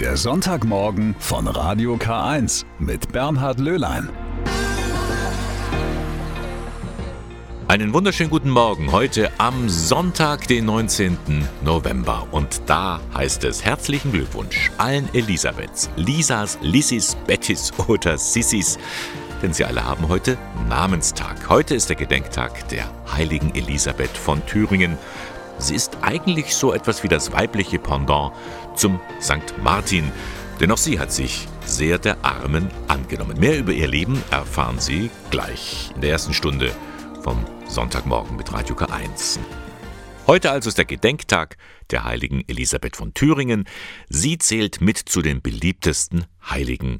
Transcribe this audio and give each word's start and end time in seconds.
Der 0.00 0.18
Sonntagmorgen 0.18 1.16
von 1.18 1.48
Radio 1.48 1.94
K1 1.94 2.66
mit 2.78 3.12
Bernhard 3.12 3.58
Löhlein. 3.58 4.10
Einen 7.66 7.94
wunderschönen 7.94 8.28
guten 8.28 8.50
Morgen 8.50 8.92
heute 8.92 9.30
am 9.38 9.70
Sonntag, 9.70 10.48
den 10.48 10.66
19. 10.66 11.16
November. 11.64 12.28
Und 12.30 12.60
da 12.66 13.00
heißt 13.14 13.44
es 13.44 13.64
herzlichen 13.64 14.12
Glückwunsch 14.12 14.70
allen 14.76 15.08
Elisabeths, 15.14 15.88
Lisas, 15.96 16.58
Lissis, 16.60 17.16
Bettys 17.26 17.72
oder 17.88 18.18
Sissis. 18.18 18.78
Denn 19.42 19.54
sie 19.54 19.64
alle 19.64 19.82
haben 19.82 20.08
heute 20.08 20.36
Namenstag. 20.68 21.48
Heute 21.48 21.74
ist 21.74 21.88
der 21.88 21.96
Gedenktag 21.96 22.68
der 22.68 22.84
heiligen 23.10 23.54
Elisabeth 23.54 24.14
von 24.16 24.44
Thüringen. 24.44 24.98
Sie 25.58 25.74
ist 25.74 25.98
eigentlich 26.02 26.54
so 26.54 26.72
etwas 26.72 27.02
wie 27.02 27.08
das 27.08 27.32
weibliche 27.32 27.78
Pendant 27.78 28.32
zum 28.74 29.00
St. 29.20 29.54
Martin. 29.62 30.12
Denn 30.60 30.70
auch 30.70 30.78
sie 30.78 30.98
hat 30.98 31.12
sich 31.12 31.48
sehr 31.64 31.98
der 31.98 32.24
Armen 32.24 32.70
angenommen. 32.88 33.38
Mehr 33.38 33.58
über 33.58 33.72
ihr 33.72 33.88
Leben 33.88 34.22
erfahren 34.30 34.78
Sie 34.78 35.10
gleich 35.30 35.90
in 35.94 36.00
der 36.00 36.10
ersten 36.10 36.34
Stunde 36.34 36.70
vom 37.22 37.44
Sonntagmorgen 37.68 38.36
mit 38.36 38.52
Radio 38.52 38.74
K1. 38.76 39.38
Heute 40.26 40.50
also 40.50 40.68
ist 40.68 40.78
der 40.78 40.84
Gedenktag 40.84 41.56
der 41.90 42.04
heiligen 42.04 42.42
Elisabeth 42.48 42.96
von 42.96 43.14
Thüringen. 43.14 43.64
Sie 44.08 44.38
zählt 44.38 44.80
mit 44.80 44.98
zu 44.98 45.22
den 45.22 45.40
beliebtesten 45.40 46.26
Heiligen. 46.48 46.98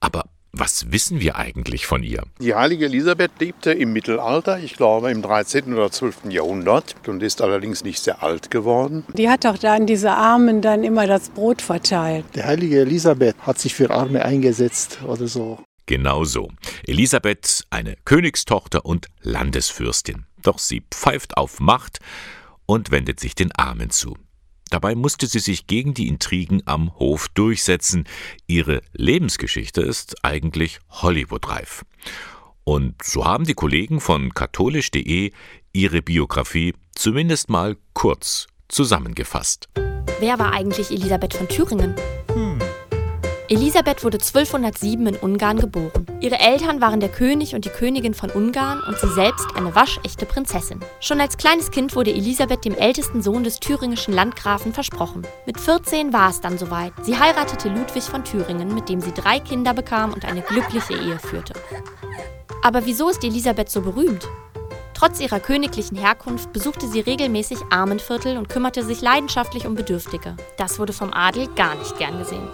Aber 0.00 0.24
was 0.52 0.92
wissen 0.92 1.20
wir 1.20 1.36
eigentlich 1.36 1.86
von 1.86 2.02
ihr? 2.02 2.24
Die 2.40 2.54
heilige 2.54 2.84
Elisabeth 2.84 3.32
lebte 3.40 3.72
im 3.72 3.92
Mittelalter, 3.92 4.58
ich 4.58 4.76
glaube 4.76 5.10
im 5.10 5.22
13. 5.22 5.72
oder 5.72 5.90
12. 5.90 6.26
Jahrhundert 6.28 6.94
und 7.06 7.22
ist 7.22 7.40
allerdings 7.40 7.84
nicht 7.84 8.00
sehr 8.02 8.22
alt 8.22 8.50
geworden. 8.50 9.04
Die 9.14 9.30
hat 9.30 9.44
doch 9.44 9.56
dann 9.56 9.86
diese 9.86 10.12
Armen 10.12 10.60
dann 10.60 10.84
immer 10.84 11.06
das 11.06 11.30
Brot 11.30 11.62
verteilt. 11.62 12.24
Die 12.34 12.44
heilige 12.44 12.80
Elisabeth 12.80 13.36
hat 13.40 13.58
sich 13.58 13.74
für 13.74 13.90
Arme 13.90 14.24
eingesetzt 14.24 14.98
oder 15.06 15.26
so. 15.26 15.58
Genau 15.86 16.24
so. 16.24 16.48
Elisabeth, 16.86 17.64
eine 17.70 17.96
Königstochter 18.04 18.84
und 18.84 19.08
Landesfürstin. 19.22 20.26
Doch 20.42 20.58
sie 20.58 20.82
pfeift 20.90 21.36
auf 21.36 21.60
Macht 21.60 21.98
und 22.66 22.90
wendet 22.90 23.20
sich 23.20 23.34
den 23.34 23.52
Armen 23.52 23.90
zu. 23.90 24.16
Dabei 24.72 24.94
musste 24.94 25.26
sie 25.26 25.38
sich 25.38 25.66
gegen 25.66 25.92
die 25.92 26.08
Intrigen 26.08 26.62
am 26.64 26.98
Hof 26.98 27.28
durchsetzen. 27.28 28.04
Ihre 28.46 28.80
Lebensgeschichte 28.94 29.82
ist 29.82 30.24
eigentlich 30.24 30.78
Hollywood-reif. 30.88 31.84
Und 32.64 33.02
so 33.02 33.26
haben 33.26 33.44
die 33.44 33.52
Kollegen 33.52 34.00
von 34.00 34.32
katholisch.de 34.32 35.32
ihre 35.74 36.00
Biografie 36.00 36.72
zumindest 36.94 37.50
mal 37.50 37.76
kurz 37.92 38.46
zusammengefasst. 38.68 39.68
Wer 40.20 40.38
war 40.38 40.54
eigentlich 40.54 40.90
Elisabeth 40.90 41.34
von 41.34 41.48
Thüringen? 41.48 41.94
Hm. 42.32 42.51
Elisabeth 43.52 44.02
wurde 44.02 44.16
1207 44.16 45.08
in 45.08 45.16
Ungarn 45.16 45.58
geboren. 45.58 46.06
Ihre 46.20 46.38
Eltern 46.38 46.80
waren 46.80 47.00
der 47.00 47.10
König 47.10 47.54
und 47.54 47.66
die 47.66 47.68
Königin 47.68 48.14
von 48.14 48.30
Ungarn 48.30 48.80
und 48.82 48.96
sie 48.96 49.12
selbst 49.12 49.46
eine 49.54 49.74
waschechte 49.74 50.24
Prinzessin. 50.24 50.80
Schon 51.00 51.20
als 51.20 51.36
kleines 51.36 51.70
Kind 51.70 51.94
wurde 51.94 52.14
Elisabeth 52.14 52.64
dem 52.64 52.74
ältesten 52.74 53.20
Sohn 53.20 53.44
des 53.44 53.60
thüringischen 53.60 54.14
Landgrafen 54.14 54.72
versprochen. 54.72 55.26
Mit 55.44 55.60
14 55.60 56.14
war 56.14 56.30
es 56.30 56.40
dann 56.40 56.56
soweit. 56.56 56.94
Sie 57.02 57.18
heiratete 57.18 57.68
Ludwig 57.68 58.04
von 58.04 58.24
Thüringen, 58.24 58.74
mit 58.74 58.88
dem 58.88 59.02
sie 59.02 59.12
drei 59.12 59.38
Kinder 59.38 59.74
bekam 59.74 60.14
und 60.14 60.24
eine 60.24 60.40
glückliche 60.40 60.94
Ehe 60.94 61.18
führte. 61.18 61.52
Aber 62.62 62.86
wieso 62.86 63.10
ist 63.10 63.22
Elisabeth 63.22 63.68
so 63.68 63.82
berühmt? 63.82 64.26
Trotz 64.94 65.20
ihrer 65.20 65.40
königlichen 65.40 65.98
Herkunft 65.98 66.54
besuchte 66.54 66.88
sie 66.88 67.00
regelmäßig 67.00 67.58
Armenviertel 67.68 68.38
und 68.38 68.48
kümmerte 68.48 68.82
sich 68.82 69.02
leidenschaftlich 69.02 69.66
um 69.66 69.74
Bedürftige. 69.74 70.38
Das 70.56 70.78
wurde 70.78 70.94
vom 70.94 71.12
Adel 71.12 71.48
gar 71.48 71.74
nicht 71.74 71.98
gern 71.98 72.16
gesehen. 72.16 72.48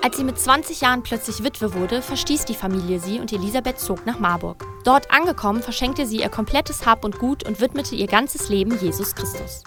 Als 0.00 0.16
sie 0.16 0.24
mit 0.24 0.38
20 0.38 0.80
Jahren 0.80 1.02
plötzlich 1.02 1.42
Witwe 1.42 1.74
wurde, 1.74 2.02
verstieß 2.02 2.44
die 2.44 2.54
Familie 2.54 3.00
sie 3.00 3.18
und 3.18 3.32
Elisabeth 3.32 3.80
zog 3.80 4.06
nach 4.06 4.20
Marburg. 4.20 4.64
Dort 4.84 5.10
angekommen, 5.10 5.60
verschenkte 5.60 6.06
sie 6.06 6.20
ihr 6.20 6.28
komplettes 6.28 6.86
Hab 6.86 7.04
und 7.04 7.18
Gut 7.18 7.46
und 7.46 7.60
widmete 7.60 7.96
ihr 7.96 8.06
ganzes 8.06 8.48
Leben 8.48 8.78
Jesus 8.78 9.14
Christus. 9.16 9.64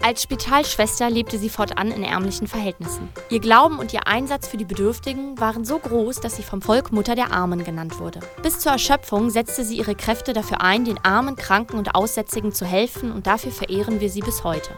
Als 0.00 0.22
Spitalschwester 0.22 1.08
lebte 1.08 1.38
sie 1.38 1.48
fortan 1.48 1.90
in 1.92 2.02
ärmlichen 2.02 2.46
Verhältnissen. 2.46 3.08
Ihr 3.30 3.40
Glauben 3.40 3.78
und 3.78 3.92
ihr 3.92 4.06
Einsatz 4.06 4.48
für 4.48 4.56
die 4.56 4.64
Bedürftigen 4.64 5.38
waren 5.40 5.64
so 5.64 5.78
groß, 5.78 6.20
dass 6.20 6.36
sie 6.36 6.42
vom 6.42 6.60
Volk 6.60 6.92
Mutter 6.92 7.14
der 7.14 7.32
Armen 7.32 7.62
genannt 7.62 8.00
wurde. 8.00 8.20
Bis 8.42 8.58
zur 8.58 8.72
Erschöpfung 8.72 9.30
setzte 9.30 9.64
sie 9.64 9.76
ihre 9.76 9.94
Kräfte 9.94 10.32
dafür 10.32 10.62
ein, 10.62 10.84
den 10.84 11.04
Armen, 11.04 11.36
Kranken 11.36 11.78
und 11.78 11.94
Aussätzigen 11.94 12.52
zu 12.52 12.64
helfen 12.64 13.12
und 13.12 13.26
dafür 13.26 13.52
verehren 13.52 14.00
wir 14.00 14.10
sie 14.10 14.20
bis 14.20 14.44
heute. 14.44 14.70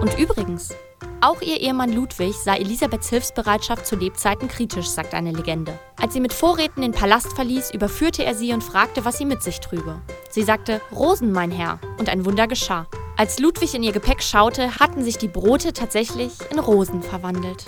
Und 0.00 0.18
übrigens, 0.18 0.74
auch 1.22 1.40
ihr 1.40 1.60
Ehemann 1.60 1.92
Ludwig 1.92 2.34
sah 2.34 2.56
Elisabeths 2.56 3.08
Hilfsbereitschaft 3.08 3.86
zu 3.86 3.96
Lebzeiten 3.96 4.48
kritisch, 4.48 4.88
sagt 4.88 5.14
eine 5.14 5.30
Legende. 5.30 5.78
Als 5.96 6.14
sie 6.14 6.20
mit 6.20 6.32
Vorräten 6.32 6.82
den 6.82 6.92
Palast 6.92 7.32
verließ, 7.34 7.72
überführte 7.72 8.24
er 8.24 8.34
sie 8.34 8.52
und 8.52 8.64
fragte, 8.64 9.04
was 9.04 9.18
sie 9.18 9.24
mit 9.24 9.42
sich 9.42 9.60
trüge. 9.60 10.02
Sie 10.30 10.42
sagte, 10.42 10.80
Rosen, 10.90 11.30
mein 11.32 11.52
Herr, 11.52 11.80
und 11.98 12.08
ein 12.08 12.24
Wunder 12.24 12.48
geschah. 12.48 12.88
Als 13.16 13.38
Ludwig 13.38 13.74
in 13.74 13.84
ihr 13.84 13.92
Gepäck 13.92 14.22
schaute, 14.22 14.80
hatten 14.80 15.04
sich 15.04 15.16
die 15.16 15.28
Brote 15.28 15.72
tatsächlich 15.72 16.32
in 16.50 16.58
Rosen 16.58 17.02
verwandelt. 17.02 17.66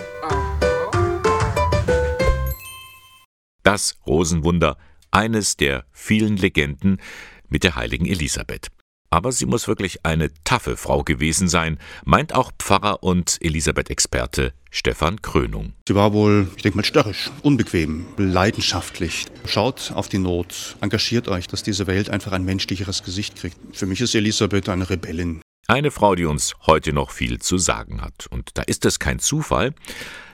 Das 3.62 3.98
Rosenwunder, 4.06 4.76
eines 5.10 5.56
der 5.56 5.84
vielen 5.92 6.36
Legenden 6.36 7.00
mit 7.48 7.62
der 7.62 7.76
heiligen 7.76 8.06
Elisabeth. 8.06 8.69
Aber 9.15 9.31
sie 9.31 9.47
muss 9.47 9.69
wirklich 9.69 10.05
eine 10.05 10.29
taffe 10.43 10.77
Frau 10.77 11.05
gewesen 11.05 11.47
sein, 11.47 11.79
meint 12.05 12.35
auch 12.35 12.51
Pfarrer 12.59 13.05
und 13.05 13.39
Elisabeth-Experte 13.41 14.53
Stefan 14.73 15.23
Krönung. 15.23 15.73
Sie 15.87 15.95
war 15.95 16.13
wohl, 16.13 16.49
ich 16.57 16.63
denke 16.63 16.79
mal, 16.79 16.85
störrisch, 16.85 17.31
unbequem, 17.43 18.07
leidenschaftlich. 18.17 19.27
Schaut 19.47 19.93
auf 19.95 20.09
die 20.09 20.19
Not, 20.19 20.75
engagiert 20.81 21.29
euch, 21.29 21.47
dass 21.47 21.63
diese 21.63 21.87
Welt 21.87 22.11
einfach 22.11 22.33
ein 22.33 22.45
menschlicheres 22.45 23.05
Gesicht 23.05 23.37
kriegt. 23.37 23.57
Für 23.73 23.87
mich 23.87 24.01
ist 24.01 24.17
Elisabeth 24.17 24.69
eine 24.69 24.91
Rebellin. 24.91 25.41
Eine 25.69 25.93
Frau, 25.93 26.17
die 26.17 26.25
uns 26.25 26.57
heute 26.67 26.93
noch 26.93 27.13
viel 27.13 27.39
zu 27.39 27.57
sagen 27.57 28.03
hat. 28.03 28.27
Und 28.31 28.51
da 28.55 28.63
ist 28.63 28.85
es 28.85 28.99
kein 28.99 29.21
Zufall, 29.21 29.75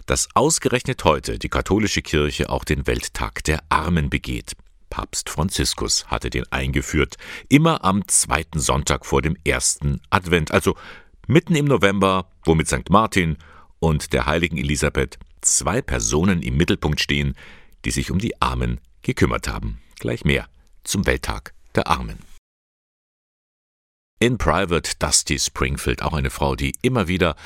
dass 0.06 0.28
ausgerechnet 0.32 1.04
heute 1.04 1.38
die 1.38 1.50
katholische 1.50 2.00
Kirche 2.00 2.48
auch 2.48 2.64
den 2.64 2.86
Welttag 2.86 3.44
der 3.44 3.62
Armen 3.68 4.08
begeht. 4.08 4.52
Papst 4.90 5.30
Franziskus 5.30 6.08
hatte 6.08 6.28
den 6.28 6.44
eingeführt, 6.52 7.16
immer 7.48 7.84
am 7.84 8.06
zweiten 8.08 8.60
Sonntag 8.60 9.06
vor 9.06 9.22
dem 9.22 9.36
ersten 9.44 10.00
Advent, 10.10 10.52
also 10.52 10.76
mitten 11.26 11.54
im 11.54 11.64
November, 11.64 12.30
wo 12.44 12.54
mit 12.54 12.68
St. 12.68 12.90
Martin 12.90 13.38
und 13.78 14.12
der 14.12 14.26
heiligen 14.26 14.58
Elisabeth 14.58 15.18
zwei 15.40 15.80
Personen 15.80 16.42
im 16.42 16.56
Mittelpunkt 16.56 17.00
stehen, 17.00 17.34
die 17.84 17.92
sich 17.92 18.10
um 18.10 18.18
die 18.18 18.40
Armen 18.42 18.80
gekümmert 19.02 19.48
haben. 19.48 19.78
Gleich 19.98 20.24
mehr 20.24 20.48
zum 20.84 21.06
Welttag 21.06 21.54
der 21.74 21.86
Armen. 21.86 22.18
In 24.22 24.36
Private 24.36 24.96
Dusty 24.98 25.38
Springfield, 25.38 26.02
auch 26.02 26.12
eine 26.12 26.28
Frau, 26.28 26.54
die 26.54 26.74
immer 26.82 27.08
wieder 27.08 27.36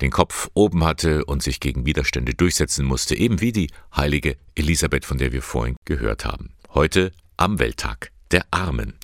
den 0.00 0.10
Kopf 0.10 0.50
oben 0.54 0.82
hatte 0.84 1.24
und 1.26 1.44
sich 1.44 1.60
gegen 1.60 1.86
Widerstände 1.86 2.34
durchsetzen 2.34 2.84
musste, 2.84 3.14
eben 3.14 3.40
wie 3.40 3.52
die 3.52 3.70
heilige 3.94 4.36
Elisabeth, 4.56 5.04
von 5.04 5.18
der 5.18 5.30
wir 5.30 5.42
vorhin 5.42 5.76
gehört 5.84 6.24
haben. 6.24 6.50
Heute 6.74 7.12
am 7.36 7.60
Welttag 7.60 8.10
der 8.32 8.46
Armen. 8.50 8.94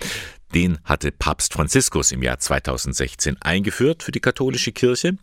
Den 0.53 0.81
hatte 0.83 1.13
Papst 1.13 1.53
Franziskus 1.53 2.11
im 2.11 2.21
Jahr 2.21 2.41
2016 2.41 3.41
eingeführt 3.41 4.03
für 4.03 4.11
die 4.11 4.19
katholische 4.19 4.73
Kirche. 4.73 5.17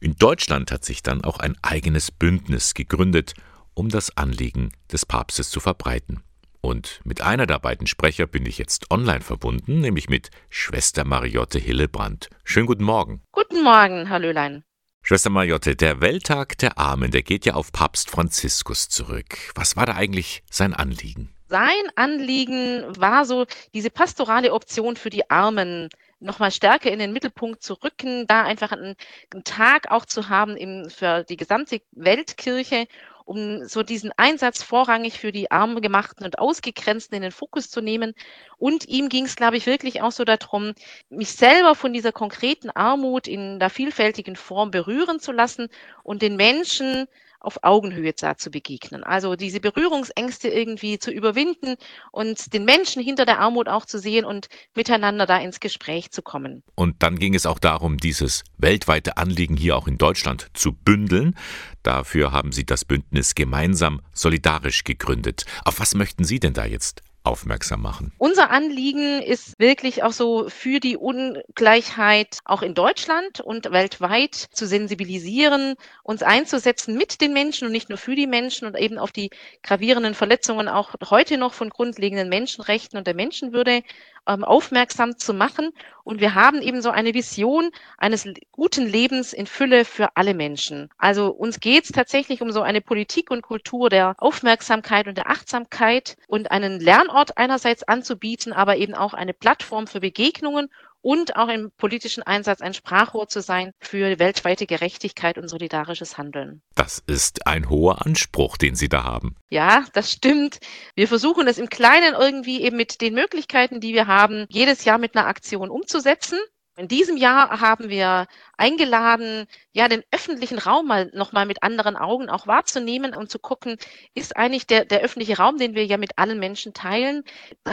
In 0.00 0.16
Deutschland 0.16 0.72
hat 0.72 0.84
sich 0.84 1.04
dann 1.04 1.22
auch 1.22 1.38
ein 1.38 1.56
eigenes 1.62 2.10
Bündnis 2.10 2.74
gegründet, 2.74 3.34
um 3.74 3.88
das 3.88 4.16
Anliegen 4.16 4.72
des 4.90 5.06
Papstes 5.06 5.50
zu 5.50 5.60
verbreiten. 5.60 6.24
Und 6.60 7.00
mit 7.04 7.20
einer 7.20 7.46
der 7.46 7.60
beiden 7.60 7.86
Sprecher 7.86 8.26
bin 8.26 8.46
ich 8.46 8.58
jetzt 8.58 8.90
online 8.90 9.20
verbunden, 9.20 9.78
nämlich 9.78 10.08
mit 10.08 10.32
Schwester 10.50 11.04
Mariotte 11.04 11.60
Hillebrand. 11.60 12.30
Schönen 12.42 12.66
guten 12.66 12.82
Morgen. 12.82 13.22
Guten 13.30 13.62
Morgen, 13.62 14.08
Herr 14.08 14.18
Löhlein. 14.18 14.64
Schwester 15.04 15.30
Mariotte, 15.30 15.76
der 15.76 16.00
Welttag 16.00 16.58
der 16.58 16.78
Armen, 16.78 17.12
der 17.12 17.22
geht 17.22 17.46
ja 17.46 17.54
auf 17.54 17.70
Papst 17.70 18.10
Franziskus 18.10 18.88
zurück. 18.88 19.38
Was 19.54 19.76
war 19.76 19.86
da 19.86 19.94
eigentlich 19.94 20.42
sein 20.50 20.74
Anliegen? 20.74 21.32
Sein 21.52 21.84
Anliegen 21.96 22.82
war 22.98 23.26
so, 23.26 23.44
diese 23.74 23.90
pastorale 23.90 24.54
Option 24.54 24.96
für 24.96 25.10
die 25.10 25.28
Armen 25.28 25.90
nochmal 26.18 26.50
stärker 26.50 26.90
in 26.90 26.98
den 26.98 27.12
Mittelpunkt 27.12 27.62
zu 27.62 27.74
rücken, 27.74 28.26
da 28.26 28.44
einfach 28.44 28.72
einen, 28.72 28.96
einen 29.30 29.44
Tag 29.44 29.90
auch 29.90 30.06
zu 30.06 30.30
haben 30.30 30.56
im, 30.56 30.88
für 30.88 31.24
die 31.24 31.36
gesamte 31.36 31.82
Weltkirche, 31.90 32.86
um 33.26 33.66
so 33.66 33.82
diesen 33.82 34.12
Einsatz 34.16 34.62
vorrangig 34.62 35.18
für 35.18 35.30
die 35.30 35.50
Armen 35.50 35.82
gemachten 35.82 36.24
und 36.24 36.38
Ausgegrenzten 36.38 37.16
in 37.16 37.22
den 37.22 37.32
Fokus 37.32 37.68
zu 37.68 37.82
nehmen. 37.82 38.14
Und 38.56 38.88
ihm 38.88 39.10
ging 39.10 39.26
es, 39.26 39.36
glaube 39.36 39.58
ich, 39.58 39.66
wirklich 39.66 40.00
auch 40.00 40.12
so 40.12 40.24
darum, 40.24 40.72
mich 41.10 41.32
selber 41.32 41.74
von 41.74 41.92
dieser 41.92 42.12
konkreten 42.12 42.70
Armut 42.70 43.28
in 43.28 43.60
der 43.60 43.68
vielfältigen 43.68 44.36
Form 44.36 44.70
berühren 44.70 45.20
zu 45.20 45.32
lassen 45.32 45.68
und 46.02 46.22
den 46.22 46.36
Menschen 46.36 47.08
auf 47.42 47.58
Augenhöhe 47.62 48.14
zu 48.14 48.50
begegnen. 48.50 49.04
Also 49.04 49.36
diese 49.36 49.60
Berührungsängste 49.60 50.48
irgendwie 50.48 50.98
zu 50.98 51.10
überwinden 51.10 51.76
und 52.10 52.52
den 52.52 52.64
Menschen 52.64 53.02
hinter 53.02 53.24
der 53.24 53.40
Armut 53.40 53.68
auch 53.68 53.86
zu 53.86 53.98
sehen 53.98 54.24
und 54.24 54.48
miteinander 54.74 55.26
da 55.26 55.38
ins 55.38 55.60
Gespräch 55.60 56.10
zu 56.10 56.22
kommen. 56.22 56.62
Und 56.74 57.02
dann 57.02 57.18
ging 57.18 57.34
es 57.34 57.46
auch 57.46 57.58
darum, 57.58 57.98
dieses 57.98 58.44
weltweite 58.58 59.16
Anliegen 59.16 59.56
hier 59.56 59.76
auch 59.76 59.88
in 59.88 59.98
Deutschland 59.98 60.48
zu 60.54 60.72
bündeln. 60.72 61.36
Dafür 61.82 62.32
haben 62.32 62.52
Sie 62.52 62.64
das 62.64 62.84
Bündnis 62.84 63.34
gemeinsam 63.34 64.00
solidarisch 64.12 64.84
gegründet. 64.84 65.44
Auf 65.64 65.80
was 65.80 65.94
möchten 65.94 66.24
Sie 66.24 66.40
denn 66.40 66.54
da 66.54 66.64
jetzt 66.64 67.02
aufmerksam 67.24 67.82
machen. 67.82 68.12
Unser 68.18 68.50
Anliegen 68.50 69.22
ist 69.22 69.58
wirklich 69.58 70.02
auch 70.02 70.12
so 70.12 70.48
für 70.48 70.80
die 70.80 70.96
Ungleichheit 70.96 72.38
auch 72.44 72.62
in 72.62 72.74
Deutschland 72.74 73.40
und 73.40 73.70
weltweit 73.70 74.34
zu 74.34 74.66
sensibilisieren, 74.66 75.74
uns 76.02 76.22
einzusetzen 76.22 76.96
mit 76.96 77.20
den 77.20 77.32
Menschen 77.32 77.66
und 77.66 77.72
nicht 77.72 77.88
nur 77.88 77.98
für 77.98 78.16
die 78.16 78.26
Menschen 78.26 78.66
und 78.66 78.76
eben 78.76 78.98
auf 78.98 79.12
die 79.12 79.30
gravierenden 79.62 80.14
Verletzungen 80.14 80.68
auch 80.68 80.94
heute 81.08 81.38
noch 81.38 81.54
von 81.54 81.70
grundlegenden 81.70 82.28
Menschenrechten 82.28 82.98
und 82.98 83.06
der 83.06 83.14
Menschenwürde 83.14 83.82
ähm, 84.26 84.44
aufmerksam 84.44 85.18
zu 85.18 85.34
machen. 85.34 85.70
Und 86.04 86.20
wir 86.20 86.34
haben 86.34 86.60
eben 86.60 86.82
so 86.82 86.90
eine 86.90 87.14
Vision 87.14 87.70
eines 87.98 88.26
guten 88.50 88.86
Lebens 88.86 89.32
in 89.32 89.46
Fülle 89.46 89.84
für 89.84 90.16
alle 90.16 90.34
Menschen. 90.34 90.90
Also 90.98 91.28
uns 91.28 91.60
geht 91.60 91.84
es 91.84 91.92
tatsächlich 91.92 92.42
um 92.42 92.50
so 92.50 92.62
eine 92.62 92.80
Politik 92.80 93.30
und 93.30 93.42
Kultur 93.42 93.88
der 93.88 94.14
Aufmerksamkeit 94.18 95.06
und 95.06 95.16
der 95.16 95.30
Achtsamkeit 95.30 96.16
und 96.26 96.50
einen 96.50 96.80
Lernort 96.80 97.38
einerseits 97.38 97.84
anzubieten, 97.84 98.52
aber 98.52 98.76
eben 98.76 98.94
auch 98.94 99.14
eine 99.14 99.34
Plattform 99.34 99.86
für 99.86 100.00
Begegnungen 100.00 100.68
und 101.02 101.36
auch 101.36 101.48
im 101.48 101.70
politischen 101.76 102.22
Einsatz 102.22 102.60
ein 102.60 102.74
Sprachrohr 102.74 103.28
zu 103.28 103.40
sein 103.40 103.72
für 103.80 104.18
weltweite 104.18 104.66
Gerechtigkeit 104.66 105.36
und 105.36 105.48
solidarisches 105.48 106.16
Handeln. 106.16 106.62
Das 106.74 107.02
ist 107.06 107.46
ein 107.46 107.68
hoher 107.68 108.06
Anspruch, 108.06 108.56
den 108.56 108.74
Sie 108.74 108.88
da 108.88 109.04
haben. 109.04 109.36
Ja, 109.50 109.84
das 109.92 110.10
stimmt. 110.10 110.60
Wir 110.94 111.08
versuchen 111.08 111.46
es 111.48 111.58
im 111.58 111.68
Kleinen 111.68 112.14
irgendwie 112.14 112.62
eben 112.62 112.76
mit 112.76 113.00
den 113.00 113.14
Möglichkeiten, 113.14 113.80
die 113.80 113.92
wir 113.92 114.06
haben, 114.06 114.46
jedes 114.48 114.84
Jahr 114.84 114.98
mit 114.98 115.16
einer 115.16 115.26
Aktion 115.26 115.70
umzusetzen. 115.70 116.38
In 116.78 116.88
diesem 116.88 117.18
Jahr 117.18 117.60
haben 117.60 117.90
wir 117.90 118.26
eingeladen, 118.56 119.46
ja, 119.72 119.88
den 119.88 120.02
öffentlichen 120.10 120.56
Raum 120.58 120.86
mal 120.86 121.10
nochmal 121.12 121.44
mit 121.44 121.62
anderen 121.62 121.96
Augen 121.96 122.30
auch 122.30 122.46
wahrzunehmen 122.46 123.14
und 123.14 123.30
zu 123.30 123.38
gucken, 123.38 123.76
ist 124.14 124.38
eigentlich 124.38 124.66
der, 124.66 124.86
der 124.86 125.00
öffentliche 125.00 125.36
Raum, 125.36 125.58
den 125.58 125.74
wir 125.74 125.84
ja 125.84 125.98
mit 125.98 126.16
allen 126.16 126.38
Menschen 126.38 126.72
teilen, 126.72 127.24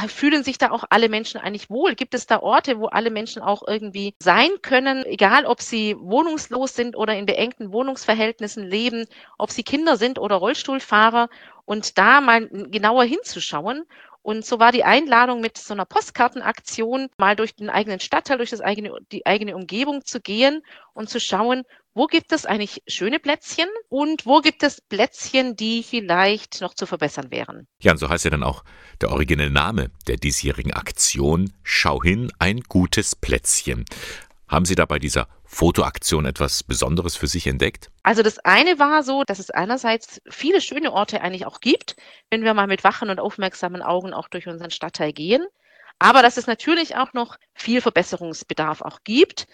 fühlen 0.09 0.43
sich 0.43 0.57
da 0.57 0.71
auch 0.71 0.83
alle 0.89 1.07
Menschen 1.07 1.39
eigentlich 1.39 1.69
wohl? 1.69 1.95
Gibt 1.95 2.13
es 2.13 2.27
da 2.27 2.41
Orte, 2.41 2.77
wo 2.79 2.87
alle 2.87 3.09
Menschen 3.09 3.41
auch 3.41 3.63
irgendwie 3.65 4.15
sein 4.21 4.49
können, 4.61 5.05
egal 5.05 5.45
ob 5.45 5.61
sie 5.61 5.95
wohnungslos 5.97 6.75
sind 6.75 6.97
oder 6.97 7.15
in 7.15 7.25
beengten 7.25 7.71
Wohnungsverhältnissen 7.71 8.65
leben, 8.65 9.05
ob 9.37 9.51
sie 9.51 9.63
Kinder 9.63 9.95
sind 9.95 10.19
oder 10.19 10.35
Rollstuhlfahrer 10.35 11.29
und 11.63 11.97
da 11.97 12.19
mal 12.19 12.49
genauer 12.49 13.05
hinzuschauen 13.05 13.85
und 14.29 14.45
so 14.45 14.59
war 14.59 14.71
die 14.71 14.83
Einladung 14.83 15.41
mit 15.41 15.57
so 15.57 15.73
einer 15.73 15.85
Postkartenaktion, 15.85 17.07
mal 17.17 17.35
durch 17.35 17.55
den 17.55 17.71
eigenen 17.71 17.99
Stadtteil, 17.99 18.37
durch 18.37 18.51
das 18.51 18.61
eigene, 18.61 18.91
die 19.11 19.25
eigene 19.25 19.55
Umgebung 19.55 20.05
zu 20.05 20.21
gehen 20.21 20.61
und 20.93 21.09
zu 21.09 21.19
schauen, 21.19 21.63
wo 21.95 22.05
gibt 22.05 22.31
es 22.31 22.45
eigentlich 22.45 22.83
schöne 22.87 23.17
Plätzchen 23.17 23.67
und 23.89 24.27
wo 24.27 24.41
gibt 24.41 24.61
es 24.61 24.81
Plätzchen, 24.81 25.55
die 25.55 25.81
vielleicht 25.81 26.61
noch 26.61 26.75
zu 26.75 26.85
verbessern 26.85 27.31
wären. 27.31 27.65
Ja, 27.81 27.91
und 27.91 27.97
so 27.97 28.07
heißt 28.07 28.23
ja 28.23 28.29
dann 28.29 28.43
auch 28.43 28.63
der 29.01 29.09
originelle 29.09 29.49
Name 29.49 29.89
der 30.07 30.17
diesjährigen 30.17 30.73
Aktion 30.73 31.51
Schau 31.63 32.03
hin, 32.03 32.31
ein 32.37 32.59
gutes 32.59 33.15
Plätzchen. 33.15 33.85
Haben 34.49 34.65
Sie 34.65 34.73
da 34.73 34.85
bei 34.85 34.97
dieser 34.97 35.27
Fotoaktion 35.45 36.25
etwas 36.25 36.63
Besonderes 36.63 37.15
für 37.15 37.27
sich 37.27 37.45
entdeckt? 37.45 37.91
Also 38.01 38.23
das 38.23 38.39
eine 38.39 38.79
war 38.79 39.03
so, 39.03 39.23
dass 39.23 39.37
es 39.37 39.51
einerseits 39.51 40.19
viele 40.27 40.59
schöne 40.59 40.91
Orte 40.91 41.21
eigentlich 41.21 41.45
auch 41.45 41.59
gibt, 41.61 41.95
wenn 42.31 42.43
wir 42.43 42.55
mal 42.55 42.65
mit 42.65 42.83
wachen 42.83 43.11
und 43.11 43.19
aufmerksamen 43.19 43.83
Augen 43.83 44.11
auch 44.11 44.27
durch 44.27 44.47
unseren 44.47 44.71
Stadtteil 44.71 45.13
gehen. 45.13 45.45
Aber 45.99 46.23
dass 46.23 46.37
es 46.37 46.47
natürlich 46.47 46.95
auch 46.95 47.13
noch 47.13 47.37
viel 47.53 47.79
Verbesserungsbedarf 47.79 48.81
auch 48.81 48.99
gibt. 49.03 49.47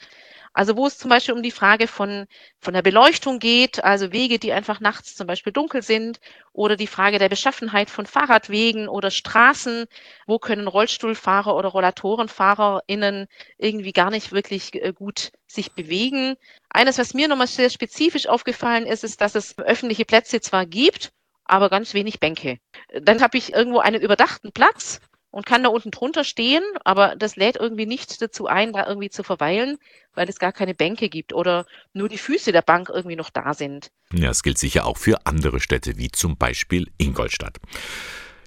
Also 0.56 0.78
wo 0.78 0.88
es 0.88 0.98
zum 0.98 1.10
Beispiel 1.10 1.36
um 1.36 1.44
die 1.44 1.52
Frage 1.52 1.86
von, 1.86 2.28
von 2.62 2.74
der 2.74 2.82
Beleuchtung 2.82 3.40
geht, 3.40 3.84
also 3.84 4.14
Wege, 4.14 4.40
die 4.40 4.54
einfach 4.54 4.80
nachts 4.80 5.14
zum 5.14 5.28
Beispiel 5.28 5.52
dunkel 5.52 5.82
sind, 5.82 6.22
oder 6.54 6.78
die 6.78 6.88
Frage 6.88 7.20
der 7.20 7.28
Beschaffenheit 7.28 7.90
von 7.90 8.06
Fahrradwegen 8.06 8.88
oder 8.88 9.12
Straßen, 9.12 9.86
wo 10.28 10.40
können 10.40 10.70
Rollstuhlfahrer 10.70 11.54
oder 11.58 11.68
RollatorenfahrerInnen 11.68 13.28
irgendwie 13.58 13.92
gar 13.92 14.10
nicht 14.10 14.32
wirklich 14.32 14.74
äh, 14.76 14.94
gut 14.94 15.34
sich 15.46 15.74
bewegen. 15.74 16.38
Eines, 16.70 16.98
was 17.00 17.14
mir 17.14 17.28
nochmal 17.28 17.48
sehr 17.48 17.70
spezifisch 17.70 18.28
aufgefallen 18.28 18.86
ist, 18.86 19.04
ist, 19.04 19.20
dass 19.20 19.36
es 19.36 19.58
öffentliche 19.58 20.06
Plätze 20.06 20.40
zwar 20.40 20.66
gibt, 20.66 21.12
aber 21.44 21.70
ganz 21.70 21.94
wenig 21.94 22.22
Bänke. 22.22 22.60
Dann 23.02 23.22
habe 23.22 23.38
ich 23.38 23.52
irgendwo 23.52 23.80
einen 23.80 24.02
überdachten 24.02 24.54
Platz 24.54 25.02
und 25.36 25.46
kann 25.46 25.64
da 25.64 25.70
unten 25.70 25.92
drunter 25.92 26.24
stehen, 26.24 26.64
aber 26.86 27.18
das 27.18 27.36
lädt 27.36 27.58
irgendwie 27.58 27.86
nicht 27.86 28.22
dazu 28.22 28.48
ein, 28.48 28.72
da 28.72 28.88
irgendwie 28.88 29.10
zu 29.10 29.22
verweilen, 29.22 29.78
weil 30.14 30.30
es 30.30 30.40
gar 30.40 30.54
keine 30.54 30.74
Bänke 30.74 31.10
gibt 31.10 31.34
oder 31.34 31.66
nur 31.92 32.08
die 32.08 32.18
Füße 32.18 32.54
der 32.54 32.62
Bank 32.62 32.90
irgendwie 32.90 33.18
noch 33.18 33.30
da 33.30 33.54
sind. 33.54 33.92
Ja, 34.14 34.30
das 34.30 34.44
gilt 34.44 34.58
sicher 34.58 34.86
auch 34.86 34.98
für 34.98 35.26
andere 35.26 35.60
Städte, 35.60 35.98
wie 35.98 36.10
zum 36.10 36.38
Beispiel 36.38 36.90
Ingolstadt. 36.98 37.58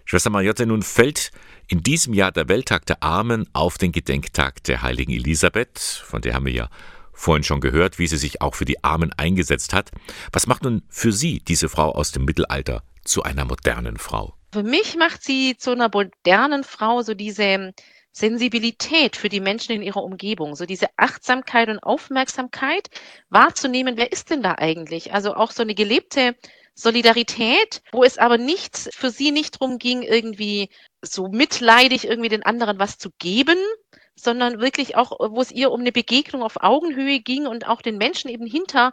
Schwester 0.06 0.30
Mariotte, 0.30 0.64
nun 0.64 0.82
fällt 0.82 1.30
in 1.66 1.82
diesem 1.82 2.14
Jahr 2.14 2.32
der 2.32 2.48
Welttag 2.48 2.86
der 2.86 3.02
Armen 3.02 3.46
auf 3.52 3.76
den 3.76 3.92
Gedenktag 3.92 4.64
der 4.64 4.80
heiligen 4.80 5.12
Elisabeth, 5.12 5.78
von 5.78 6.22
der 6.22 6.32
haben 6.32 6.46
wir 6.46 6.54
ja 6.54 6.70
vorhin 7.12 7.44
schon 7.44 7.60
gehört, 7.60 7.98
wie 7.98 8.06
sie 8.06 8.16
sich 8.16 8.40
auch 8.40 8.54
für 8.54 8.64
die 8.64 8.82
Armen 8.82 9.12
eingesetzt 9.12 9.74
hat. 9.74 9.90
Was 10.32 10.46
macht 10.46 10.62
nun 10.62 10.84
für 10.88 11.12
Sie 11.12 11.40
diese 11.40 11.68
Frau 11.68 11.90
aus 11.92 12.12
dem 12.12 12.24
Mittelalter 12.24 12.82
zu 13.04 13.24
einer 13.24 13.44
modernen 13.44 13.98
Frau? 13.98 14.37
Für 14.52 14.62
mich 14.62 14.96
macht 14.96 15.22
sie 15.22 15.56
zu 15.58 15.72
einer 15.72 15.90
modernen 15.92 16.64
Frau 16.64 17.02
so 17.02 17.14
diese 17.14 17.74
Sensibilität 18.12 19.16
für 19.16 19.28
die 19.28 19.40
Menschen 19.40 19.72
in 19.72 19.82
ihrer 19.82 20.02
Umgebung, 20.02 20.56
so 20.56 20.64
diese 20.64 20.88
Achtsamkeit 20.96 21.68
und 21.68 21.78
Aufmerksamkeit 21.78 22.88
wahrzunehmen, 23.28 23.96
wer 23.96 24.10
ist 24.10 24.30
denn 24.30 24.42
da 24.42 24.54
eigentlich? 24.56 25.12
Also 25.12 25.34
auch 25.34 25.50
so 25.50 25.62
eine 25.62 25.74
gelebte 25.74 26.34
Solidarität, 26.74 27.82
wo 27.92 28.04
es 28.04 28.18
aber 28.18 28.38
nicht 28.38 28.76
für 28.94 29.10
sie 29.10 29.32
nicht 29.32 29.60
darum 29.60 29.78
ging, 29.78 30.02
irgendwie 30.02 30.70
so 31.02 31.28
mitleidig 31.28 32.06
irgendwie 32.06 32.30
den 32.30 32.44
anderen 32.44 32.78
was 32.78 32.98
zu 32.98 33.10
geben, 33.18 33.58
sondern 34.16 34.60
wirklich 34.60 34.96
auch, 34.96 35.12
wo 35.18 35.40
es 35.40 35.52
ihr 35.52 35.70
um 35.70 35.80
eine 35.80 35.92
Begegnung 35.92 36.42
auf 36.42 36.62
Augenhöhe 36.62 37.20
ging 37.20 37.46
und 37.46 37.66
auch 37.68 37.82
den 37.82 37.98
Menschen 37.98 38.30
eben 38.30 38.46
hinter 38.46 38.92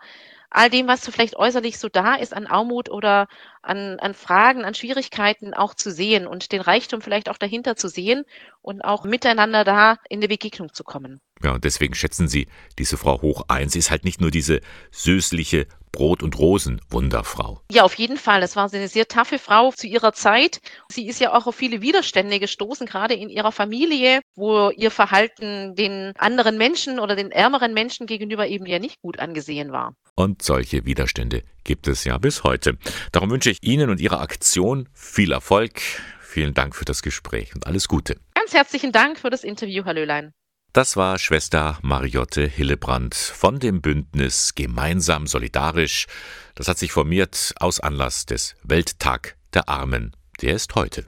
all 0.49 0.69
dem, 0.69 0.87
was 0.87 1.03
so 1.03 1.11
vielleicht 1.11 1.35
äußerlich 1.35 1.79
so 1.79 1.89
da 1.89 2.15
ist 2.15 2.33
an 2.33 2.47
Armut 2.47 2.89
oder 2.89 3.27
an, 3.65 3.99
an 3.99 4.13
Fragen, 4.13 4.63
an 4.63 4.73
Schwierigkeiten 4.73 5.53
auch 5.53 5.73
zu 5.73 5.91
sehen 5.91 6.27
und 6.27 6.51
den 6.51 6.61
Reichtum 6.61 7.01
vielleicht 7.01 7.29
auch 7.29 7.37
dahinter 7.37 7.75
zu 7.75 7.87
sehen 7.87 8.23
und 8.61 8.81
auch 8.81 9.03
miteinander 9.03 9.63
da 9.63 9.97
in 10.09 10.19
eine 10.19 10.27
Begegnung 10.27 10.73
zu 10.73 10.83
kommen. 10.83 11.19
Ja, 11.43 11.53
und 11.53 11.63
deswegen 11.63 11.95
schätzen 11.95 12.27
Sie 12.27 12.47
diese 12.79 12.97
Frau 12.97 13.21
hoch 13.21 13.45
ein. 13.47 13.69
Sie 13.69 13.79
ist 13.79 13.91
halt 13.91 14.05
nicht 14.05 14.21
nur 14.21 14.31
diese 14.31 14.61
süßliche 14.91 15.67
Brot- 15.91 16.23
und 16.23 16.37
Rosen-Wunderfrau. 16.37 17.61
Ja, 17.71 17.83
auf 17.83 17.93
jeden 17.95 18.17
Fall. 18.17 18.41
Das 18.41 18.55
war 18.55 18.71
eine 18.71 18.87
sehr 18.89 19.07
taffe 19.07 19.39
Frau 19.39 19.71
zu 19.71 19.87
ihrer 19.87 20.11
Zeit. 20.11 20.59
Sie 20.89 21.07
ist 21.07 21.21
ja 21.21 21.33
auch 21.33 21.47
auf 21.47 21.55
viele 21.55 21.81
Widerstände 21.81 22.39
gestoßen, 22.39 22.85
gerade 22.85 23.13
in 23.13 23.29
ihrer 23.29 23.53
Familie, 23.53 24.21
wo 24.35 24.69
ihr 24.71 24.91
Verhalten 24.91 25.73
den 25.75 26.11
anderen 26.17 26.57
Menschen 26.57 26.99
oder 26.99 27.15
den 27.15 27.31
ärmeren 27.31 27.73
Menschen 27.73 28.07
gegenüber 28.07 28.47
eben 28.47 28.65
ja 28.65 28.79
nicht 28.79 29.01
gut 29.01 29.19
angesehen 29.19 29.71
war. 29.71 29.95
Und 30.15 30.41
solche 30.41 30.85
Widerstände 30.85 31.43
gibt 31.65 31.89
es 31.89 32.05
ja 32.05 32.17
bis 32.17 32.43
heute. 32.43 32.77
Darum 33.11 33.29
wünsche 33.29 33.49
ich 33.49 33.61
Ihnen 33.61 33.89
und 33.89 33.99
Ihrer 33.99 34.21
Aktion 34.21 34.87
viel 34.93 35.33
Erfolg. 35.33 35.81
Vielen 36.21 36.53
Dank 36.53 36.75
für 36.75 36.85
das 36.85 37.01
Gespräch 37.01 37.53
und 37.53 37.67
alles 37.67 37.89
Gute. 37.89 38.17
Ganz 38.33 38.53
herzlichen 38.53 38.93
Dank 38.93 39.19
für 39.19 39.29
das 39.29 39.43
Interview, 39.43 39.83
Herr 39.83 39.93
Löhlein. 39.93 40.31
Das 40.71 40.97
war 40.97 41.17
Schwester 41.19 41.79
Mariotte 41.81 42.45
Hillebrand 42.45 43.15
von 43.15 43.59
dem 43.59 43.81
Bündnis 43.81 44.55
Gemeinsam 44.55 45.25
Solidarisch. 45.25 46.05
Das 46.53 46.67
hat 46.67 46.77
sich 46.77 46.91
formiert 46.91 47.53
aus 47.59 47.79
Anlass 47.79 48.25
des 48.25 48.55
Welttag 48.63 49.37
der 49.53 49.69
Armen. 49.69 50.15
Der 50.41 50.53
ist 50.53 50.75
heute. 50.75 51.05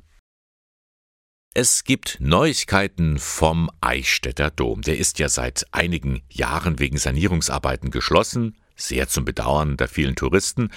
Es 1.53 1.83
gibt 1.83 2.17
Neuigkeiten 2.21 3.17
vom 3.19 3.69
Eichstätter 3.81 4.51
Dom. 4.51 4.83
Der 4.83 4.97
ist 4.97 5.19
ja 5.19 5.27
seit 5.27 5.65
einigen 5.71 6.21
Jahren 6.29 6.79
wegen 6.79 6.97
Sanierungsarbeiten 6.97 7.91
geschlossen 7.91 8.55
sehr 8.77 9.07
zum 9.07 9.25
Bedauern 9.25 9.75
der 9.75 9.87
vielen 9.87 10.15
Touristen, 10.15 10.69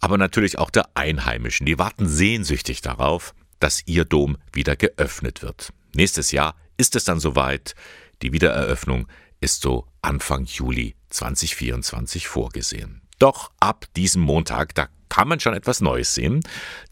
aber 0.00 0.18
natürlich 0.18 0.58
auch 0.58 0.70
der 0.70 0.90
Einheimischen. 0.94 1.66
Die 1.66 1.78
warten 1.78 2.06
sehnsüchtig 2.06 2.80
darauf, 2.82 3.34
dass 3.58 3.82
ihr 3.86 4.04
Dom 4.04 4.38
wieder 4.52 4.76
geöffnet 4.76 5.42
wird. 5.42 5.72
Nächstes 5.94 6.30
Jahr 6.30 6.54
ist 6.76 6.94
es 6.94 7.04
dann 7.04 7.18
soweit. 7.18 7.74
Die 8.22 8.32
Wiedereröffnung 8.32 9.08
ist 9.40 9.62
so 9.62 9.86
Anfang 10.02 10.44
Juli 10.44 10.94
2024 11.10 12.28
vorgesehen. 12.28 13.02
Doch 13.18 13.50
ab 13.58 13.86
diesem 13.96 14.22
Montag, 14.22 14.74
da 14.74 14.88
kann 15.08 15.28
man 15.28 15.40
schon 15.40 15.54
etwas 15.54 15.80
Neues 15.80 16.14
sehen, 16.14 16.40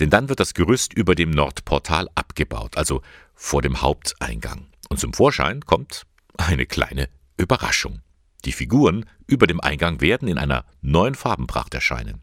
denn 0.00 0.10
dann 0.10 0.28
wird 0.28 0.40
das 0.40 0.54
Gerüst 0.54 0.92
über 0.94 1.14
dem 1.14 1.30
Nordportal 1.30 2.08
abgebaut, 2.14 2.76
also 2.76 3.02
vor 3.34 3.62
dem 3.62 3.82
Haupteingang. 3.82 4.66
Und 4.88 4.98
zum 4.98 5.12
Vorschein 5.12 5.60
kommt 5.60 6.06
eine 6.36 6.66
kleine 6.66 7.08
Überraschung. 7.36 8.00
Die 8.46 8.52
Figuren 8.52 9.04
über 9.26 9.46
dem 9.48 9.60
Eingang 9.60 10.00
werden 10.00 10.28
in 10.28 10.38
einer 10.38 10.64
neuen 10.80 11.16
Farbenpracht 11.16 11.74
erscheinen. 11.74 12.22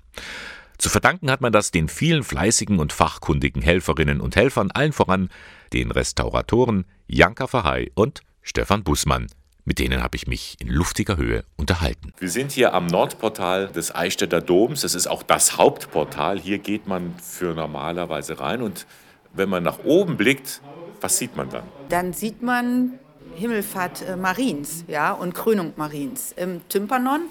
Zu 0.78 0.90
verdanken 0.90 1.30
hat 1.30 1.42
man 1.42 1.52
das 1.52 1.72
den 1.72 1.90
vielen 1.90 2.24
fleißigen 2.24 2.80
und 2.80 2.94
fachkundigen 2.94 3.62
Helferinnen 3.62 4.22
und 4.22 4.36
Helfern, 4.36 4.72
allen 4.72 4.94
voran 4.94 5.30
den 5.74 5.92
Restauratoren 5.92 6.86
Janka 7.08 7.48
Verhey 7.48 7.92
und 7.94 8.22
Stefan 8.42 8.84
Bußmann. 8.84 9.28
Mit 9.66 9.80
denen 9.80 10.02
habe 10.02 10.16
ich 10.16 10.28
mich 10.28 10.56
in 10.60 10.70
luftiger 10.70 11.18
Höhe 11.18 11.44
unterhalten. 11.58 12.14
Wir 12.20 12.30
sind 12.30 12.52
hier 12.52 12.74
am 12.74 12.88
Nordportal 12.88 13.68
des 13.68 13.94
Eichstätter 13.94 14.42
Doms. 14.42 14.82
Das 14.82 14.96
ist 14.96 15.08
auch 15.08 15.24
das 15.24 15.58
Hauptportal. 15.58 16.40
Hier 16.40 16.60
geht 16.60 16.88
man 16.88 17.16
für 17.22 17.54
normalerweise 17.54 18.40
rein. 18.40 18.62
Und 18.62 18.86
wenn 19.34 19.50
man 19.50 19.64
nach 19.64 19.80
oben 19.86 20.18
blickt, 20.18 20.62
was 21.00 21.18
sieht 21.18 21.36
man 21.38 21.50
dann? 21.50 21.64
Dann 21.90 22.14
sieht 22.14 22.42
man 22.42 23.00
Himmelfahrt 23.36 24.08
äh, 24.08 24.16
Mariens 24.16 24.86
ja, 24.88 25.12
und 25.12 25.34
Krönung 25.34 25.74
Mariens 25.76 26.34
im 26.36 26.68
Tympanon. 26.70 27.22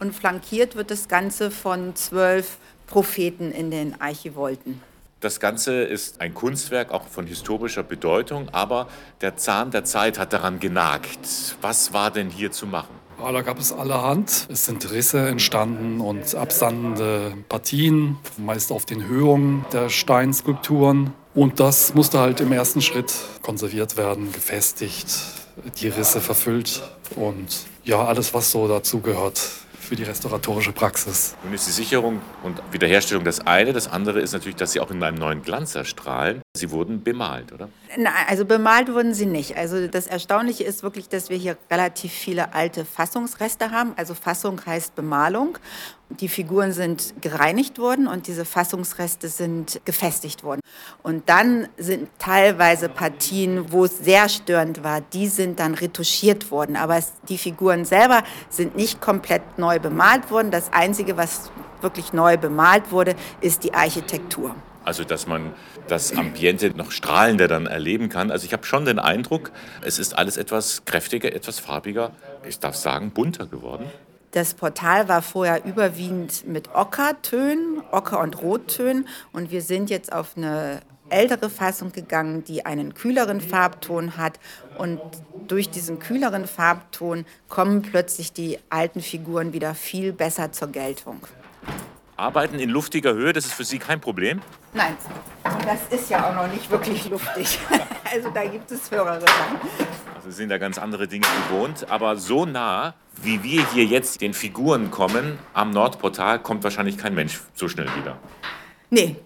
Und 0.00 0.14
flankiert 0.14 0.76
wird 0.76 0.90
das 0.90 1.08
Ganze 1.08 1.50
von 1.50 1.96
zwölf 1.96 2.58
Propheten 2.86 3.50
in 3.50 3.70
den 3.70 4.00
Archivolten. 4.00 4.80
Das 5.20 5.40
Ganze 5.40 5.82
ist 5.82 6.20
ein 6.20 6.32
Kunstwerk 6.32 6.92
auch 6.92 7.08
von 7.08 7.26
historischer 7.26 7.82
Bedeutung, 7.82 8.48
aber 8.50 8.86
der 9.20 9.36
Zahn 9.36 9.72
der 9.72 9.84
Zeit 9.84 10.16
hat 10.16 10.32
daran 10.32 10.60
genagt. 10.60 11.56
Was 11.60 11.92
war 11.92 12.12
denn 12.12 12.30
hier 12.30 12.52
zu 12.52 12.66
machen? 12.66 12.94
Ja, 13.18 13.32
da 13.32 13.42
gab 13.42 13.58
es 13.58 13.72
allerhand. 13.72 14.46
Es 14.48 14.66
sind 14.66 14.88
Risse 14.92 15.26
entstanden 15.26 16.00
und 16.00 16.36
absandende 16.36 17.32
Partien, 17.48 18.16
meist 18.36 18.70
auf 18.70 18.86
den 18.86 19.08
Höhungen 19.08 19.64
der 19.72 19.88
Steinskulpturen. 19.88 21.12
Und 21.34 21.58
das 21.58 21.94
musste 21.94 22.20
halt 22.20 22.40
im 22.40 22.52
ersten 22.52 22.80
Schritt 22.80 23.12
konserviert 23.42 23.96
werden, 23.96 24.30
gefestigt, 24.32 25.08
die 25.80 25.88
Risse 25.88 26.20
verfüllt 26.20 26.82
und 27.16 27.66
ja, 27.84 28.04
alles, 28.04 28.34
was 28.34 28.50
so 28.50 28.68
dazu 28.68 29.00
gehört 29.00 29.38
für 29.80 29.96
die 29.96 30.02
restauratorische 30.02 30.72
Praxis. 30.72 31.34
Nun 31.44 31.54
ist 31.54 31.66
die 31.66 31.72
Sicherung 31.72 32.20
und 32.42 32.60
Wiederherstellung 32.70 33.24
das 33.24 33.40
eine. 33.40 33.72
Das 33.72 33.88
andere 33.88 34.20
ist 34.20 34.32
natürlich, 34.32 34.56
dass 34.56 34.72
sie 34.72 34.80
auch 34.80 34.90
in 34.90 35.02
einem 35.02 35.16
neuen 35.16 35.42
Glanz 35.42 35.74
erstrahlen. 35.74 36.42
Sie 36.58 36.70
wurden 36.70 37.02
bemalt, 37.02 37.52
oder? 37.52 37.68
Nein, 37.96 38.12
also 38.28 38.44
bemalt 38.44 38.92
wurden 38.92 39.14
sie 39.14 39.26
nicht. 39.26 39.56
Also 39.56 39.86
das 39.86 40.06
Erstaunliche 40.06 40.64
ist 40.64 40.82
wirklich, 40.82 41.08
dass 41.08 41.30
wir 41.30 41.36
hier 41.36 41.56
relativ 41.70 42.12
viele 42.12 42.54
alte 42.54 42.84
Fassungsreste 42.84 43.70
haben. 43.70 43.92
Also 43.96 44.14
Fassung 44.14 44.60
heißt 44.64 44.94
Bemalung. 44.94 45.58
Die 46.10 46.28
Figuren 46.28 46.72
sind 46.72 47.14
gereinigt 47.20 47.78
worden 47.78 48.06
und 48.06 48.26
diese 48.28 48.44
Fassungsreste 48.44 49.28
sind 49.28 49.80
gefestigt 49.84 50.42
worden. 50.42 50.60
Und 51.02 51.28
dann 51.28 51.68
sind 51.76 52.08
teilweise 52.18 52.88
Partien, 52.88 53.70
wo 53.72 53.84
es 53.84 53.98
sehr 53.98 54.28
störend 54.28 54.82
war, 54.82 55.00
die 55.00 55.28
sind 55.28 55.60
dann 55.60 55.74
retuschiert 55.74 56.50
worden. 56.50 56.76
Aber 56.76 56.96
es, 56.96 57.12
die 57.28 57.36
Figuren 57.36 57.84
selber 57.84 58.22
sind 58.48 58.74
nicht 58.74 59.00
komplett 59.00 59.58
neu 59.58 59.78
bemalt 59.78 60.30
worden. 60.30 60.50
Das 60.50 60.72
Einzige, 60.72 61.16
was 61.16 61.50
wirklich 61.82 62.12
neu 62.12 62.36
bemalt 62.36 62.90
wurde, 62.90 63.14
ist 63.40 63.64
die 63.64 63.74
Architektur. 63.74 64.54
Also, 64.88 65.04
dass 65.04 65.26
man 65.26 65.52
das 65.86 66.16
Ambiente 66.16 66.70
noch 66.70 66.92
strahlender 66.92 67.46
dann 67.46 67.66
erleben 67.66 68.08
kann. 68.08 68.30
Also, 68.30 68.46
ich 68.46 68.54
habe 68.54 68.64
schon 68.64 68.86
den 68.86 68.98
Eindruck, 68.98 69.50
es 69.82 69.98
ist 69.98 70.16
alles 70.16 70.38
etwas 70.38 70.86
kräftiger, 70.86 71.30
etwas 71.34 71.58
farbiger, 71.58 72.12
ich 72.48 72.58
darf 72.58 72.74
sagen, 72.74 73.10
bunter 73.10 73.44
geworden. 73.44 73.84
Das 74.30 74.54
Portal 74.54 75.06
war 75.06 75.20
vorher 75.20 75.66
überwiegend 75.66 76.48
mit 76.48 76.74
Ockertönen, 76.74 77.82
Ocker- 77.90 78.20
und 78.20 78.40
Rottönen. 78.40 79.06
Und 79.30 79.50
wir 79.50 79.60
sind 79.60 79.90
jetzt 79.90 80.10
auf 80.10 80.38
eine 80.38 80.80
ältere 81.10 81.50
Fassung 81.50 81.92
gegangen, 81.92 82.44
die 82.44 82.64
einen 82.64 82.94
kühleren 82.94 83.42
Farbton 83.42 84.16
hat. 84.16 84.40
Und 84.78 85.02
durch 85.48 85.68
diesen 85.68 85.98
kühleren 85.98 86.46
Farbton 86.46 87.26
kommen 87.50 87.82
plötzlich 87.82 88.32
die 88.32 88.58
alten 88.70 89.02
Figuren 89.02 89.52
wieder 89.52 89.74
viel 89.74 90.14
besser 90.14 90.50
zur 90.50 90.68
Geltung. 90.68 91.20
Arbeiten 92.18 92.58
in 92.58 92.68
luftiger 92.68 93.14
Höhe, 93.14 93.32
das 93.32 93.46
ist 93.46 93.54
für 93.54 93.64
Sie 93.64 93.78
kein 93.78 94.00
Problem? 94.00 94.42
Nein, 94.74 94.96
und 95.44 95.64
das 95.64 95.80
ist 95.88 96.10
ja 96.10 96.28
auch 96.28 96.34
noch 96.34 96.52
nicht 96.52 96.70
wirklich 96.70 97.08
luftig. 97.08 97.58
Also 98.10 98.30
da 98.30 98.42
gibt 98.46 98.70
es 98.70 98.90
höhere 98.90 99.20
Sachen. 99.20 99.58
Also 100.16 100.30
sind 100.30 100.48
da 100.48 100.56
ganz 100.56 100.78
andere 100.78 101.06
Dinge 101.06 101.26
gewohnt. 101.50 101.90
Aber 101.90 102.16
so 102.16 102.46
nah, 102.46 102.94
wie 103.22 103.42
wir 103.42 103.70
hier 103.70 103.84
jetzt 103.84 104.22
den 104.22 104.32
Figuren 104.32 104.90
kommen, 104.90 105.38
am 105.52 105.72
Nordportal, 105.72 106.38
kommt 106.38 106.64
wahrscheinlich 106.64 106.96
kein 106.96 107.14
Mensch 107.14 107.38
so 107.52 107.68
schnell 107.68 107.86
wieder. 108.00 108.16
Nee, 108.88 109.16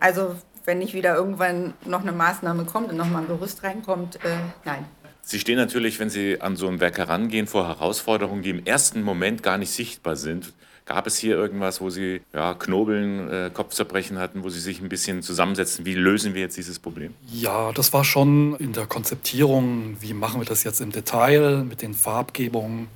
also 0.00 0.36
wenn 0.66 0.80
nicht 0.80 0.92
wieder 0.92 1.14
irgendwann 1.14 1.72
noch 1.86 2.02
eine 2.02 2.12
Maßnahme 2.12 2.66
kommt 2.66 2.90
und 2.90 2.98
nochmal 2.98 3.22
ein 3.22 3.28
Gerüst 3.28 3.62
reinkommt, 3.62 4.16
äh, 4.16 4.36
nein. 4.66 4.84
Sie 5.22 5.40
stehen 5.40 5.56
natürlich, 5.56 5.98
wenn 5.98 6.10
Sie 6.10 6.38
an 6.38 6.56
so 6.56 6.68
ein 6.68 6.78
Werk 6.78 6.98
herangehen, 6.98 7.46
vor 7.46 7.66
Herausforderungen, 7.66 8.42
die 8.42 8.50
im 8.50 8.66
ersten 8.66 9.02
Moment 9.02 9.42
gar 9.42 9.56
nicht 9.56 9.70
sichtbar 9.70 10.14
sind. 10.14 10.52
Gab 10.86 11.08
es 11.08 11.18
hier 11.18 11.34
irgendwas, 11.34 11.80
wo 11.80 11.90
Sie 11.90 12.20
ja, 12.32 12.54
Knobeln, 12.54 13.28
äh, 13.28 13.50
Kopfzerbrechen 13.52 14.18
hatten, 14.18 14.44
wo 14.44 14.50
Sie 14.50 14.60
sich 14.60 14.80
ein 14.80 14.88
bisschen 14.88 15.20
zusammensetzen? 15.20 15.84
Wie 15.84 15.94
lösen 15.94 16.34
wir 16.34 16.42
jetzt 16.42 16.56
dieses 16.56 16.78
Problem? 16.78 17.12
Ja, 17.28 17.72
das 17.72 17.92
war 17.92 18.04
schon 18.04 18.54
in 18.60 18.72
der 18.72 18.86
Konzeptierung. 18.86 19.96
Wie 19.98 20.14
machen 20.14 20.40
wir 20.40 20.46
das 20.46 20.62
jetzt 20.62 20.80
im 20.80 20.92
Detail 20.92 21.64
mit 21.64 21.82
den 21.82 21.92
Farbgebungen? 21.92 22.86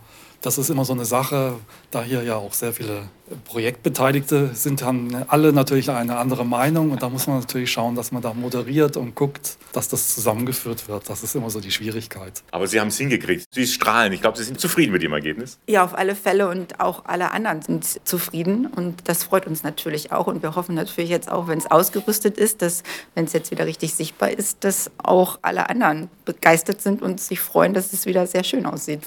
Das 0.42 0.56
ist 0.56 0.70
immer 0.70 0.87
so 0.87 0.94
eine 0.94 1.04
Sache, 1.04 1.56
da 1.90 2.02
hier 2.02 2.23
ja 2.23 2.37
auch 2.37 2.54
sehr 2.54 2.73
viele 2.73 3.09
Projektbeteiligte 3.44 4.50
sind, 4.54 4.82
haben 4.82 5.25
alle 5.28 5.52
natürlich 5.52 5.90
eine 5.90 6.16
andere 6.16 6.47
Meinung 6.47 6.90
und 6.90 7.02
da 7.02 7.11
muss 7.11 7.26
man 7.26 7.40
natürlich 7.40 7.70
schauen, 7.70 7.94
dass 7.94 8.11
man 8.11 8.23
da 8.23 8.32
moderiert 8.32 8.97
und 8.97 9.14
guckt, 9.14 9.59
dass 9.73 9.88
das 9.88 10.14
zusammengeführt 10.14 10.88
wird. 10.88 11.11
Das 11.11 11.23
ist 11.23 11.35
immer 11.35 11.50
so 11.50 11.61
die 11.61 11.70
Schwierigkeit. 11.70 12.42
Aber 12.52 12.66
Sie 12.66 12.80
haben 12.80 12.88
es 12.88 12.97
hingekriegt. 12.97 13.44
Sie 13.52 13.66
strahlen. 13.66 14.14
Ich 14.14 14.23
glaube, 14.23 14.38
Sie 14.38 14.44
sind 14.44 14.59
zufrieden 14.59 14.92
mit 14.92 15.02
dem 15.02 15.12
Ergebnis. 15.12 15.59
Ja, 15.66 15.85
auf 15.85 15.94
alle 15.94 16.14
Fälle 16.14 16.49
und 16.49 16.80
auch 16.80 17.04
alle 17.04 17.32
anderen 17.32 17.61
sind 17.61 18.09
zufrieden 18.09 18.66
und 18.66 19.09
das 19.09 19.25
freut 19.25 19.47
uns 19.47 19.62
natürlich 19.62 20.11
auch 20.11 20.26
und 20.26 20.42
wir 20.42 20.56
hoffen 20.56 20.75
natürlich 20.75 21.11
jetzt 21.11 21.30
auch, 21.30 21.49
wenn 21.49 21.59
es 21.59 21.70
ausgerüstet 21.70 22.38
ist, 22.38 22.62
dass, 22.62 22.82
wenn 23.14 23.26
es 23.26 23.35
jetzt 23.35 23.50
wieder 23.50 23.66
richtig 23.66 23.94
sichtbar 23.94 24.30
ist, 24.30 24.64
dass 24.64 24.90
auch 24.97 25.38
alle 25.42 25.68
anderen 25.68 26.09
begeistert 26.25 26.80
sind 26.80 27.02
und 27.02 27.20
sich 27.20 27.40
freuen, 27.40 27.75
dass 27.75 27.92
es 27.92 28.06
wieder 28.06 28.26
sehr 28.26 28.42
schön 28.42 28.64
aussieht. 28.64 29.02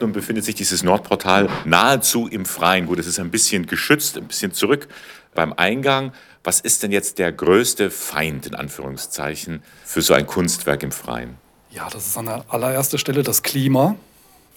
Nun 0.00 0.12
befindet 0.12 0.44
sich 0.44 0.54
dieses 0.54 0.82
Nordportal 0.82 1.48
nahezu 1.64 2.26
im 2.28 2.44
Freien. 2.44 2.86
Gut, 2.86 2.98
es 2.98 3.06
ist 3.06 3.18
ein 3.18 3.30
bisschen 3.30 3.66
geschützt, 3.66 4.16
ein 4.16 4.26
bisschen 4.26 4.52
zurück 4.52 4.88
beim 5.34 5.52
Eingang. 5.52 6.12
Was 6.44 6.60
ist 6.60 6.82
denn 6.82 6.92
jetzt 6.92 7.18
der 7.18 7.32
größte 7.32 7.90
Feind, 7.90 8.46
in 8.46 8.54
Anführungszeichen, 8.54 9.62
für 9.84 10.02
so 10.02 10.14
ein 10.14 10.26
Kunstwerk 10.26 10.82
im 10.82 10.92
Freien? 10.92 11.36
Ja, 11.70 11.88
das 11.90 12.06
ist 12.06 12.16
an 12.16 12.26
der 12.26 12.44
allerersten 12.48 12.98
Stelle 12.98 13.22
das 13.22 13.42
Klima. 13.42 13.96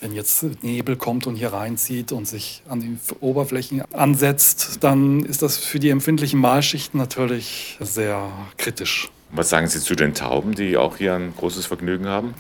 Wenn 0.02 0.14
jetzt 0.16 0.46
Nebel 0.64 0.96
kommt 0.96 1.28
und 1.28 1.36
hier 1.36 1.52
reinzieht 1.52 2.14
und 2.14 2.26
sich 2.26 2.64
an 2.70 2.80
die 2.80 2.98
Oberflächen 3.20 3.84
ansetzt, 3.94 4.78
dann 4.82 5.26
ist 5.26 5.42
das 5.42 5.58
für 5.58 5.80
die 5.80 5.90
empfindlichen 5.90 6.40
Malschichten 6.40 6.98
natürlich 6.98 7.78
sehr 7.82 8.30
kritisch. 8.58 9.10
Was 9.32 9.50
sagen 9.50 9.68
Sie 9.68 9.80
zu 9.80 9.96
den 9.96 10.14
Tauben, 10.14 10.56
die 10.56 10.78
auch 10.78 10.98
hier 10.98 11.16
ein 11.16 11.34
großes 11.36 11.66
Vergnügen 11.66 12.08
haben? 12.08 12.34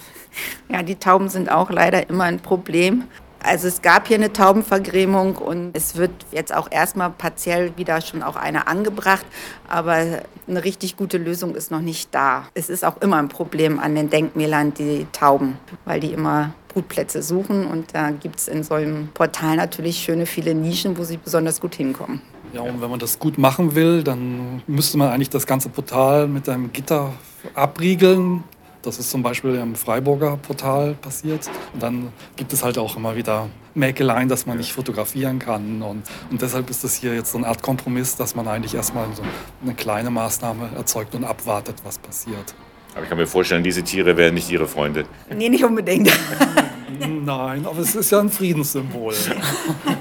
Ja, 0.70 0.84
die 0.84 0.96
Tauben 0.96 1.28
sind 1.28 1.52
auch 1.52 1.70
leider 1.70 2.10
immer 2.10 2.24
ein 2.24 2.40
Problem. 2.40 3.04
Also 3.42 3.68
es 3.68 3.82
gab 3.82 4.08
hier 4.08 4.18
eine 4.18 4.34
Taubenvergrämung 4.34 5.38
und 5.38 5.72
es 5.74 5.96
wird 5.96 6.12
jetzt 6.32 6.54
auch 6.54 6.70
erstmal 6.70 7.10
partiell 7.10 7.72
wieder 7.78 8.02
schon 8.02 8.22
auch 8.22 8.36
eine 8.36 8.68
angebracht, 8.68 9.26
aber 9.68 10.24
eine 10.48 10.64
richtig 10.64 10.98
gute 10.98 11.18
Lösung 11.18 11.56
ist 11.56 11.72
noch 11.72 11.80
nicht 11.80 12.14
da. 12.14 12.48
Es 12.54 12.70
ist 12.70 12.84
auch 12.84 12.98
immer 13.02 13.18
ein 13.18 13.30
Problem 13.30 13.80
an 13.80 13.96
den 13.96 14.10
Denkmälern, 14.10 14.74
die 14.74 15.08
Tauben, 15.14 15.58
weil 15.86 16.02
die 16.02 16.12
immer 16.12 16.54
Brutplätze 16.68 17.24
suchen 17.24 17.66
und 17.66 17.96
da 17.96 18.12
gibt 18.12 18.40
es 18.40 18.48
in 18.48 18.64
so 18.64 18.76
einem 18.76 19.08
Portal 19.14 19.56
natürlich 19.56 19.98
schöne 19.98 20.26
viele 20.26 20.54
Nischen, 20.54 20.98
wo 20.98 21.04
sie 21.04 21.18
besonders 21.18 21.62
gut 21.62 21.76
hinkommen. 21.76 22.22
Ja, 22.52 22.62
und 22.62 22.82
wenn 22.82 22.90
man 22.90 23.00
das 23.00 23.20
gut 23.20 23.38
machen 23.38 23.76
will, 23.76 24.04
dann 24.04 24.64
müsste 24.68 24.98
man 24.98 25.10
eigentlich 25.10 25.30
das 25.30 25.46
ganze 25.46 25.70
Portal 25.70 26.28
mit 26.28 26.50
einem 26.50 26.74
Gitter 26.74 27.14
abriegeln. 27.54 28.44
Das 28.82 28.98
ist 28.98 29.10
zum 29.10 29.24
Beispiel 29.24 29.56
im 29.56 29.76
Freiburger 29.76 30.38
Portal 30.38 30.96
passiert. 30.96 31.50
Und 31.74 31.84
dann 31.84 32.14
gibt 32.38 32.54
es 32.54 32.64
halt 32.64 32.78
auch 32.78 32.96
immer 32.96 33.16
wieder 33.16 33.50
Mäkeleien, 33.74 34.30
dass 34.30 34.46
man 34.46 34.58
nicht 34.58 34.72
fotografieren 34.72 35.40
kann. 35.40 35.82
Und, 35.82 36.04
und 36.32 36.42
deshalb 36.42 36.70
ist 36.70 36.84
das 36.84 36.96
hier 36.96 37.14
jetzt 37.14 37.32
so 37.32 37.38
eine 37.38 37.48
Art 37.48 37.62
Kompromiss, 37.62 38.16
dass 38.16 38.36
man 38.36 38.48
eigentlich 38.48 38.74
erstmal 38.74 39.08
so 39.14 39.24
eine 39.62 39.74
kleine 39.74 40.10
Maßnahme 40.10 40.70
erzeugt 40.78 41.14
und 41.16 41.26
abwartet, 41.26 41.76
was 41.84 41.98
passiert. 41.98 42.56
Aber 42.94 43.04
ich 43.04 43.10
kann 43.10 43.18
mir 43.18 43.28
vorstellen, 43.28 43.64
diese 43.64 43.84
Tiere 43.84 44.18
wären 44.18 44.34
nicht 44.34 44.50
Ihre 44.50 44.68
Freunde. 44.68 45.06
Nee, 45.36 45.50
nicht 45.50 45.64
unbedingt. 45.64 46.10
Nein, 47.00 47.66
aber 47.66 47.80
es 47.80 47.96
ist 47.96 48.12
ja 48.12 48.20
ein 48.20 48.30
Friedenssymbol. 48.30 49.14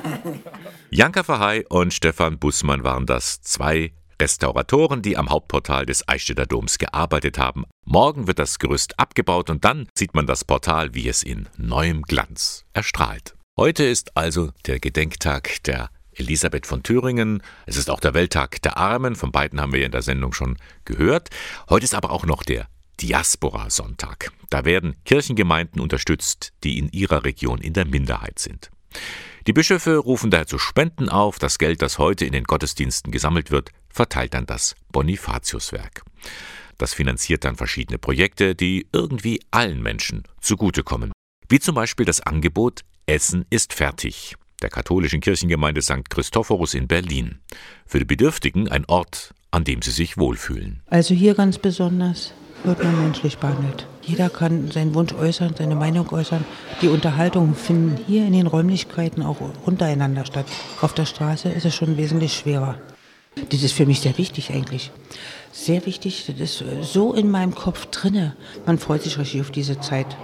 Janka 0.91 1.23
Verhey 1.23 1.65
und 1.69 1.93
Stefan 1.93 2.39
Bußmann 2.39 2.83
waren 2.83 3.07
das. 3.07 3.41
Zwei 3.43 3.93
Restauratoren, 4.21 5.03
die 5.03 5.17
am 5.17 5.31
Hauptportal 5.31 5.87
des 5.87 6.09
Eichstätter 6.09 6.47
Doms 6.47 6.79
gearbeitet 6.79 7.39
haben. 7.39 7.65
Morgen 7.85 8.27
wird 8.27 8.39
das 8.39 8.59
Gerüst 8.59 8.99
abgebaut 8.99 9.51
und 9.51 9.65
dann 9.65 9.89
sieht 9.95 10.15
man 10.15 10.27
das 10.27 10.45
Portal, 10.45 10.95
wie 10.95 11.09
es 11.09 11.23
in 11.23 11.49
neuem 11.57 12.03
Glanz 12.03 12.65
erstrahlt. 12.73 13.35
Heute 13.57 13.85
ist 13.85 14.17
also 14.17 14.51
der 14.67 14.79
Gedenktag 14.79 15.63
der 15.65 15.91
Elisabeth 16.13 16.67
von 16.67 16.83
Thüringen. 16.83 17.43
Es 17.67 17.77
ist 17.77 17.91
auch 17.91 18.01
der 18.01 18.15
Welttag 18.15 18.61
der 18.63 18.77
Armen. 18.77 19.17
Von 19.17 19.33
beiden 19.33 19.61
haben 19.61 19.73
wir 19.73 19.85
in 19.85 19.93
der 19.93 20.03
Sendung 20.03 20.33
schon 20.33 20.57
gehört. 20.85 21.31
Heute 21.69 21.85
ist 21.85 21.95
aber 21.95 22.11
auch 22.11 22.27
noch 22.27 22.43
der 22.43 22.69
Diaspora-Sonntag. 23.01 24.33
Da 24.51 24.65
werden 24.65 24.97
Kirchengemeinden 25.05 25.81
unterstützt, 25.81 26.53
die 26.65 26.79
in 26.79 26.89
ihrer 26.91 27.25
Region 27.25 27.61
in 27.61 27.73
der 27.73 27.87
Minderheit 27.87 28.39
sind. 28.39 28.71
Die 29.49 29.55
Bischöfe 29.55 29.97
rufen 29.97 30.31
daher 30.31 30.47
zu 30.47 30.59
Spenden 30.59 31.09
auf. 31.09 31.39
Das 31.39 31.57
Geld, 31.57 31.81
das 31.81 31.97
heute 31.97 32.27
in 32.27 32.33
den 32.33 32.45
Gottesdiensten 32.45 33.11
gesammelt 33.11 33.51
wird, 33.51 33.71
verteilt 33.89 34.35
dann 34.35 34.45
das 34.45 34.77
Bonifatiuswerk. 34.93 36.03
Das 36.77 36.93
finanziert 36.93 37.47
dann 37.47 37.57
verschiedene 37.57 37.97
Projekte, 37.97 38.55
die 38.55 38.87
irgendwie 38.93 39.41
allen 39.51 39.83
Menschen 39.83 40.25
zugutekommen. 40.43 41.13
Wie 41.49 41.61
zum 41.61 41.75
Beispiel 41.75 42.05
das 42.05 42.21
Angebot 42.21 42.83
Essen 43.07 43.47
ist 43.49 43.73
fertig 43.73 44.37
der 44.61 44.69
katholischen 44.69 45.23
Kirchengemeinde 45.23 45.81
St. 45.81 46.11
Christophorus 46.11 46.75
in 46.75 46.87
Berlin. 46.87 47.39
Für 47.87 48.01
die 48.01 48.05
Bedürftigen 48.05 48.69
ein 48.69 48.85
Ort, 48.85 49.33
an 49.51 49.65
dem 49.65 49.81
sie 49.81 49.93
sich 49.93 50.19
wohlfühlen. 50.19 50.83
Also 50.89 51.15
hier 51.15 51.35
ganz 51.35 51.57
besonders 51.57 52.35
wird 52.65 52.83
man 52.83 53.01
menschlich 53.03 53.39
behandelt. 53.39 53.87
Jeder 54.03 54.31
kann 54.31 54.71
seinen 54.71 54.95
Wunsch 54.95 55.13
äußern, 55.13 55.55
seine 55.57 55.75
Meinung 55.75 56.09
äußern. 56.11 56.45
Die 56.83 56.89
Unterhaltungen 56.89 57.55
finden 57.55 57.99
hier 58.07 58.27
in 58.27 58.33
den 58.33 58.47
Räumlichkeiten 58.47 59.23
auch 59.23 59.37
untereinander 59.65 60.25
statt. 60.25 60.47
Auf 60.81 60.95
der 60.95 61.07
Straße 61.07 61.49
ist 61.51 61.65
es 61.65 61.75
schon 61.75 61.97
wesentlich 61.97 62.35
schwerer. 62.35 62.77
Das 63.51 63.63
ist 63.63 63.73
für 63.73 63.87
mich 63.87 64.01
sehr 64.01 64.19
wichtig 64.19 64.51
eigentlich. 64.51 64.91
Sehr 65.53 65.85
wichtig, 65.87 66.27
das 66.27 66.39
ist 66.39 66.65
so 66.83 67.15
in 67.15 67.31
meinem 67.31 67.55
Kopf 67.55 67.87
drinne. 67.87 68.37
Man 68.67 68.79
freut 68.79 69.03
sich 69.03 69.19
richtig 69.19 69.41
auf 69.41 69.51
diese 69.51 69.81
Zeit. 69.81 70.17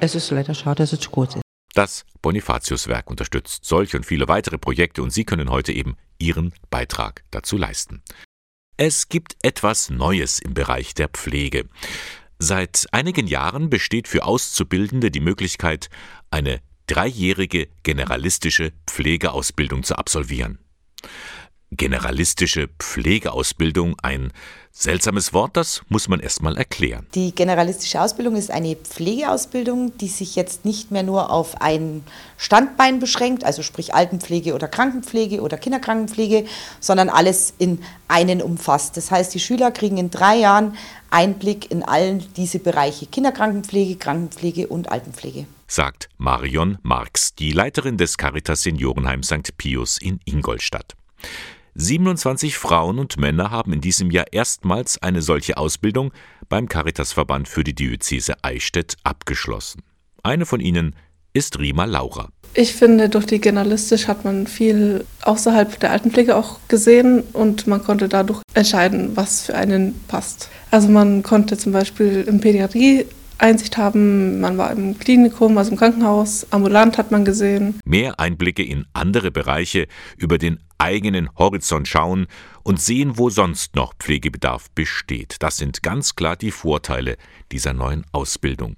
Es 0.00 0.14
ist 0.14 0.30
leider 0.30 0.54
schade, 0.54 0.76
dass 0.76 0.92
es 0.92 1.00
zu 1.00 1.10
kurz 1.10 1.36
ist. 1.36 1.42
Das 1.74 2.04
Bonifatiuswerk 2.22 3.10
unterstützt 3.10 3.64
solche 3.64 3.96
und 3.96 4.06
viele 4.06 4.28
weitere 4.28 4.58
Projekte 4.58 5.02
und 5.02 5.10
Sie 5.10 5.24
können 5.24 5.50
heute 5.50 5.72
eben 5.72 5.96
Ihren 6.18 6.52
Beitrag 6.70 7.24
dazu 7.32 7.56
leisten. 7.56 8.02
Es 8.76 9.08
gibt 9.08 9.36
etwas 9.42 9.88
Neues 9.88 10.40
im 10.40 10.52
Bereich 10.52 10.94
der 10.94 11.08
Pflege. 11.08 11.68
Seit 12.40 12.88
einigen 12.90 13.28
Jahren 13.28 13.70
besteht 13.70 14.08
für 14.08 14.24
Auszubildende 14.24 15.12
die 15.12 15.20
Möglichkeit, 15.20 15.88
eine 16.32 16.60
dreijährige 16.88 17.68
generalistische 17.84 18.72
Pflegeausbildung 18.88 19.84
zu 19.84 19.96
absolvieren. 19.96 20.58
Generalistische 21.76 22.68
Pflegeausbildung, 22.78 23.96
ein 24.00 24.32
seltsames 24.70 25.32
Wort, 25.32 25.56
das 25.56 25.82
muss 25.88 26.08
man 26.08 26.20
erstmal 26.20 26.56
erklären. 26.56 27.06
Die 27.14 27.34
generalistische 27.34 28.00
Ausbildung 28.00 28.36
ist 28.36 28.50
eine 28.50 28.76
Pflegeausbildung, 28.76 29.96
die 29.98 30.08
sich 30.08 30.36
jetzt 30.36 30.64
nicht 30.64 30.90
mehr 30.90 31.02
nur 31.02 31.30
auf 31.30 31.60
ein 31.60 32.04
Standbein 32.36 33.00
beschränkt, 33.00 33.44
also 33.44 33.62
sprich 33.62 33.94
Altenpflege 33.94 34.54
oder 34.54 34.68
Krankenpflege 34.68 35.40
oder 35.40 35.56
Kinderkrankenpflege, 35.56 36.44
sondern 36.80 37.08
alles 37.08 37.54
in 37.58 37.82
einen 38.08 38.42
umfasst. 38.42 38.96
Das 38.96 39.10
heißt, 39.10 39.34
die 39.34 39.40
Schüler 39.40 39.70
kriegen 39.70 39.96
in 39.96 40.10
drei 40.10 40.36
Jahren 40.36 40.76
Einblick 41.10 41.70
in 41.70 41.82
all 41.82 42.18
diese 42.36 42.58
Bereiche 42.58 43.06
Kinderkrankenpflege, 43.06 43.96
Krankenpflege 43.96 44.68
und 44.68 44.90
Altenpflege. 44.90 45.46
Sagt 45.66 46.08
Marion 46.18 46.78
Marx, 46.82 47.34
die 47.34 47.52
Leiterin 47.52 47.96
des 47.96 48.16
Caritas 48.16 48.62
Seniorenheim 48.62 49.22
St. 49.22 49.56
Pius 49.56 49.98
in 49.98 50.20
Ingolstadt. 50.24 50.94
27 51.76 52.56
Frauen 52.56 53.00
und 53.00 53.18
Männer 53.18 53.50
haben 53.50 53.72
in 53.72 53.80
diesem 53.80 54.12
Jahr 54.12 54.26
erstmals 54.32 55.02
eine 55.02 55.22
solche 55.22 55.56
Ausbildung 55.56 56.12
beim 56.48 56.68
Caritasverband 56.68 57.48
für 57.48 57.64
die 57.64 57.74
Diözese 57.74 58.34
Eichstätt 58.42 58.96
abgeschlossen. 59.02 59.82
Eine 60.22 60.46
von 60.46 60.60
ihnen 60.60 60.94
ist 61.32 61.58
Rima 61.58 61.84
Laura. 61.84 62.28
Ich 62.54 62.74
finde, 62.74 63.08
durch 63.08 63.26
die 63.26 63.40
Generalistisch 63.40 64.06
hat 64.06 64.24
man 64.24 64.46
viel 64.46 65.04
außerhalb 65.22 65.80
der 65.80 65.90
Altenpflege 65.90 66.36
auch 66.36 66.60
gesehen 66.68 67.24
und 67.32 67.66
man 67.66 67.82
konnte 67.82 68.08
dadurch 68.08 68.40
entscheiden, 68.54 69.16
was 69.16 69.42
für 69.42 69.56
einen 69.56 70.00
passt. 70.06 70.48
Also 70.70 70.88
man 70.88 71.24
konnte 71.24 71.58
zum 71.58 71.72
Beispiel 71.72 72.24
im 72.28 72.40
Pädiatrie 72.40 73.06
Einsicht 73.38 73.76
haben. 73.76 74.40
Man 74.40 74.58
war 74.58 74.70
im 74.70 74.98
Klinikum, 74.98 75.56
also 75.58 75.72
im 75.72 75.76
Krankenhaus, 75.76 76.46
ambulant 76.50 76.98
hat 76.98 77.10
man 77.10 77.24
gesehen. 77.24 77.78
Mehr 77.84 78.18
Einblicke 78.18 78.62
in 78.62 78.86
andere 78.92 79.30
Bereiche 79.30 79.86
über 80.16 80.38
den 80.38 80.60
eigenen 80.78 81.30
Horizont 81.36 81.88
schauen 81.88 82.26
und 82.62 82.80
sehen, 82.80 83.16
wo 83.16 83.30
sonst 83.30 83.76
noch 83.76 83.94
Pflegebedarf 83.94 84.70
besteht. 84.70 85.36
Das 85.40 85.56
sind 85.56 85.82
ganz 85.82 86.14
klar 86.14 86.36
die 86.36 86.50
Vorteile 86.50 87.16
dieser 87.52 87.72
neuen 87.72 88.04
Ausbildung. 88.12 88.76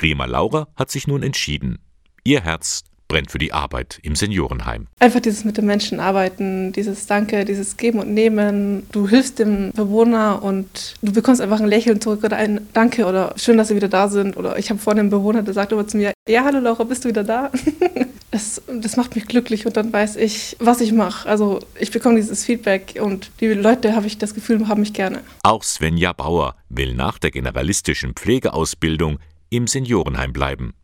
Rema 0.00 0.26
Laura 0.26 0.68
hat 0.76 0.90
sich 0.90 1.06
nun 1.06 1.22
entschieden. 1.22 1.78
Ihr 2.24 2.42
Herz 2.42 2.84
brennt 3.08 3.30
für 3.30 3.38
die 3.38 3.52
Arbeit 3.52 3.98
im 4.02 4.14
Seniorenheim. 4.16 4.86
Einfach 4.98 5.20
dieses 5.20 5.44
mit 5.44 5.56
den 5.56 5.66
Menschen 5.66 6.00
arbeiten, 6.00 6.72
dieses 6.72 7.06
Danke, 7.06 7.44
dieses 7.44 7.76
Geben 7.76 7.98
und 7.98 8.12
Nehmen. 8.12 8.86
Du 8.92 9.08
hilfst 9.08 9.38
dem 9.38 9.72
Bewohner 9.72 10.42
und 10.42 10.94
du 11.02 11.12
bekommst 11.12 11.40
einfach 11.40 11.60
ein 11.60 11.68
Lächeln 11.68 12.00
zurück 12.00 12.24
oder 12.24 12.36
ein 12.36 12.66
Danke 12.72 13.06
oder 13.06 13.34
schön, 13.36 13.56
dass 13.58 13.68
sie 13.68 13.76
wieder 13.76 13.88
da 13.88 14.08
sind. 14.08 14.36
Oder 14.36 14.58
ich 14.58 14.70
habe 14.70 14.80
vorhin 14.80 15.00
einen 15.00 15.10
Bewohner, 15.10 15.42
der 15.42 15.54
sagt 15.54 15.72
immer 15.72 15.86
zu 15.86 15.96
mir, 15.96 16.12
ja, 16.28 16.44
hallo 16.44 16.60
Laura, 16.60 16.84
bist 16.84 17.04
du 17.04 17.08
wieder 17.08 17.24
da? 17.24 17.50
das, 18.30 18.62
das 18.68 18.96
macht 18.96 19.14
mich 19.14 19.26
glücklich 19.26 19.66
und 19.66 19.76
dann 19.76 19.92
weiß 19.92 20.16
ich, 20.16 20.56
was 20.58 20.80
ich 20.80 20.92
mache. 20.92 21.28
Also 21.28 21.60
ich 21.78 21.90
bekomme 21.90 22.16
dieses 22.16 22.44
Feedback 22.44 22.98
und 23.00 23.30
die 23.40 23.48
Leute, 23.48 23.94
habe 23.94 24.06
ich 24.06 24.18
das 24.18 24.34
Gefühl, 24.34 24.68
haben 24.68 24.80
mich 24.80 24.92
gerne. 24.92 25.20
Auch 25.42 25.62
Svenja 25.62 26.12
Bauer 26.12 26.56
will 26.68 26.94
nach 26.94 27.18
der 27.18 27.30
generalistischen 27.30 28.14
Pflegeausbildung 28.14 29.18
im 29.50 29.66
Seniorenheim 29.66 30.32
bleiben. 30.32 30.74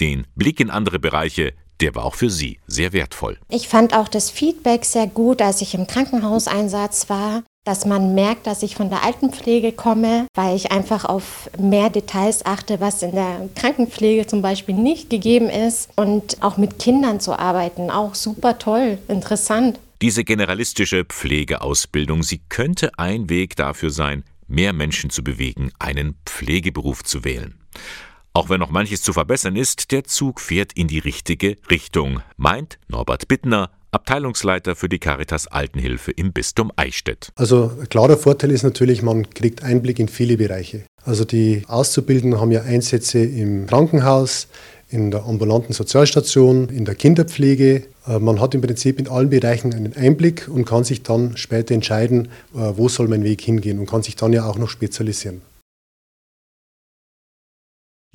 Den 0.00 0.26
Blick 0.34 0.60
in 0.60 0.70
andere 0.70 0.98
Bereiche 0.98 1.52
der 1.80 1.94
war 1.94 2.04
auch 2.04 2.14
für 2.14 2.30
Sie 2.30 2.58
sehr 2.66 2.92
wertvoll. 2.92 3.38
Ich 3.48 3.68
fand 3.68 3.94
auch 3.94 4.08
das 4.08 4.30
Feedback 4.30 4.84
sehr 4.84 5.06
gut, 5.06 5.42
als 5.42 5.60
ich 5.60 5.74
im 5.74 5.86
Krankenhauseinsatz 5.86 7.08
war, 7.08 7.42
dass 7.66 7.84
man 7.84 8.14
merkt, 8.14 8.46
dass 8.46 8.62
ich 8.62 8.76
von 8.76 8.90
der 8.90 9.02
Altenpflege 9.02 9.72
komme, 9.72 10.26
weil 10.34 10.54
ich 10.54 10.70
einfach 10.70 11.04
auf 11.04 11.50
mehr 11.58 11.90
Details 11.90 12.46
achte, 12.46 12.80
was 12.80 13.02
in 13.02 13.12
der 13.12 13.48
Krankenpflege 13.56 14.26
zum 14.26 14.40
Beispiel 14.40 14.76
nicht 14.76 15.10
gegeben 15.10 15.50
ist. 15.50 15.90
Und 15.96 16.42
auch 16.42 16.58
mit 16.58 16.78
Kindern 16.78 17.18
zu 17.18 17.36
arbeiten, 17.36 17.90
auch 17.90 18.14
super 18.14 18.58
toll, 18.58 18.98
interessant. 19.08 19.80
Diese 20.00 20.22
generalistische 20.22 21.04
Pflegeausbildung, 21.04 22.22
sie 22.22 22.40
könnte 22.48 22.98
ein 22.98 23.28
Weg 23.28 23.56
dafür 23.56 23.90
sein, 23.90 24.22
mehr 24.46 24.72
Menschen 24.72 25.10
zu 25.10 25.24
bewegen, 25.24 25.72
einen 25.80 26.14
Pflegeberuf 26.24 27.02
zu 27.02 27.24
wählen. 27.24 27.58
Auch 28.36 28.50
wenn 28.50 28.60
noch 28.60 28.68
manches 28.68 29.00
zu 29.00 29.14
verbessern 29.14 29.56
ist, 29.56 29.92
der 29.92 30.04
Zug 30.04 30.42
fährt 30.42 30.74
in 30.74 30.88
die 30.88 30.98
richtige 30.98 31.56
Richtung, 31.70 32.20
meint 32.36 32.78
Norbert 32.86 33.28
Bittner, 33.28 33.70
Abteilungsleiter 33.92 34.76
für 34.76 34.90
die 34.90 34.98
Caritas 34.98 35.46
Altenhilfe 35.46 36.10
im 36.10 36.34
Bistum 36.34 36.70
Eichstätt. 36.76 37.30
Also 37.36 37.70
ein 37.80 37.88
klarer 37.88 38.18
Vorteil 38.18 38.50
ist 38.50 38.62
natürlich, 38.62 39.00
man 39.00 39.30
kriegt 39.30 39.62
Einblick 39.62 39.98
in 39.98 40.08
viele 40.08 40.36
Bereiche. 40.36 40.82
Also 41.02 41.24
die 41.24 41.62
Auszubildenden 41.66 42.38
haben 42.38 42.52
ja 42.52 42.60
Einsätze 42.60 43.20
im 43.20 43.66
Krankenhaus, 43.68 44.48
in 44.90 45.10
der 45.10 45.24
ambulanten 45.24 45.72
Sozialstation, 45.72 46.68
in 46.68 46.84
der 46.84 46.94
Kinderpflege. 46.94 47.84
Äh, 48.06 48.18
man 48.18 48.38
hat 48.38 48.54
im 48.54 48.60
Prinzip 48.60 48.98
in 48.98 49.08
allen 49.08 49.30
Bereichen 49.30 49.72
einen 49.72 49.96
Einblick 49.96 50.46
und 50.46 50.66
kann 50.66 50.84
sich 50.84 51.02
dann 51.02 51.38
später 51.38 51.74
entscheiden, 51.74 52.28
äh, 52.54 52.72
wo 52.76 52.90
soll 52.90 53.08
mein 53.08 53.24
Weg 53.24 53.40
hingehen 53.40 53.78
und 53.78 53.88
kann 53.88 54.02
sich 54.02 54.14
dann 54.14 54.34
ja 54.34 54.44
auch 54.44 54.58
noch 54.58 54.68
spezialisieren. 54.68 55.40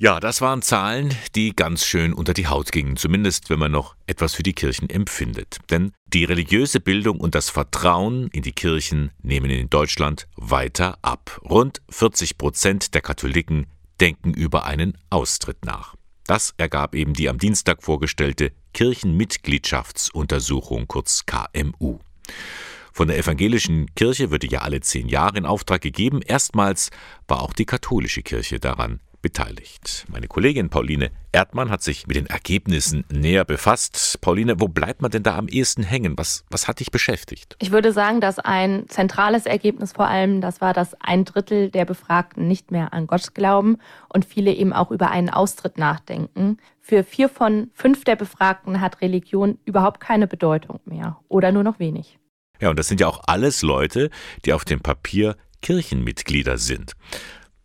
Ja, 0.02 0.18
das 0.18 0.40
waren 0.40 0.62
Zahlen, 0.62 1.14
die 1.36 1.54
ganz 1.54 1.84
schön 1.84 2.12
unter 2.12 2.34
die 2.34 2.48
Haut 2.48 2.72
gingen, 2.72 2.96
zumindest 2.96 3.50
wenn 3.50 3.60
man 3.60 3.70
noch 3.70 3.94
etwas 4.08 4.34
für 4.34 4.42
die 4.42 4.52
Kirchen 4.52 4.90
empfindet. 4.90 5.58
Denn 5.70 5.92
die 6.08 6.24
religiöse 6.24 6.80
Bildung 6.80 7.20
und 7.20 7.36
das 7.36 7.50
Vertrauen 7.50 8.26
in 8.32 8.42
die 8.42 8.50
Kirchen 8.50 9.12
nehmen 9.22 9.48
in 9.48 9.70
Deutschland 9.70 10.26
weiter 10.34 10.98
ab. 11.02 11.40
Rund 11.48 11.82
40 11.88 12.36
Prozent 12.36 12.94
der 12.94 13.00
Katholiken 13.00 13.66
denken 14.00 14.34
über 14.34 14.64
einen 14.64 14.98
Austritt 15.08 15.64
nach. 15.64 15.94
Das 16.26 16.52
ergab 16.56 16.96
eben 16.96 17.14
die 17.14 17.28
am 17.28 17.38
Dienstag 17.38 17.84
vorgestellte 17.84 18.50
Kirchenmitgliedschaftsuntersuchung, 18.74 20.88
kurz 20.88 21.26
KMU. 21.26 22.00
Von 22.92 23.06
der 23.06 23.18
evangelischen 23.18 23.94
Kirche 23.94 24.32
würde 24.32 24.48
ja 24.48 24.62
alle 24.62 24.80
zehn 24.80 25.08
Jahre 25.08 25.38
in 25.38 25.46
Auftrag 25.46 25.80
gegeben. 25.80 26.22
Erstmals 26.22 26.90
war 27.28 27.42
auch 27.42 27.52
die 27.52 27.66
katholische 27.66 28.22
Kirche 28.22 28.58
daran 28.58 28.98
beteiligt. 29.22 30.04
Meine 30.08 30.26
Kollegin 30.26 30.68
Pauline 30.68 31.10
Erdmann 31.30 31.70
hat 31.70 31.82
sich 31.82 32.06
mit 32.06 32.16
den 32.16 32.26
Ergebnissen 32.26 33.04
näher 33.10 33.44
befasst. 33.44 34.18
Pauline, 34.20 34.60
wo 34.60 34.68
bleibt 34.68 35.00
man 35.00 35.10
denn 35.10 35.22
da 35.22 35.36
am 35.38 35.48
ehesten 35.48 35.82
hängen? 35.82 36.18
Was, 36.18 36.44
was 36.50 36.68
hat 36.68 36.80
dich 36.80 36.90
beschäftigt? 36.90 37.56
Ich 37.60 37.70
würde 37.70 37.92
sagen, 37.92 38.20
dass 38.20 38.38
ein 38.38 38.84
zentrales 38.88 39.46
Ergebnis 39.46 39.92
vor 39.92 40.06
allem, 40.06 40.40
das 40.40 40.60
war, 40.60 40.74
dass 40.74 40.94
ein 41.00 41.24
Drittel 41.24 41.70
der 41.70 41.84
Befragten 41.84 42.46
nicht 42.48 42.70
mehr 42.70 42.92
an 42.92 43.06
Gott 43.06 43.34
glauben 43.34 43.78
und 44.08 44.24
viele 44.24 44.52
eben 44.52 44.72
auch 44.72 44.90
über 44.90 45.10
einen 45.10 45.30
Austritt 45.30 45.78
nachdenken. 45.78 46.58
Für 46.80 47.04
vier 47.04 47.28
von 47.28 47.70
fünf 47.72 48.04
der 48.04 48.16
Befragten 48.16 48.80
hat 48.80 49.00
Religion 49.00 49.58
überhaupt 49.64 50.00
keine 50.00 50.26
Bedeutung 50.26 50.80
mehr 50.84 51.18
oder 51.28 51.52
nur 51.52 51.62
noch 51.62 51.78
wenig. 51.78 52.18
Ja, 52.60 52.70
und 52.70 52.78
das 52.78 52.88
sind 52.88 53.00
ja 53.00 53.08
auch 53.08 53.22
alles 53.26 53.62
Leute, 53.62 54.10
die 54.44 54.52
auf 54.52 54.64
dem 54.64 54.80
Papier 54.80 55.36
Kirchenmitglieder 55.62 56.58
sind. 56.58 56.92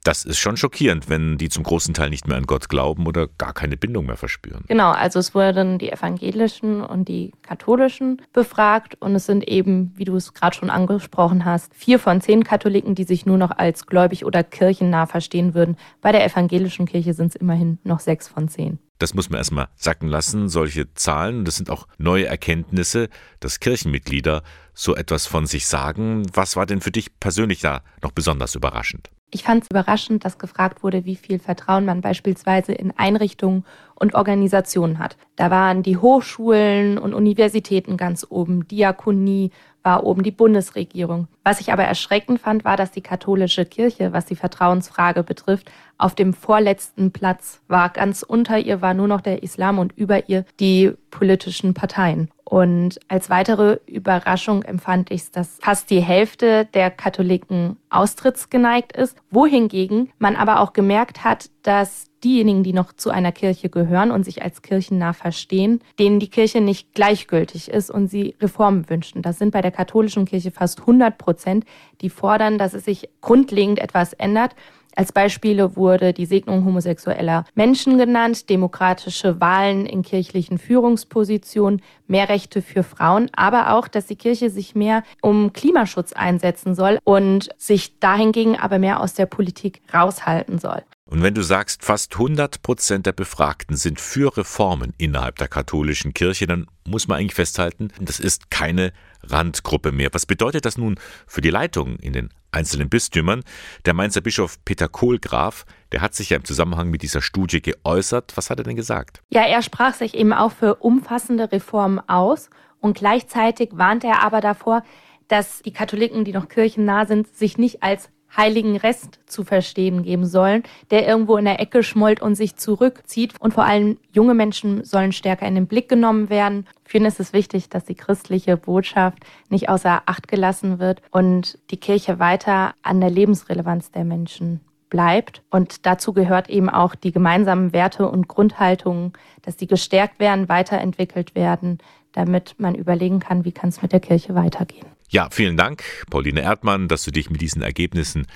Das 0.08 0.24
ist 0.24 0.38
schon 0.40 0.56
schockierend, 0.56 1.10
wenn 1.10 1.38
die 1.38 1.50
zum 1.50 1.64
großen 1.64 1.94
Teil 1.94 2.10
nicht 2.10 2.30
mehr 2.30 2.38
an 2.38 2.46
Gott 2.46 2.70
glauben 2.70 3.08
oder 3.08 3.28
gar 3.28 3.52
keine 3.52 3.76
Bindung 3.76 4.06
mehr 4.06 4.16
verspüren. 4.16 4.64
Genau, 4.70 4.92
also 4.92 5.20
es 5.20 5.36
wurden 5.36 5.80
die 5.80 5.92
evangelischen 5.92 6.82
und 6.82 7.10
die 7.10 7.34
katholischen 7.42 8.22
befragt 8.32 8.96
und 9.02 9.16
es 9.16 9.26
sind 9.26 9.46
eben, 9.50 9.92
wie 9.98 10.06
du 10.06 10.16
es 10.16 10.34
gerade 10.34 10.56
schon 10.56 10.70
angesprochen 10.70 11.44
hast, 11.44 11.76
vier 11.76 12.00
von 12.00 12.22
zehn 12.22 12.46
Katholiken, 12.46 12.96
die 12.96 13.04
sich 13.04 13.26
nur 13.26 13.38
noch 13.38 13.52
als 13.52 13.86
gläubig 13.86 14.24
oder 14.24 14.46
kirchennah 14.46 15.08
verstehen 15.08 15.54
würden. 15.54 15.76
Bei 16.00 16.14
der 16.14 16.24
evangelischen 16.24 16.86
Kirche 16.86 17.14
sind 17.14 17.28
es 17.28 17.36
immerhin 17.36 17.78
noch 17.84 18.00
sechs 18.00 18.30
von 18.30 18.48
zehn. 18.48 18.80
Das 19.00 19.14
muss 19.14 19.30
man 19.30 19.40
erstmal 19.40 19.68
sacken 19.76 20.08
lassen, 20.08 20.48
solche 20.48 20.94
Zahlen. 20.94 21.44
Das 21.44 21.58
sind 21.58 21.70
auch 21.70 21.86
neue 21.98 22.28
Erkenntnisse, 22.28 23.10
dass 23.42 23.60
Kirchenmitglieder 23.60 24.44
so 24.74 24.96
etwas 24.96 25.28
von 25.28 25.48
sich 25.48 25.68
sagen. 25.68 26.24
Was 26.34 26.56
war 26.56 26.66
denn 26.66 26.80
für 26.80 26.92
dich 26.92 27.20
persönlich 27.20 27.60
da 27.60 27.82
noch 28.02 28.14
besonders 28.14 28.56
überraschend? 28.56 29.10
Ich 29.30 29.44
fand 29.44 29.64
es 29.64 29.70
überraschend, 29.70 30.24
dass 30.24 30.40
gefragt 30.40 30.84
wurde, 30.84 31.04
wie 31.04 31.18
viel 31.18 31.40
Vertrauen 31.40 31.84
man 31.84 32.00
beispielsweise 32.00 32.72
in 32.72 32.94
Einrichtungen 32.98 33.66
und 33.96 34.16
Organisationen 34.16 35.00
hat. 35.00 35.18
Da 35.36 35.52
waren 35.52 35.84
die 35.84 35.98
Hochschulen 35.98 36.98
und 36.98 37.14
Universitäten 37.14 37.98
ganz 37.98 38.26
oben, 38.30 38.68
Diakonie 38.70 39.52
war 39.84 40.06
oben, 40.06 40.24
die 40.24 40.32
Bundesregierung. 40.32 41.28
Was 41.44 41.60
ich 41.60 41.74
aber 41.74 41.84
erschreckend 41.84 42.40
fand, 42.40 42.64
war, 42.64 42.78
dass 42.78 42.92
die 42.92 43.02
katholische 43.02 43.66
Kirche, 43.66 44.14
was 44.14 44.26
die 44.26 44.36
Vertrauensfrage 44.36 45.24
betrifft, 45.24 45.72
auf 45.98 46.16
dem 46.16 46.34
vorletzten 46.34 47.12
Platz 47.12 47.62
war. 47.68 47.90
Ganz 47.90 48.24
unter 48.24 48.58
ihr 48.58 48.82
war 48.82 48.94
nur 48.94 49.08
noch 49.08 49.22
der 49.22 49.44
Islam 49.44 49.78
und 49.78 49.92
über 49.98 50.30
ihr 50.30 50.46
die 50.60 50.94
politischen 51.12 51.74
Parteien. 51.74 52.30
Und 52.50 53.00
als 53.10 53.30
weitere 53.30 53.80
Überraschung 53.88 54.64
empfand 54.64 55.12
ich 55.12 55.24
es, 55.24 55.32
dass 55.32 55.60
fast 55.62 55.90
die 55.90 56.00
Hälfte 56.00 56.64
der 56.74 56.90
Katholiken 56.90 57.76
austrittsgeneigt 57.90 58.96
ist, 58.96 59.18
wohingegen 59.30 60.14
man 60.18 60.38
aber 60.38 60.62
auch 60.62 60.72
gemerkt 60.72 61.26
hat, 61.26 61.50
dass 61.64 62.06
diejenigen, 62.24 62.64
die 62.64 62.72
noch 62.72 62.94
zu 62.94 63.10
einer 63.10 63.34
Kirche 63.34 63.68
gehören 63.68 64.12
und 64.12 64.24
sich 64.24 64.44
als 64.44 64.62
kirchennah 64.62 65.12
verstehen, 65.12 65.82
denen 66.00 66.22
die 66.22 66.30
Kirche 66.30 66.62
nicht 66.62 66.94
gleichgültig 66.94 67.70
ist 67.70 67.92
und 67.92 68.08
sie 68.08 68.38
Reformen 68.42 68.90
wünschen. 68.90 69.22
Das 69.22 69.38
sind 69.38 69.52
bei 69.52 69.62
der 69.62 69.72
katholischen 69.72 70.24
Kirche 70.24 70.52
fast 70.52 70.80
100 70.80 71.18
Prozent, 71.18 71.66
die 72.00 72.10
fordern, 72.10 72.58
dass 72.58 72.74
es 72.74 72.86
sich 72.86 73.10
grundlegend 73.20 73.80
etwas 73.80 74.14
ändert. 74.14 74.56
Als 74.98 75.12
Beispiele 75.12 75.76
wurde 75.76 76.12
die 76.12 76.26
Segnung 76.26 76.66
homosexueller 76.66 77.46
Menschen 77.54 78.00
genannt, 78.00 78.50
demokratische 78.50 79.40
Wahlen 79.40 79.86
in 79.86 80.02
kirchlichen 80.02 80.58
Führungspositionen, 80.58 81.84
mehr 82.08 82.30
Rechte 82.30 82.64
für 82.64 82.82
Frauen, 82.82 83.30
aber 83.36 83.76
auch, 83.76 83.88
dass 83.88 84.08
die 84.08 84.16
Kirche 84.16 84.50
sich 84.50 84.74
mehr 84.74 85.04
um 85.22 85.54
Klimaschutz 85.54 86.14
einsetzen 86.14 86.74
soll 86.74 86.98
und 87.04 87.50
sich 87.60 88.00
dahingegen 88.00 88.56
aber 88.58 88.80
mehr 88.80 89.00
aus 89.00 89.14
der 89.14 89.28
Politik 89.28 89.82
raushalten 89.94 90.58
soll. 90.58 90.82
Und 91.06 91.22
wenn 91.22 91.36
du 91.36 91.44
sagst, 91.44 91.86
fast 91.86 92.14
100 92.16 92.64
Prozent 92.64 93.06
der 93.06 93.14
Befragten 93.14 93.78
sind 93.78 94.02
für 94.02 94.36
Reformen 94.36 94.94
innerhalb 94.98 95.38
der 95.38 95.48
katholischen 95.48 96.16
Kirche, 96.16 96.48
dann 96.48 96.66
muss 96.88 97.08
man 97.08 97.20
eigentlich 97.20 97.36
festhalten, 97.36 97.90
das 98.02 98.20
ist 98.20 98.50
keine 98.50 98.94
Randgruppe 99.24 99.92
mehr. 99.92 100.10
Was 100.12 100.26
bedeutet 100.26 100.66
das 100.66 100.78
nun 100.78 101.00
für 101.26 101.42
die 101.42 101.50
Leitung 101.50 101.98
in 101.98 102.14
den 102.14 102.30
einzelnen 102.52 102.90
Bistümern? 102.90 103.44
Der 103.86 103.94
Mainzer 103.94 104.22
Bischof 104.22 104.64
Peter 104.66 104.88
Kohlgraf, 104.88 105.66
der 105.92 106.02
hat 106.02 106.16
sich 106.16 106.30
ja 106.30 106.38
im 106.38 106.46
Zusammenhang 106.46 106.90
mit 106.90 107.02
dieser 107.02 107.22
Studie 107.22 107.62
geäußert. 107.62 108.34
Was 108.36 108.50
hat 108.50 108.60
er 108.60 108.64
denn 108.64 108.76
gesagt? 108.76 109.22
Ja, 109.30 109.42
er 109.42 109.62
sprach 109.62 109.94
sich 109.94 110.14
eben 110.14 110.34
auch 110.34 110.52
für 110.52 110.76
umfassende 110.76 111.52
Reformen 111.52 112.00
aus 112.08 112.50
und 112.80 112.98
gleichzeitig 112.98 113.70
warnte 113.74 114.08
er 114.08 114.24
aber 114.24 114.42
davor, 114.42 114.84
dass 115.28 115.62
die 115.62 115.74
Katholiken, 115.74 116.24
die 116.24 116.32
noch 116.32 116.48
kirchennah 116.48 117.06
sind, 117.06 117.28
sich 117.28 117.58
nicht 117.58 117.84
als 117.84 118.10
heiligen 118.36 118.78
Rest 118.78 119.20
zu 119.26 119.44
verstehen 119.44 120.04
geben 120.04 120.26
sollen, 120.26 120.64
der 120.92 121.08
irgendwo 121.08 121.38
in 121.38 121.46
der 121.46 121.60
Ecke 121.60 121.84
schmollt 121.84 122.22
und 122.22 122.36
sich 122.36 122.56
zurückzieht. 122.56 123.34
Und 123.40 123.54
vor 123.54 123.66
allem 123.66 123.98
junge 124.12 124.34
Menschen 124.34 124.84
sollen 124.84 125.12
stärker 125.12 125.48
in 125.48 125.56
den 125.56 125.68
Blick 125.68 125.90
genommen 125.90 126.30
werden. 126.30 126.68
Für 126.84 126.98
ihn 126.98 127.06
ist 127.06 127.20
es 127.20 127.34
wichtig, 127.34 127.70
dass 127.70 127.86
die 127.86 127.96
christliche 127.96 128.58
Botschaft 128.58 129.20
nicht 129.50 129.70
außer 129.70 130.04
Acht 130.06 130.28
gelassen 130.28 130.80
wird 130.80 131.02
und 131.12 131.58
die 131.72 131.78
Kirche 131.78 132.20
weiter 132.20 132.74
an 132.82 133.02
der 133.02 133.10
Lebensrelevanz 133.10 133.92
der 133.92 134.06
Menschen 134.06 134.62
bleibt. 134.90 135.42
Und 135.50 135.86
dazu 135.86 136.14
gehört 136.14 136.50
eben 136.50 136.70
auch 136.70 136.96
die 136.96 137.12
gemeinsamen 137.12 137.74
Werte 137.74 138.10
und 138.10 138.28
Grundhaltungen, 138.28 139.14
dass 139.42 139.58
die 139.58 139.68
gestärkt 139.68 140.20
werden, 140.20 140.50
weiterentwickelt 140.50 141.36
werden, 141.36 141.80
damit 142.14 142.56
man 142.58 142.76
überlegen 142.76 143.20
kann, 143.20 143.46
wie 143.46 143.52
kann 143.52 143.70
es 143.70 143.82
mit 143.82 143.92
der 143.92 144.00
Kirche 144.00 144.34
weitergehen. 144.34 144.97
Ja, 145.10 145.30
vielen 145.32 145.56
Dank, 145.56 145.84
Pauline 146.10 146.42
Erdmann, 146.42 146.90
dass 146.90 147.06
du 147.06 147.12
dich 147.12 147.30
mit 147.30 147.40
diesen 147.40 147.62
Ergebnissen 147.62 148.28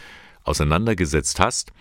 auseinandergesetzt 0.43 1.39
hast. 1.39 1.73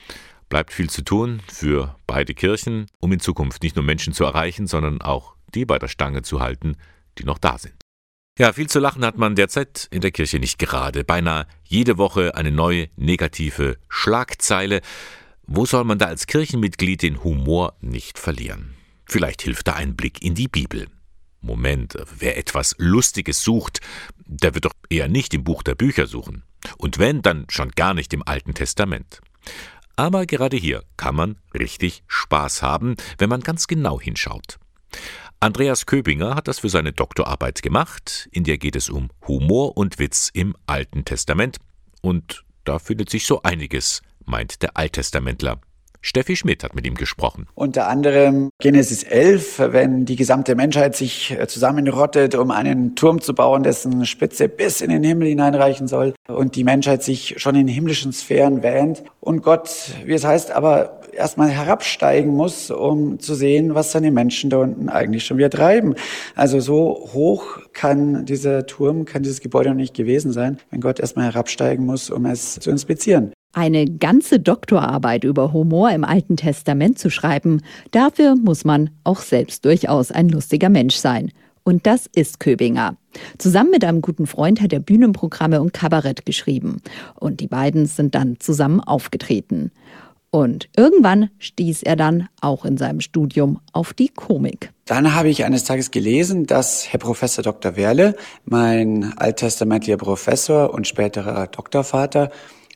Bleibt 0.48 0.72
viel 0.72 0.90
zu 0.90 1.03
tun 1.03 1.40
für 1.46 1.94
beide 2.09 2.35
Kirchen, 2.35 2.87
um 2.98 3.12
in 3.12 3.20
Zukunft 3.20 3.62
nicht 3.62 3.76
nur 3.76 3.85
Menschen 3.85 4.12
zu 4.12 4.24
erreichen, 4.24 4.66
sondern 4.66 5.00
auch 5.00 5.37
die 5.55 5.64
bei 5.64 5.79
der 5.79 5.87
Stange 5.87 6.22
zu 6.22 6.40
halten, 6.40 6.76
die 7.18 7.24
noch 7.24 7.38
da 7.38 7.57
sind. 7.57 7.74
Ja, 8.37 8.53
viel 8.53 8.68
zu 8.68 8.81
lachen 8.81 9.05
hat 9.05 9.16
man 9.16 9.37
derzeit 9.37 9.87
in 9.92 10.00
der 10.00 10.11
Kirche 10.11 10.40
nicht 10.40 10.59
gerade. 10.59 11.05
Beinahe 11.05 11.46
jede 11.62 11.96
Woche 11.96 12.35
eine 12.35 12.50
neue 12.50 12.88
negative 12.96 13.76
Schlagzeile. 13.88 14.81
Wo 15.46 15.66
soll 15.66 15.85
man 15.85 15.98
da 15.98 16.07
als 16.07 16.26
Kirchenmitglied 16.26 17.03
den 17.03 17.22
Humor 17.22 17.76
nicht 17.81 18.18
verlieren? 18.18 18.74
Vielleicht 19.05 19.42
hilft 19.42 19.68
da 19.68 19.74
ein 19.74 19.94
Blick 19.94 20.22
in 20.22 20.35
die 20.35 20.48
Bibel. 20.48 20.87
Moment, 21.40 21.96
wer 22.18 22.37
etwas 22.37 22.74
Lustiges 22.79 23.42
sucht, 23.42 23.81
der 24.26 24.55
wird 24.55 24.66
doch 24.66 24.74
eher 24.88 25.09
nicht 25.09 25.35
im 25.35 25.44
Buch 25.44 25.62
der 25.62 25.74
Bücher 25.74 26.07
suchen. 26.07 26.44
Und 26.76 26.98
wenn, 26.98 27.22
dann 27.22 27.46
schon 27.48 27.70
gar 27.70 27.94
nicht 27.94 28.12
im 28.12 28.22
Alten 28.26 28.55
Testament. 28.55 29.20
Aber 29.96 30.26
gerade 30.26 30.57
hier 30.57 30.85
kann 30.96 31.14
man 31.14 31.37
richtig 31.55 32.05
Spaß 32.07 32.62
haben, 32.62 32.96
wenn 33.18 33.29
man 33.29 33.40
ganz 33.40 33.66
genau 33.66 34.00
hinschaut. 34.00 34.59
Andreas 35.40 35.87
Köbinger 35.87 36.35
hat 36.35 36.48
das 36.48 36.59
für 36.59 36.68
seine 36.68 36.92
Doktorarbeit 36.92 37.62
gemacht, 37.62 38.29
in 38.31 38.44
der 38.44 38.59
geht 38.59 38.76
es 38.76 38.90
um 38.90 39.09
Humor 39.26 39.76
und 39.76 39.98
Witz 39.98 40.31
im 40.35 40.55
Alten 40.66 41.05
Testament. 41.05 41.57
Und 42.03 42.44
da 42.64 42.79
findet 42.79 43.09
sich 43.09 43.26
so 43.26 43.42
einiges, 43.42 44.03
meint 44.26 44.62
der 44.62 44.76
Alttestamentler. 44.76 45.61
Steffi 46.02 46.36
Schmidt 46.36 46.64
hat 46.64 46.74
mit 46.74 46.86
ihm 46.86 46.94
gesprochen. 46.94 47.46
Unter 47.54 47.88
anderem 47.88 48.50
Genesis 48.58 49.02
11, 49.02 49.58
wenn 49.72 50.06
die 50.06 50.16
gesamte 50.16 50.54
Menschheit 50.54 50.96
sich 50.96 51.32
äh, 51.32 51.46
zusammenrottet, 51.46 52.34
um 52.34 52.50
einen 52.50 52.96
Turm 52.96 53.20
zu 53.20 53.34
bauen, 53.34 53.62
dessen 53.62 54.06
Spitze 54.06 54.48
bis 54.48 54.80
in 54.80 54.90
den 54.90 55.04
Himmel 55.04 55.28
hineinreichen 55.28 55.88
soll 55.88 56.14
und 56.26 56.56
die 56.56 56.64
Menschheit 56.64 57.02
sich 57.02 57.34
schon 57.38 57.54
in 57.54 57.68
himmlischen 57.68 58.12
Sphären 58.12 58.62
wähnt 58.62 59.02
und 59.20 59.42
Gott, 59.42 59.70
wie 60.04 60.14
es 60.14 60.24
heißt, 60.24 60.50
aber 60.52 61.00
erstmal 61.12 61.50
herabsteigen 61.50 62.34
muss, 62.34 62.70
um 62.70 63.18
zu 63.18 63.34
sehen, 63.34 63.74
was 63.74 63.92
seine 63.92 64.10
Menschen 64.10 64.50
da 64.50 64.58
unten 64.58 64.88
eigentlich 64.88 65.24
schon 65.24 65.38
wieder 65.38 65.50
treiben. 65.50 65.94
Also 66.34 66.60
so 66.60 67.10
hoch 67.12 67.58
kann 67.72 68.24
dieser 68.24 68.66
Turm, 68.66 69.04
kann 69.04 69.22
dieses 69.22 69.40
Gebäude 69.40 69.70
noch 69.70 69.76
nicht 69.76 69.94
gewesen 69.94 70.32
sein, 70.32 70.58
wenn 70.70 70.80
Gott 70.80 71.00
erstmal 71.00 71.26
herabsteigen 71.26 71.84
muss, 71.84 72.10
um 72.10 72.26
es 72.26 72.54
zu 72.54 72.70
inspizieren. 72.70 73.32
Eine 73.52 73.84
ganze 73.86 74.38
Doktorarbeit 74.38 75.24
über 75.24 75.52
Humor 75.52 75.90
im 75.90 76.04
Alten 76.04 76.36
Testament 76.36 77.00
zu 77.00 77.10
schreiben, 77.10 77.62
dafür 77.90 78.36
muss 78.36 78.64
man 78.64 78.90
auch 79.02 79.20
selbst 79.20 79.64
durchaus 79.64 80.12
ein 80.12 80.28
lustiger 80.28 80.68
Mensch 80.68 80.94
sein. 80.94 81.32
Und 81.64 81.86
das 81.86 82.06
ist 82.06 82.38
Köbinger. 82.38 82.96
Zusammen 83.38 83.70
mit 83.70 83.84
einem 83.84 84.02
guten 84.02 84.26
Freund 84.26 84.60
hat 84.60 84.72
er 84.72 84.80
Bühnenprogramme 84.80 85.60
und 85.60 85.72
Kabarett 85.72 86.24
geschrieben. 86.24 86.80
Und 87.16 87.40
die 87.40 87.48
beiden 87.48 87.86
sind 87.86 88.14
dann 88.14 88.38
zusammen 88.38 88.80
aufgetreten. 88.80 89.72
Und 90.30 90.68
irgendwann 90.76 91.30
stieß 91.40 91.82
er 91.82 91.96
dann 91.96 92.28
auch 92.40 92.64
in 92.64 92.78
seinem 92.78 93.00
Studium 93.00 93.58
auf 93.72 93.92
die 93.92 94.08
Komik. 94.08 94.70
Dann 94.84 95.14
habe 95.16 95.28
ich 95.28 95.44
eines 95.44 95.64
Tages 95.64 95.90
gelesen, 95.90 96.46
dass 96.46 96.86
Herr 96.92 97.00
Professor 97.00 97.42
Dr. 97.42 97.74
Werle, 97.74 98.14
mein 98.44 99.12
alttestamentlicher 99.16 99.96
Professor 99.96 100.72
und 100.72 100.86
späterer 100.86 101.48
Doktorvater, 101.48 102.30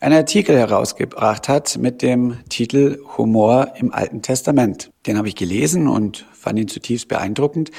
einen 0.04 0.18
Artikel 0.18 0.58
herausgebracht 0.58 1.48
hat 1.48 1.78
mit 1.78 2.02
dem 2.02 2.36
Titel 2.50 2.98
Humor 3.16 3.72
im 3.78 3.90
Alten 3.90 4.20
Testament. 4.20 4.90
Den 5.06 5.16
habe 5.16 5.28
ich 5.28 5.34
gelesen 5.34 5.88
und 5.88 6.26
fand 6.34 6.58
ihn 6.58 6.68
zutiefst 6.68 7.08
beeindruckend. 7.08 7.70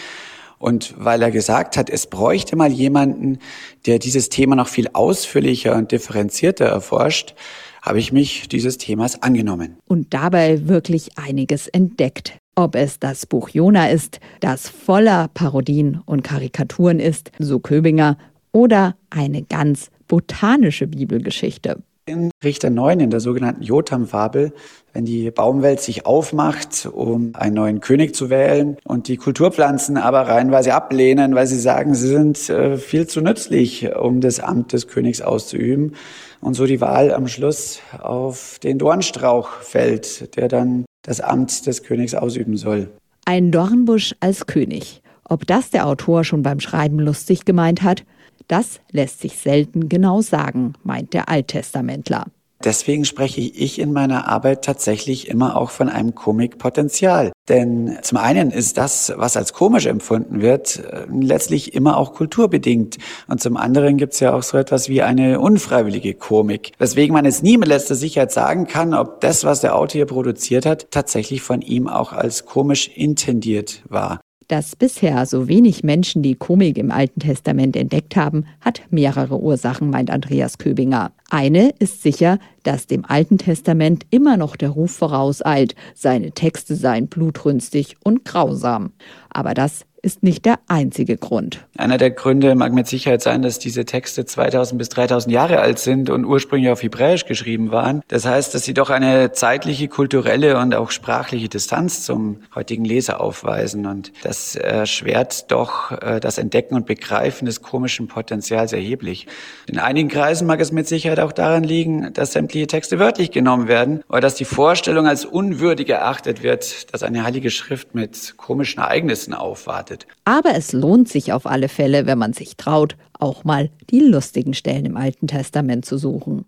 Und 0.58 0.96
weil 0.98 1.22
er 1.22 1.30
gesagt 1.30 1.78
hat, 1.78 1.88
es 1.88 2.08
bräuchte 2.08 2.56
mal 2.56 2.72
jemanden, 2.72 3.38
der 3.86 4.00
dieses 4.00 4.30
Thema 4.30 4.56
noch 4.56 4.70
viel 4.70 4.90
ausführlicher 4.94 5.76
und 5.76 5.92
differenzierter 5.92 6.66
erforscht, 6.66 7.36
habe 7.84 8.00
ich 8.00 8.12
mich 8.12 8.50
dieses 8.50 8.80
Themas 8.80 9.22
angenommen. 9.22 9.78
Und 9.86 10.16
dabei 10.16 10.68
wirklich 10.68 11.20
einiges 11.20 11.68
entdeckt. 11.68 12.40
Ob 12.56 12.74
es 12.74 12.98
das 12.98 13.28
Buch 13.28 13.50
Jona 13.50 13.90
ist, 13.90 14.20
das 14.40 14.68
voller 14.68 15.28
Parodien 15.28 16.02
und 16.08 16.24
Karikaturen 16.24 17.00
ist, 17.00 17.32
so 17.38 17.60
Köbinger, 17.60 18.18
oder 18.52 18.96
eine 19.12 19.44
ganz 19.44 19.92
botanische 20.08 20.88
Bibelgeschichte. 20.88 21.84
In 22.08 22.30
Richter 22.44 22.70
9, 22.70 23.00
in 23.00 23.10
der 23.10 23.20
sogenannten 23.20 23.64
Jotam-Fabel, 23.64 24.54
wenn 24.94 25.06
die 25.06 25.32
Baumwelt 25.32 25.80
sich 25.80 26.06
aufmacht, 26.06 26.88
um 26.94 27.32
einen 27.34 27.56
neuen 27.56 27.80
König 27.80 28.14
zu 28.14 28.30
wählen 28.30 28.78
und 28.84 29.08
die 29.08 29.18
Kulturpflanzen 29.18 29.98
aber 29.98 30.28
reihenweise 30.28 30.76
ablehnen, 30.76 31.34
weil 31.34 31.48
sie 31.48 31.58
sagen, 31.58 31.96
sie 31.96 32.10
sind 32.10 32.48
äh, 32.48 32.78
viel 32.78 33.08
zu 33.08 33.22
nützlich, 33.22 33.96
um 33.96 34.22
das 34.22 34.40
Amt 34.40 34.74
des 34.74 34.88
Königs 34.88 35.24
auszuüben. 35.24 35.96
Und 36.42 36.54
so 36.54 36.68
die 36.68 36.80
Wahl 36.80 37.12
am 37.12 37.28
Schluss 37.28 37.80
auf 38.00 38.60
den 38.60 38.78
Dornstrauch 38.78 39.50
fällt, 39.62 40.36
der 40.36 40.48
dann 40.48 40.86
das 41.02 41.22
Amt 41.22 41.66
des 41.66 41.82
Königs 41.82 42.14
ausüben 42.14 42.56
soll. 42.56 42.88
Ein 43.26 43.52
Dornbusch 43.52 44.14
als 44.20 44.46
König. 44.46 45.02
Ob 45.28 45.48
das 45.48 45.72
der 45.72 45.88
Autor 45.88 46.24
schon 46.24 46.44
beim 46.44 46.60
Schreiben 46.60 47.00
lustig 47.00 47.46
gemeint 47.46 47.82
hat, 47.82 48.04
das 48.48 48.80
lässt 48.92 49.22
sich 49.22 49.38
selten 49.38 49.90
genau 49.90 50.22
sagen, 50.22 50.74
meint 50.84 51.14
der 51.14 51.30
Alttestamentler. 51.30 52.26
Deswegen 52.64 53.06
spreche 53.06 53.42
ich 53.42 53.80
in 53.80 53.92
meiner 53.92 54.28
Arbeit 54.28 54.64
tatsächlich 54.64 55.28
immer 55.28 55.58
auch 55.58 55.70
von 55.70 55.90
einem 55.90 56.16
Komikpotenzial. 56.16 57.32
Denn 57.50 57.98
zum 58.02 58.18
einen 58.18 58.50
ist 58.50 58.78
das, 58.78 59.14
was 59.18 59.38
als 59.38 59.54
komisch 59.54 59.86
empfunden 59.86 60.42
wird, 60.42 60.80
äh, 60.80 61.06
letztlich 61.12 61.76
immer 61.76 61.98
auch 61.98 62.14
kulturbedingt. 62.14 62.98
Und 63.28 63.42
zum 63.42 63.58
anderen 63.58 63.98
gibt 63.98 64.14
es 64.14 64.20
ja 64.20 64.34
auch 64.34 64.42
so 64.42 64.58
etwas 64.58 64.90
wie 64.90 65.04
eine 65.04 65.40
unfreiwillige 65.40 66.16
Komik. 66.16 66.72
Weswegen 66.80 67.14
man 67.14 67.26
es 67.26 67.44
nie 67.44 67.58
mit 67.58 67.68
letzter 67.68 67.96
Sicherheit 67.96 68.32
sagen 68.32 68.66
kann, 68.66 68.96
ob 68.96 69.22
das, 69.22 69.44
was 69.44 69.62
der 69.62 69.76
Autor 69.76 70.00
hier 70.00 70.06
produziert 70.06 70.66
hat, 70.66 70.88
tatsächlich 70.90 71.44
von 71.44 71.62
ihm 71.62 71.88
auch 71.88 72.14
als 72.14 72.46
komisch 72.46 72.90
intendiert 72.96 73.84
war. 73.90 74.22
Dass 74.48 74.76
bisher 74.76 75.26
so 75.26 75.48
wenig 75.48 75.84
Menschen 75.84 76.22
die 76.22 76.36
Komik 76.36 76.78
im 76.78 76.92
Alten 76.92 77.20
Testament 77.20 77.76
entdeckt 77.76 78.16
haben, 78.16 78.46
hat 78.62 78.82
mehrere 78.92 79.40
Ursachen, 79.40 79.90
meint 79.90 80.12
Andreas 80.12 80.60
Köbinger. 80.60 81.12
Eine 81.32 81.72
ist 81.80 82.04
sicher, 82.04 82.38
dass 82.62 82.86
dem 82.86 83.06
Alten 83.06 83.40
Testament 83.40 84.06
immer 84.12 84.38
noch 84.38 84.56
der 84.56 84.70
Ruf 84.70 84.92
vorauseilt, 84.92 85.74
seine 85.96 86.32
Texte 86.32 86.76
seien 86.76 87.08
blutrünstig 87.08 87.96
und 88.04 88.24
grausam. 88.24 88.92
Aber 89.32 89.56
das 89.56 89.86
ist 90.06 90.22
nicht 90.22 90.46
der 90.46 90.60
einzige 90.68 91.18
Grund. 91.18 91.66
Einer 91.76 91.98
der 91.98 92.12
Gründe 92.12 92.54
mag 92.54 92.74
mit 92.74 92.86
Sicherheit 92.86 93.24
sein, 93.24 93.42
dass 93.42 93.58
diese 93.58 93.86
Texte 93.86 94.24
2000 94.24 94.78
bis 94.78 94.90
3000 94.90 95.34
Jahre 95.34 95.60
alt 95.60 95.80
sind 95.80 96.12
und 96.12 96.26
ursprünglich 96.26 96.70
auf 96.70 96.84
Hebräisch 96.84 97.26
geschrieben 97.26 97.72
waren. 97.72 98.04
Das 98.08 98.26
heißt, 98.26 98.54
dass 98.54 98.64
sie 98.64 98.76
doch 98.76 98.92
eine 98.92 99.32
zeitliche, 99.32 99.88
kulturelle 99.88 100.60
und 100.60 100.76
auch 100.76 100.92
sprachliche 100.92 101.50
Distanz 101.50 102.04
zum 102.04 102.42
heutigen 102.54 102.86
Leser 102.86 103.20
aufweisen. 103.20 103.88
Und 103.88 104.14
das 104.22 104.56
erschwert 104.56 105.52
doch 105.52 105.92
äh, 105.92 106.20
das 106.20 106.38
Entdecken 106.38 106.76
und 106.76 106.86
Begreifen 106.86 107.48
des 107.48 107.64
komischen 107.64 108.08
Potenzials 108.08 108.74
erheblich. 108.74 109.26
In 109.66 109.80
einigen 109.80 110.10
Kreisen 110.10 110.46
mag 110.46 110.60
es 110.60 110.72
mit 110.72 110.88
Sicherheit 110.88 111.20
auch 111.20 111.32
daran 111.32 111.64
liegen, 111.64 112.14
dass 112.14 112.34
sämtliche 112.34 112.68
Texte 112.68 113.00
wörtlich 113.00 113.32
genommen 113.32 113.68
werden 113.68 114.04
oder 114.08 114.22
dass 114.22 114.36
die 114.36 114.46
Vorstellung 114.46 115.08
als 115.08 115.26
unwürdig 115.26 115.90
erachtet 115.90 116.44
wird, 116.44 116.94
dass 116.94 117.02
eine 117.02 117.24
heilige 117.24 117.50
Schrift 117.50 117.96
mit 117.96 118.36
komischen 118.38 118.84
Ereignissen 118.84 119.34
aufwartet 119.34 119.95
bedeutet. 119.96 120.08
Aber 120.26 120.56
es 120.56 120.74
lohnt 120.74 121.10
sich 121.10 121.34
auf 121.34 121.46
alle 121.46 121.70
Fälle, 121.70 122.06
wenn 122.06 122.18
man 122.18 122.34
sich 122.34 122.58
traut, 122.58 122.96
auch 123.14 123.44
mal 123.44 123.70
die 123.90 124.00
lustigen 124.00 124.54
Stellen 124.54 124.86
im 124.86 124.98
Alten 124.98 125.28
Testament 125.28 125.86
zu 125.86 125.98
suchen. 125.98 126.46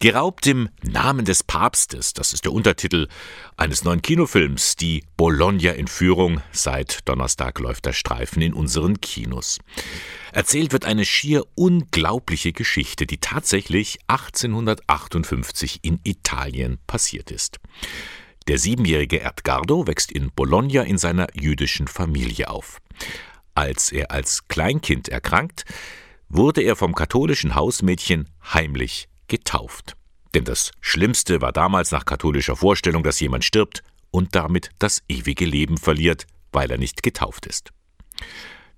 Geraubt 0.00 0.48
im 0.48 0.68
Namen 0.82 1.24
des 1.24 1.44
Papstes, 1.44 2.12
das 2.12 2.32
ist 2.32 2.44
der 2.44 2.52
Untertitel 2.52 3.06
eines 3.56 3.84
neuen 3.84 4.02
Kinofilms, 4.02 4.74
die 4.74 5.04
Bologna-Entführung. 5.16 6.40
Seit 6.50 7.08
Donnerstag 7.08 7.60
läuft 7.60 7.86
der 7.86 7.92
Streifen 7.92 8.42
in 8.42 8.52
unseren 8.52 9.00
Kinos. 9.00 9.60
Erzählt 10.32 10.72
wird 10.72 10.86
eine 10.86 11.04
schier 11.04 11.44
unglaubliche 11.54 12.52
Geschichte, 12.52 13.06
die 13.06 13.18
tatsächlich 13.18 14.00
1858 14.08 15.78
in 15.82 16.00
Italien 16.02 16.78
passiert 16.88 17.30
ist. 17.30 17.60
Der 18.48 18.58
siebenjährige 18.58 19.18
Erdgardo 19.18 19.86
wächst 19.86 20.10
in 20.10 20.30
Bologna 20.32 20.82
in 20.82 20.98
seiner 20.98 21.28
jüdischen 21.34 21.86
Familie 21.86 22.50
auf. 22.50 22.78
Als 23.54 23.92
er 23.92 24.10
als 24.10 24.48
Kleinkind 24.48 25.08
erkrankt, 25.08 25.64
wurde 26.28 26.62
er 26.62 26.76
vom 26.76 26.94
katholischen 26.94 27.54
Hausmädchen 27.54 28.28
heimlich 28.52 29.08
getauft. 29.28 29.96
Denn 30.34 30.44
das 30.44 30.72
Schlimmste 30.80 31.40
war 31.40 31.52
damals 31.52 31.90
nach 31.90 32.06
katholischer 32.06 32.56
Vorstellung, 32.56 33.02
dass 33.02 33.20
jemand 33.20 33.44
stirbt 33.44 33.82
und 34.10 34.34
damit 34.34 34.70
das 34.78 35.02
ewige 35.08 35.44
Leben 35.44 35.76
verliert, 35.76 36.26
weil 36.52 36.70
er 36.70 36.78
nicht 36.78 37.02
getauft 37.02 37.46
ist. 37.46 37.70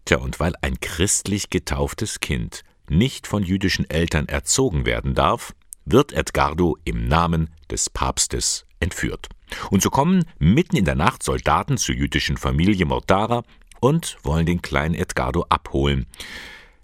Tja, 0.04 0.18
und 0.18 0.40
weil 0.40 0.54
ein 0.60 0.80
christlich 0.80 1.48
getauftes 1.50 2.20
Kind 2.20 2.62
nicht 2.88 3.26
von 3.26 3.42
jüdischen 3.42 3.88
Eltern 3.88 4.28
erzogen 4.28 4.84
werden 4.84 5.14
darf, 5.14 5.54
wird 5.84 6.12
Edgardo 6.12 6.76
im 6.84 7.08
Namen 7.08 7.50
des 7.70 7.88
Papstes 7.88 8.66
entführt. 8.80 9.28
Und 9.70 9.82
so 9.82 9.90
kommen 9.90 10.24
mitten 10.38 10.76
in 10.76 10.84
der 10.84 10.94
Nacht 10.94 11.22
Soldaten 11.22 11.76
zur 11.76 11.94
jüdischen 11.94 12.36
Familie 12.36 12.86
Mortara 12.86 13.42
und 13.80 14.16
wollen 14.22 14.46
den 14.46 14.62
kleinen 14.62 14.94
Edgardo 14.94 15.46
abholen. 15.48 16.06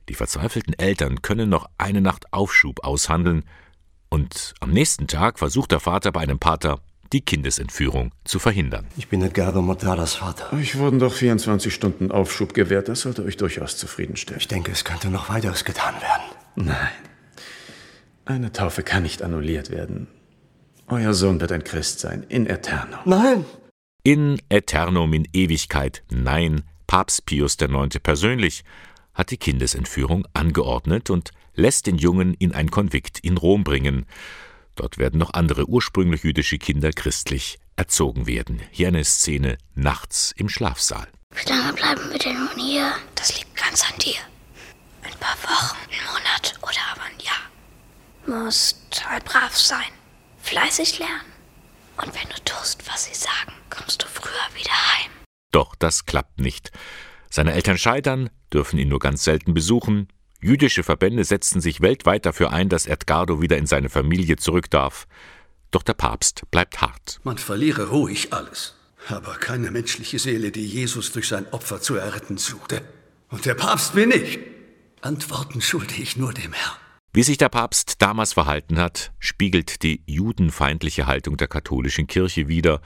Die 0.08 0.14
verzweifelten 0.14 0.78
Eltern 0.78 1.22
können 1.22 1.48
noch 1.48 1.68
eine 1.78 2.00
Nacht 2.00 2.32
Aufschub 2.32 2.84
aushandeln, 2.84 3.44
und 4.10 4.54
am 4.58 4.72
nächsten 4.72 5.06
Tag 5.06 5.38
versucht 5.38 5.70
der 5.70 5.78
Vater 5.80 6.10
bei 6.10 6.20
einem 6.20 6.40
Pater, 6.40 6.80
die 7.12 7.20
Kindesentführung 7.20 8.12
zu 8.24 8.40
verhindern. 8.40 8.86
Ich 8.96 9.08
bin 9.08 9.22
Edgardo 9.22 9.62
Mortaras 9.62 10.14
Vater. 10.14 10.52
Euch 10.52 10.76
wurden 10.78 10.98
doch 10.98 11.12
24 11.12 11.72
Stunden 11.72 12.10
Aufschub 12.10 12.52
gewährt. 12.52 12.88
Das 12.88 13.02
sollte 13.02 13.24
euch 13.24 13.36
durchaus 13.36 13.76
zufriedenstellen. 13.76 14.40
Ich 14.40 14.48
denke, 14.48 14.72
es 14.72 14.84
könnte 14.84 15.10
noch 15.10 15.28
weiteres 15.28 15.64
getan 15.64 15.94
werden. 15.94 16.66
Nein. 16.68 16.90
Eine 18.24 18.52
Taufe 18.52 18.82
kann 18.82 19.04
nicht 19.04 19.22
annulliert 19.22 19.70
werden. 19.70 20.08
Euer 20.90 21.14
Sohn 21.14 21.40
wird 21.40 21.52
ein 21.52 21.62
Christ 21.62 22.00
sein, 22.00 22.24
in 22.28 22.46
Eterno. 22.46 22.98
Nein! 23.04 23.44
In 24.02 24.42
Eternum, 24.48 25.12
in 25.12 25.28
Ewigkeit, 25.32 26.02
nein. 26.10 26.64
Papst 26.88 27.26
Pius 27.26 27.56
IX. 27.60 28.00
persönlich 28.00 28.64
hat 29.14 29.30
die 29.30 29.36
Kindesentführung 29.36 30.26
angeordnet 30.34 31.08
und 31.10 31.30
lässt 31.54 31.86
den 31.86 31.96
Jungen 31.96 32.34
in 32.34 32.52
ein 32.52 32.72
Konvikt 32.72 33.20
in 33.20 33.36
Rom 33.36 33.62
bringen. 33.62 34.04
Dort 34.74 34.98
werden 34.98 35.18
noch 35.18 35.34
andere 35.34 35.68
ursprünglich 35.68 36.24
jüdische 36.24 36.58
Kinder 36.58 36.90
christlich 36.90 37.60
erzogen 37.76 38.26
werden. 38.26 38.60
Hier 38.72 38.88
eine 38.88 39.04
Szene 39.04 39.58
nachts 39.76 40.32
im 40.36 40.48
Schlafsaal. 40.48 41.06
Wie 41.36 41.48
lange 41.48 41.72
bleiben 41.72 42.10
wir 42.10 42.18
denn 42.18 42.36
nun 42.36 42.48
hier? 42.56 42.90
Das 43.14 43.38
liegt 43.38 43.54
ganz 43.54 43.84
an 43.88 43.96
dir. 44.00 44.18
Ein 45.02 45.16
paar 45.20 45.36
Wochen, 45.44 45.76
ein 45.88 46.12
Monat 46.12 46.58
oder 46.62 46.80
aber 46.92 47.02
ein 47.02 47.20
Jahr. 47.20 48.44
Musst 48.44 49.08
halt 49.08 49.24
brav 49.24 49.56
sein 49.56 49.99
fleißig 50.42 50.98
lernen. 50.98 51.30
Und 51.96 52.14
wenn 52.14 52.28
du 52.28 52.42
tust, 52.44 52.82
was 52.88 53.04
sie 53.04 53.14
sagen, 53.14 53.52
kommst 53.68 54.02
du 54.02 54.06
früher 54.06 54.32
wieder 54.54 54.72
heim. 54.72 55.10
Doch 55.52 55.74
das 55.74 56.06
klappt 56.06 56.40
nicht. 56.40 56.70
Seine 57.28 57.52
Eltern 57.52 57.78
scheitern, 57.78 58.30
dürfen 58.52 58.78
ihn 58.78 58.88
nur 58.88 58.98
ganz 58.98 59.24
selten 59.24 59.54
besuchen. 59.54 60.08
Jüdische 60.40 60.82
Verbände 60.82 61.24
setzen 61.24 61.60
sich 61.60 61.80
weltweit 61.80 62.24
dafür 62.24 62.52
ein, 62.52 62.68
dass 62.68 62.86
Edgardo 62.86 63.42
wieder 63.42 63.58
in 63.58 63.66
seine 63.66 63.90
Familie 63.90 64.36
zurück 64.36 64.70
darf. 64.70 65.06
Doch 65.70 65.82
der 65.82 65.94
Papst 65.94 66.42
bleibt 66.50 66.80
hart. 66.80 67.20
Man 67.22 67.38
verliere 67.38 67.90
ruhig 67.90 68.32
alles, 68.32 68.74
aber 69.08 69.34
keine 69.34 69.70
menschliche 69.70 70.18
Seele, 70.18 70.50
die 70.50 70.66
Jesus 70.66 71.12
durch 71.12 71.28
sein 71.28 71.46
Opfer 71.52 71.80
zu 71.80 71.96
erretten 71.96 72.38
suchte. 72.38 72.82
Und 73.28 73.44
der 73.44 73.54
Papst 73.54 73.94
bin 73.94 74.10
ich. 74.10 74.38
Antworten 75.02 75.60
schulde 75.60 75.94
ich 75.94 76.16
nur 76.16 76.32
dem 76.32 76.52
Herrn. 76.52 76.79
Wie 77.12 77.24
sich 77.24 77.38
der 77.38 77.48
Papst 77.48 78.02
damals 78.02 78.34
verhalten 78.34 78.78
hat, 78.78 79.12
spiegelt 79.18 79.82
die 79.82 80.04
judenfeindliche 80.06 81.08
Haltung 81.08 81.36
der 81.36 81.48
katholischen 81.48 82.06
Kirche 82.06 82.46
wider, 82.46 82.80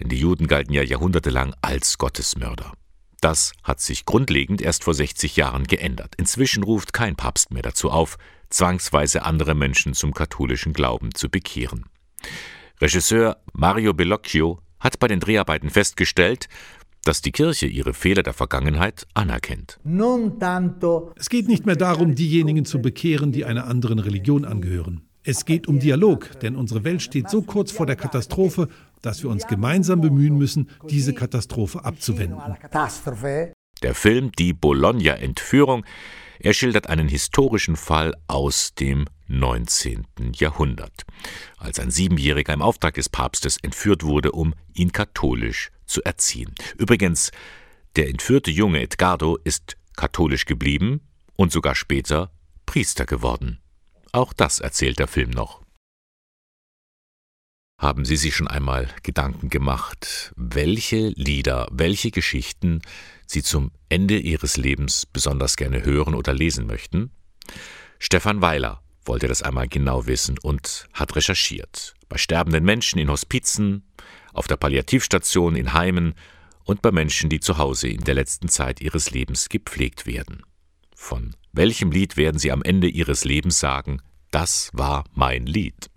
denn 0.00 0.08
die 0.08 0.18
Juden 0.18 0.48
galten 0.48 0.72
ja 0.72 0.82
jahrhundertelang 0.82 1.54
als 1.62 1.96
Gottesmörder. 1.96 2.72
Das 3.20 3.52
hat 3.62 3.80
sich 3.80 4.04
grundlegend 4.04 4.60
erst 4.60 4.82
vor 4.82 4.94
60 4.94 5.36
Jahren 5.36 5.68
geändert. 5.68 6.16
Inzwischen 6.16 6.64
ruft 6.64 6.92
kein 6.92 7.14
Papst 7.14 7.52
mehr 7.52 7.62
dazu 7.62 7.92
auf, 7.92 8.18
zwangsweise 8.50 9.24
andere 9.24 9.54
Menschen 9.54 9.94
zum 9.94 10.12
katholischen 10.12 10.72
Glauben 10.72 11.14
zu 11.14 11.30
bekehren. 11.30 11.86
Regisseur 12.80 13.36
Mario 13.52 13.94
Bellocchio 13.94 14.60
hat 14.80 14.98
bei 14.98 15.06
den 15.06 15.20
Dreharbeiten 15.20 15.70
festgestellt, 15.70 16.48
dass 17.04 17.20
die 17.20 17.32
Kirche 17.32 17.66
ihre 17.66 17.94
Fehler 17.94 18.22
der 18.22 18.32
Vergangenheit 18.32 19.06
anerkennt. 19.14 19.78
Es 21.16 21.28
geht 21.28 21.48
nicht 21.48 21.66
mehr 21.66 21.76
darum, 21.76 22.14
diejenigen 22.14 22.64
zu 22.64 22.80
bekehren, 22.80 23.32
die 23.32 23.44
einer 23.44 23.66
anderen 23.66 23.98
Religion 23.98 24.44
angehören. 24.44 25.02
Es 25.24 25.44
geht 25.44 25.68
um 25.68 25.78
Dialog, 25.78 26.40
denn 26.40 26.56
unsere 26.56 26.82
Welt 26.82 27.00
steht 27.00 27.30
so 27.30 27.42
kurz 27.42 27.70
vor 27.70 27.86
der 27.86 27.96
Katastrophe, 27.96 28.68
dass 29.02 29.22
wir 29.22 29.30
uns 29.30 29.46
gemeinsam 29.46 30.00
bemühen 30.00 30.36
müssen, 30.36 30.68
diese 30.90 31.14
Katastrophe 31.14 31.84
abzuwenden. 31.84 32.40
Der 33.82 33.94
Film 33.94 34.32
Die 34.32 34.52
Bologna-Entführung 34.52 35.84
er 36.44 36.54
schildert 36.54 36.88
einen 36.88 37.06
historischen 37.06 37.76
Fall 37.76 38.16
aus 38.26 38.74
dem 38.74 39.04
19. 39.28 40.04
Jahrhundert, 40.34 41.04
als 41.56 41.78
ein 41.78 41.92
Siebenjähriger 41.92 42.52
im 42.52 42.62
Auftrag 42.62 42.94
des 42.94 43.08
Papstes 43.08 43.58
entführt 43.62 44.02
wurde, 44.02 44.32
um 44.32 44.52
ihn 44.74 44.90
katholisch 44.90 45.70
zu 45.92 46.02
erziehen. 46.02 46.54
Übrigens, 46.78 47.30
der 47.96 48.08
entführte 48.08 48.50
Junge 48.50 48.80
Edgardo 48.80 49.36
ist 49.44 49.76
katholisch 49.96 50.46
geblieben 50.46 51.00
und 51.36 51.52
sogar 51.52 51.74
später 51.74 52.32
Priester 52.66 53.06
geworden. 53.06 53.60
Auch 54.12 54.32
das 54.32 54.60
erzählt 54.60 54.98
der 54.98 55.08
Film 55.08 55.30
noch. 55.30 55.62
Haben 57.78 58.04
Sie 58.04 58.16
sich 58.16 58.36
schon 58.36 58.46
einmal 58.46 58.88
Gedanken 59.02 59.48
gemacht, 59.48 60.32
welche 60.36 61.08
Lieder, 61.08 61.66
welche 61.72 62.10
Geschichten 62.10 62.80
Sie 63.26 63.42
zum 63.42 63.72
Ende 63.88 64.18
Ihres 64.18 64.56
Lebens 64.56 65.04
besonders 65.04 65.56
gerne 65.56 65.84
hören 65.84 66.14
oder 66.14 66.32
lesen 66.32 66.66
möchten? 66.66 67.10
Stefan 67.98 68.40
Weiler 68.40 68.82
wollte 69.04 69.26
das 69.26 69.42
einmal 69.42 69.66
genau 69.66 70.06
wissen 70.06 70.38
und 70.38 70.86
hat 70.92 71.16
recherchiert. 71.16 71.94
Bei 72.08 72.18
sterbenden 72.18 72.64
Menschen 72.64 73.00
in 73.00 73.10
Hospizen, 73.10 73.82
auf 74.32 74.46
der 74.46 74.56
Palliativstation 74.56 75.56
in 75.56 75.72
Heimen 75.72 76.14
und 76.64 76.82
bei 76.82 76.90
Menschen, 76.90 77.28
die 77.30 77.40
zu 77.40 77.58
Hause 77.58 77.88
in 77.88 78.04
der 78.04 78.14
letzten 78.14 78.48
Zeit 78.48 78.80
ihres 78.80 79.10
Lebens 79.10 79.48
gepflegt 79.48 80.06
werden. 80.06 80.42
Von 80.94 81.34
welchem 81.52 81.90
Lied 81.90 82.16
werden 82.16 82.38
Sie 82.38 82.52
am 82.52 82.62
Ende 82.62 82.88
Ihres 82.88 83.24
Lebens 83.24 83.58
sagen, 83.58 84.00
das 84.30 84.70
war 84.72 85.04
mein 85.14 85.46
Lied? 85.46 85.90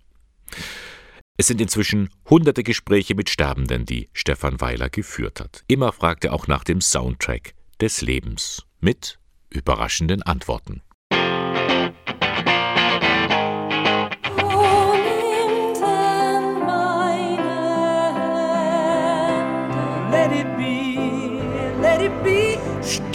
Es 1.38 1.48
sind 1.48 1.62
inzwischen 1.62 2.10
hunderte 2.30 2.63
Gespräche 2.63 3.13
mit 3.13 3.30
Sterbenden, 3.30 3.86
die 3.86 4.10
Stefan 4.13 4.62
Weiler 4.62 4.89
geführt 4.89 5.39
hat. 5.39 5.63
Immer 5.67 5.91
fragt 5.91 6.24
er 6.26 6.34
auch 6.34 6.48
nach 6.48 6.63
dem 6.63 6.82
Soundtrack 6.82 7.54
des 7.80 8.02
Lebens 8.02 8.63
mit 8.80 9.19
überraschenden 9.50 10.21
Antworten. 10.21 10.82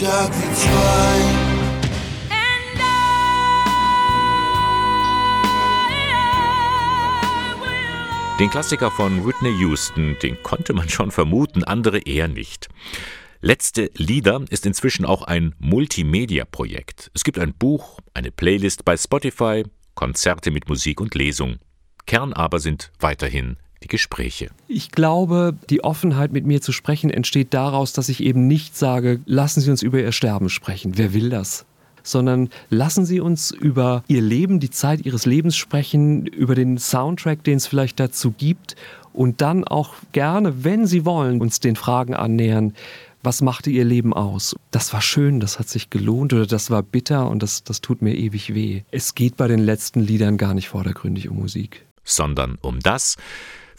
Stark 0.01 0.31
wie 0.33 0.55
zwei. 0.55 1.61
Den 8.39 8.49
Klassiker 8.49 8.89
von 8.89 9.27
Whitney 9.27 9.55
Houston, 9.59 10.17
den 10.23 10.41
konnte 10.41 10.73
man 10.73 10.89
schon 10.89 11.11
vermuten, 11.11 11.63
andere 11.63 11.99
eher 11.99 12.27
nicht. 12.27 12.69
Letzte 13.41 13.91
Lieder 13.95 14.43
ist 14.49 14.65
inzwischen 14.65 15.05
auch 15.05 15.21
ein 15.21 15.53
Multimedia-Projekt. 15.59 17.11
Es 17.13 17.23
gibt 17.23 17.37
ein 17.37 17.53
Buch, 17.53 17.99
eine 18.15 18.31
Playlist 18.31 18.83
bei 18.83 18.97
Spotify, 18.97 19.65
Konzerte 19.93 20.49
mit 20.49 20.67
Musik 20.67 20.99
und 20.99 21.13
Lesung. 21.13 21.57
Kern 22.07 22.33
aber 22.33 22.59
sind 22.59 22.91
weiterhin 22.99 23.57
die 23.83 23.87
Gespräche. 23.87 24.49
Ich 24.67 24.91
glaube, 24.91 25.55
die 25.69 25.83
Offenheit, 25.83 26.31
mit 26.31 26.45
mir 26.45 26.61
zu 26.61 26.71
sprechen, 26.71 27.09
entsteht 27.09 27.53
daraus, 27.53 27.93
dass 27.93 28.09
ich 28.09 28.23
eben 28.23 28.47
nicht 28.47 28.77
sage, 28.77 29.19
lassen 29.25 29.61
Sie 29.61 29.71
uns 29.71 29.81
über 29.81 29.99
Ihr 29.99 30.11
Sterben 30.11 30.49
sprechen. 30.49 30.97
Wer 30.97 31.13
will 31.13 31.29
das? 31.29 31.65
sondern 32.03 32.49
lassen 32.69 33.05
Sie 33.05 33.19
uns 33.19 33.51
über 33.51 34.03
Ihr 34.07 34.21
Leben, 34.21 34.59
die 34.59 34.69
Zeit 34.69 35.05
Ihres 35.05 35.25
Lebens 35.25 35.55
sprechen, 35.55 36.25
über 36.25 36.55
den 36.55 36.77
Soundtrack, 36.77 37.43
den 37.43 37.57
es 37.57 37.67
vielleicht 37.67 37.99
dazu 37.99 38.31
gibt 38.31 38.75
und 39.13 39.41
dann 39.41 39.63
auch 39.63 39.93
gerne, 40.11 40.63
wenn 40.63 40.85
Sie 40.85 41.05
wollen, 41.05 41.41
uns 41.41 41.59
den 41.59 41.75
Fragen 41.75 42.13
annähern. 42.13 42.73
Was 43.23 43.41
machte 43.41 43.69
Ihr 43.69 43.85
Leben 43.85 44.13
aus? 44.13 44.55
Das 44.71 44.93
war 44.93 45.01
schön, 45.01 45.39
das 45.39 45.59
hat 45.59 45.69
sich 45.69 45.89
gelohnt 45.91 46.33
oder 46.33 46.47
das 46.47 46.71
war 46.71 46.81
bitter 46.81 47.29
und 47.29 47.43
das, 47.43 47.63
das 47.63 47.81
tut 47.81 48.01
mir 48.01 48.15
ewig 48.15 48.55
weh. 48.55 48.81
Es 48.89 49.13
geht 49.13 49.37
bei 49.37 49.47
den 49.47 49.59
letzten 49.59 49.99
Liedern 49.99 50.37
gar 50.37 50.55
nicht 50.55 50.69
vordergründig 50.69 51.29
um 51.29 51.37
Musik. 51.37 51.85
Sondern 52.03 52.57
um 52.61 52.79
das, 52.79 53.17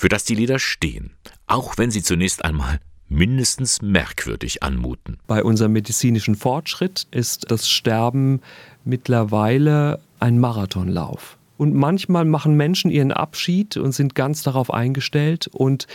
für 0.02 0.08
das 0.08 0.24
die 0.24 0.34
Lieder 0.34 0.58
stehen. 0.58 1.12
Auch 1.46 1.78
wenn 1.78 1.92
sie 1.92 2.02
zunächst 2.02 2.44
einmal 2.44 2.80
mindestens 3.08 3.82
merkwürdig 3.82 4.60
anmuten. 4.60 5.18
Bei 5.28 5.44
unserem 5.44 5.74
medizinischen 5.74 6.34
Fortschritt 6.34 7.06
ist 7.12 7.52
das 7.52 7.68
Sterben 7.68 8.40
mittlerweile 8.84 10.00
ein 10.18 10.40
Marathonlauf. 10.40 11.38
Und 11.56 11.74
manchmal 11.74 12.24
machen 12.24 12.56
Menschen 12.56 12.90
ihren 12.90 13.12
Abschied 13.12 13.76
und 13.76 13.92
sind 13.92 14.16
ganz 14.16 14.42
darauf 14.42 14.74
eingestellt 14.74 15.46
und 15.46 15.86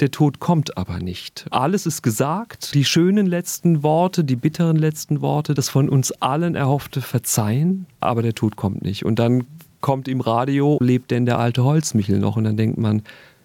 der 0.00 0.10
Tod 0.10 0.40
kommt 0.40 0.76
aber 0.76 0.98
nicht. 0.98 1.46
Alles 1.50 1.86
ist 1.86 2.02
gesagt, 2.02 2.74
die 2.74 2.84
schönen 2.84 3.24
letzten 3.24 3.82
Worte, 3.82 4.24
die 4.24 4.36
bitteren 4.36 4.76
letzten 4.76 5.22
Worte, 5.22 5.54
das 5.54 5.70
von 5.70 5.88
uns 5.88 6.12
allen 6.12 6.54
erhoffte 6.54 7.00
Verzeihen, 7.00 7.86
aber 8.00 8.20
der 8.20 8.34
Tod 8.34 8.56
kommt 8.56 8.82
nicht. 8.82 9.06
Und 9.06 9.18
dann 9.18 9.46
kommt 9.80 10.06
im 10.08 10.20
Radio, 10.20 10.76
lebt 10.82 11.10
denn 11.10 11.24
der 11.24 11.38
alte 11.38 11.64
Holzmichel 11.64 12.18
noch? 12.18 12.36
Und 12.36 12.44
dann 12.44 12.58
denkt 12.58 12.76
man, 12.76 13.02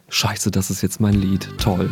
scheiße, 0.09 0.51
das 0.51 0.69
ist 0.69 0.81
jetzt 0.81 0.99
mein 0.99 1.15
Lied, 1.15 1.49
toll 1.57 1.89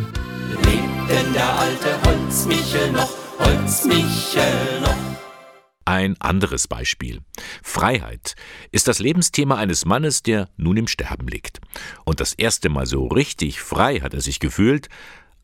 denn 1.08 1.32
der 1.32 1.58
alte 1.58 2.02
Holzmichel 2.04 2.92
noch, 2.92 3.10
Holzmichel 3.38 4.80
noch. 4.82 4.96
Ein 5.84 6.20
anderes 6.20 6.68
Beispiel. 6.68 7.20
Freiheit 7.62 8.34
ist 8.72 8.88
das 8.88 8.98
Lebensthema 8.98 9.56
eines 9.56 9.86
Mannes, 9.86 10.22
der 10.22 10.50
nun 10.58 10.76
im 10.76 10.86
Sterben 10.86 11.26
liegt. 11.28 11.60
Und 12.04 12.20
das 12.20 12.34
erste 12.34 12.68
Mal 12.68 12.84
so 12.84 13.06
richtig 13.06 13.60
frei 13.60 14.00
hat 14.00 14.12
er 14.12 14.20
sich 14.20 14.38
gefühlt, 14.38 14.88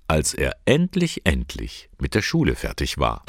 als 0.06 0.34
er 0.34 0.56
endlich, 0.66 1.22
endlich 1.24 1.88
mit 1.98 2.14
der 2.14 2.20
Schule 2.20 2.56
fertig 2.56 2.98
war. 2.98 3.24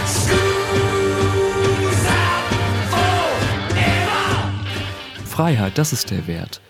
Freiheit, 5.25 5.77
das 5.77 5.93
ist 5.93 6.11
der 6.11 6.27
Wert 6.27 6.61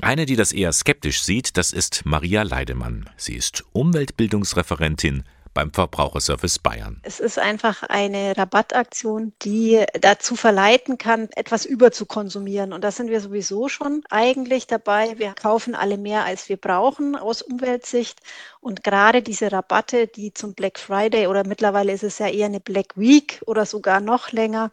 Eine, 0.00 0.26
die 0.26 0.36
das 0.36 0.52
eher 0.52 0.72
skeptisch 0.72 1.22
sieht, 1.22 1.56
das 1.56 1.72
ist 1.72 2.06
Maria 2.06 2.42
Leidemann. 2.42 3.10
Sie 3.16 3.34
ist 3.34 3.64
Umweltbildungsreferentin 3.72 5.24
beim 5.54 5.72
Verbraucherservice 5.72 6.58
Bayern. 6.58 7.00
Es 7.02 7.20
ist 7.20 7.38
einfach 7.38 7.82
eine 7.82 8.36
Rabattaktion, 8.36 9.32
die 9.42 9.84
dazu 10.00 10.36
verleiten 10.36 10.98
kann, 10.98 11.28
etwas 11.34 11.64
überzukonsumieren. 11.64 12.72
Und 12.72 12.82
da 12.82 12.90
sind 12.90 13.10
wir 13.10 13.20
sowieso 13.20 13.68
schon 13.68 14.02
eigentlich 14.10 14.66
dabei. 14.66 15.18
Wir 15.18 15.34
kaufen 15.34 15.74
alle 15.74 15.98
mehr, 15.98 16.24
als 16.24 16.48
wir 16.48 16.56
brauchen 16.56 17.16
aus 17.16 17.42
Umweltsicht. 17.42 18.20
Und 18.60 18.84
gerade 18.84 19.22
diese 19.22 19.50
Rabatte, 19.50 20.06
die 20.06 20.32
zum 20.32 20.54
Black 20.54 20.78
Friday 20.78 21.26
oder 21.26 21.46
mittlerweile 21.46 21.92
ist 21.92 22.04
es 22.04 22.18
ja 22.18 22.28
eher 22.28 22.46
eine 22.46 22.60
Black 22.60 22.96
Week 22.96 23.40
oder 23.46 23.66
sogar 23.66 24.00
noch 24.00 24.32
länger, 24.32 24.70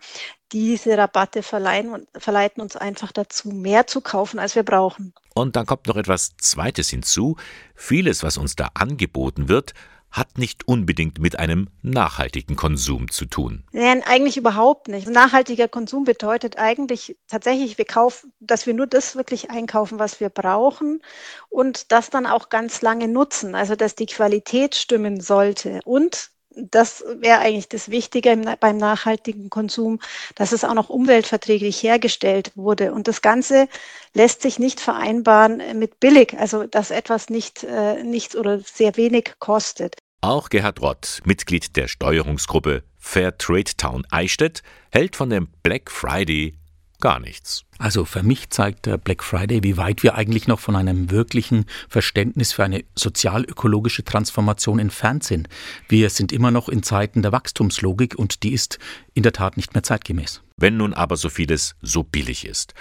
diese 0.52 0.98
Rabatte 0.98 1.44
verleihen, 1.44 2.08
verleiten 2.18 2.62
uns 2.62 2.76
einfach 2.76 3.12
dazu, 3.12 3.50
mehr 3.50 3.88
zu 3.88 4.02
kaufen, 4.02 4.40
als 4.40 4.56
wir 4.56 4.64
brauchen. 4.64 5.14
Und 5.36 5.56
dann 5.56 5.66
kommt 5.66 5.88
noch 5.88 5.96
etwas 5.96 6.36
Zweites 6.38 6.90
hinzu. 6.90 7.38
Vieles, 7.76 8.24
was 8.24 8.38
uns 8.38 8.56
da 8.56 8.70
angeboten 8.74 9.48
wird, 9.48 9.74
hat 10.12 10.38
nicht 10.38 10.68
unbedingt 10.68 11.20
mit 11.20 11.38
einem 11.38 11.70
nachhaltigen 11.82 12.56
Konsum 12.56 13.12
zu 13.12 13.26
tun. 13.26 13.64
Nein, 13.72 14.04
eigentlich 14.04 14.38
überhaupt 14.38 14.88
nicht. 14.88 15.08
Nachhaltiger 15.08 15.68
Konsum 15.68 16.04
bedeutet 16.04 16.58
eigentlich 16.58 17.18
tatsächlich, 17.28 17.78
wir 17.78 17.86
kaufen, 17.86 18.34
dass 18.40 18.66
wir 18.66 18.74
nur 18.74 18.88
das 18.88 19.16
wirklich 19.16 19.52
einkaufen, 19.52 20.00
was 20.00 20.20
wir 20.20 20.30
brauchen 20.30 21.02
und 21.50 21.92
das 21.92 22.10
dann 22.10 22.26
auch 22.26 22.50
ganz 22.50 22.82
lange 22.82 23.08
nutzen. 23.08 23.56
Also 23.56 23.76
dass 23.76 23.96
die 23.96 24.08
Qualität 24.08 24.76
stimmen 24.76 25.22
sollte 25.22 25.80
und 25.86 26.32
das 26.56 27.04
wäre 27.20 27.40
eigentlich 27.40 27.70
das 27.70 27.90
Wichtige 27.90 28.36
beim 28.60 28.78
nachhaltigen 28.78 29.50
Konsum, 29.50 30.00
dass 30.36 30.52
es 30.52 30.64
auch 30.64 30.74
noch 30.74 30.90
umweltverträglich 30.90 31.82
hergestellt 31.84 32.52
wurde. 32.56 32.94
Und 32.94 33.08
das 33.08 33.22
Ganze 33.22 33.68
lässt 34.14 34.42
sich 34.42 34.60
nicht 34.60 34.80
vereinbaren 34.80 35.62
mit 35.78 36.00
billig, 36.00 36.36
also 36.38 36.66
dass 36.66 36.92
etwas 36.92 37.30
nicht, 37.30 37.64
äh, 37.64 38.04
nichts 38.04 38.36
oder 38.36 38.60
sehr 38.60 38.98
wenig 38.98 39.34
kostet. 39.40 39.96
Auch 40.22 40.50
Gerhard 40.50 40.82
Rott, 40.82 41.22
Mitglied 41.24 41.78
der 41.78 41.88
Steuerungsgruppe 41.88 42.84
Fair 42.98 43.38
Trade 43.38 43.72
Town 43.78 44.06
Eichstätt, 44.12 44.64
hält 44.92 45.16
von 45.16 45.30
dem 45.30 45.48
Black 45.64 45.90
Friday 45.90 46.59
gar 47.00 47.20
nichts. 47.20 47.64
Also 47.78 48.06
für 48.06 48.24
mich 48.24 48.50
zeigt 48.50 48.86
der 48.86 48.98
Black 48.98 49.24
Friday, 49.24 49.64
wie 49.64 49.78
weit 49.78 50.04
wir 50.04 50.16
eigentlich 50.16 50.48
noch 50.48 50.60
von 50.60 50.76
einem 50.76 51.12
wirklichen 51.12 51.66
Verständnis 51.88 52.52
für 52.52 52.64
eine 52.64 52.84
sozialökologische 52.96 54.04
Transformation 54.04 54.80
entfernt 54.80 55.24
sind. 55.24 55.48
Wir 55.88 56.10
sind 56.10 56.32
immer 56.32 56.52
noch 56.52 56.68
in 56.68 56.84
Zeiten 56.84 57.22
der 57.22 57.32
Wachstumslogik 57.32 58.16
und 58.16 58.44
die 58.44 58.54
ist 58.54 58.80
in 59.14 59.24
der 59.24 59.34
Tat 59.34 59.58
nicht 59.58 59.74
mehr 59.74 59.84
zeitgemäß. 59.84 60.42
Wenn 60.58 60.78
nun 60.78 60.94
aber 60.94 61.16
so 61.16 61.30
vieles 61.30 61.76
so 61.82 62.04
billig 62.04 62.46
ist, 62.46 62.74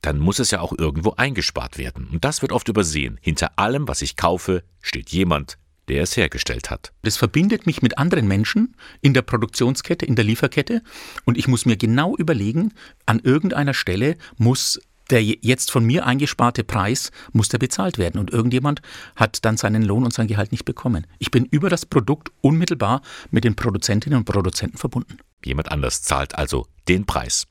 dann 0.00 0.18
muss 0.18 0.38
es 0.38 0.50
ja 0.50 0.60
auch 0.60 0.72
irgendwo 0.76 1.12
eingespart 1.12 1.78
werden. 1.78 2.08
Und 2.12 2.24
das 2.24 2.40
wird 2.40 2.52
oft 2.52 2.68
übersehen. 2.68 3.18
Hinter 3.20 3.58
allem, 3.58 3.88
was 3.88 4.02
ich 4.02 4.16
kaufe, 4.16 4.62
steht 4.80 5.10
jemand, 5.10 5.58
der 5.88 6.02
es 6.02 6.16
hergestellt 6.16 6.70
hat. 6.70 6.92
Das 7.02 7.16
verbindet 7.16 7.66
mich 7.66 7.82
mit 7.82 7.98
anderen 7.98 8.26
Menschen 8.26 8.76
in 9.00 9.14
der 9.14 9.22
Produktionskette, 9.22 10.06
in 10.06 10.16
der 10.16 10.24
Lieferkette 10.24 10.82
und 11.24 11.38
ich 11.38 11.48
muss 11.48 11.66
mir 11.66 11.76
genau 11.76 12.16
überlegen, 12.16 12.72
an 13.06 13.20
irgendeiner 13.20 13.74
Stelle 13.74 14.16
muss 14.36 14.80
der 15.10 15.22
jetzt 15.22 15.70
von 15.70 15.84
mir 15.84 16.06
eingesparte 16.06 16.64
Preis 16.64 17.10
muss 17.32 17.48
der 17.48 17.58
bezahlt 17.58 17.98
werden 17.98 18.18
und 18.18 18.30
irgendjemand 18.30 18.82
hat 19.14 19.44
dann 19.44 19.56
seinen 19.56 19.82
Lohn 19.82 20.04
und 20.04 20.12
sein 20.12 20.26
Gehalt 20.26 20.52
nicht 20.52 20.64
bekommen. 20.64 21.06
Ich 21.18 21.30
bin 21.30 21.44
über 21.44 21.68
das 21.68 21.86
Produkt 21.86 22.32
unmittelbar 22.40 23.02
mit 23.30 23.44
den 23.44 23.54
Produzentinnen 23.54 24.18
und 24.18 24.24
Produzenten 24.24 24.78
verbunden. 24.78 25.18
Jemand 25.44 25.70
anders 25.70 26.02
zahlt 26.02 26.34
also 26.34 26.66
den 26.88 27.06
Preis. 27.06 27.46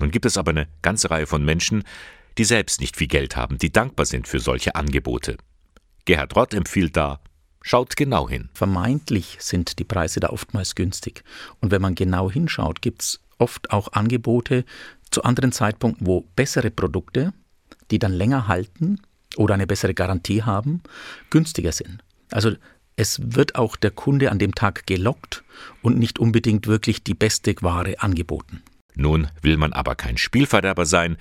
Nun 0.00 0.10
gibt 0.10 0.26
es 0.26 0.36
aber 0.36 0.50
eine 0.50 0.68
ganze 0.82 1.10
Reihe 1.10 1.26
von 1.26 1.44
Menschen, 1.44 1.82
die 2.38 2.44
selbst 2.44 2.80
nicht 2.80 2.96
viel 2.96 3.08
Geld 3.08 3.36
haben, 3.36 3.58
die 3.58 3.72
dankbar 3.72 4.06
sind 4.06 4.28
für 4.28 4.40
solche 4.40 4.74
Angebote. 4.74 5.38
Gerhard 6.04 6.36
Rott 6.36 6.54
empfiehlt 6.54 6.96
da 6.96 7.20
Schaut 7.68 7.96
genau 7.96 8.28
hin. 8.28 8.48
Vermeintlich 8.54 9.38
sind 9.40 9.80
die 9.80 9.84
Preise 9.84 10.20
da 10.20 10.28
oftmals 10.28 10.76
günstig. 10.76 11.24
Und 11.60 11.72
wenn 11.72 11.82
man 11.82 11.96
genau 11.96 12.30
hinschaut, 12.30 12.80
gibt 12.80 13.02
es 13.02 13.20
oft 13.38 13.72
auch 13.72 13.92
Angebote 13.92 14.64
zu 15.10 15.24
anderen 15.24 15.50
Zeitpunkten, 15.50 16.06
wo 16.06 16.20
bessere 16.36 16.70
Produkte, 16.70 17.32
die 17.90 17.98
dann 17.98 18.12
länger 18.12 18.46
halten 18.46 19.00
oder 19.34 19.54
eine 19.54 19.66
bessere 19.66 19.94
Garantie 19.94 20.44
haben, 20.44 20.80
günstiger 21.30 21.72
sind. 21.72 22.04
Also 22.30 22.52
es 22.94 23.34
wird 23.34 23.56
auch 23.56 23.74
der 23.74 23.90
Kunde 23.90 24.30
an 24.30 24.38
dem 24.38 24.54
Tag 24.54 24.86
gelockt 24.86 25.42
und 25.82 25.98
nicht 25.98 26.20
unbedingt 26.20 26.68
wirklich 26.68 27.02
die 27.02 27.14
beste 27.14 27.52
Ware 27.62 28.00
angeboten. 28.00 28.62
Nun 28.94 29.26
will 29.42 29.56
man 29.56 29.72
aber 29.72 29.96
kein 29.96 30.18
Spielverderber 30.18 30.86
sein. 30.86 31.16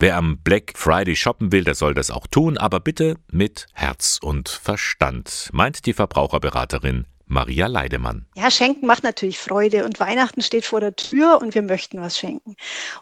Wer 0.00 0.16
am 0.16 0.38
Black 0.38 0.74
Friday 0.76 1.16
shoppen 1.16 1.50
will, 1.50 1.64
der 1.64 1.74
soll 1.74 1.92
das 1.92 2.12
auch 2.12 2.28
tun, 2.28 2.56
aber 2.56 2.78
bitte 2.78 3.16
mit 3.32 3.66
Herz 3.72 4.20
und 4.22 4.48
Verstand, 4.48 5.48
meint 5.52 5.86
die 5.86 5.92
Verbraucherberaterin 5.92 7.06
Maria 7.26 7.66
Leidemann. 7.66 8.24
Ja, 8.36 8.48
Schenken 8.48 8.86
macht 8.86 9.02
natürlich 9.02 9.40
Freude 9.40 9.84
und 9.84 9.98
Weihnachten 9.98 10.40
steht 10.40 10.64
vor 10.64 10.80
der 10.80 10.94
Tür 10.94 11.40
und 11.42 11.56
wir 11.56 11.62
möchten 11.62 12.00
was 12.00 12.16
schenken. 12.16 12.54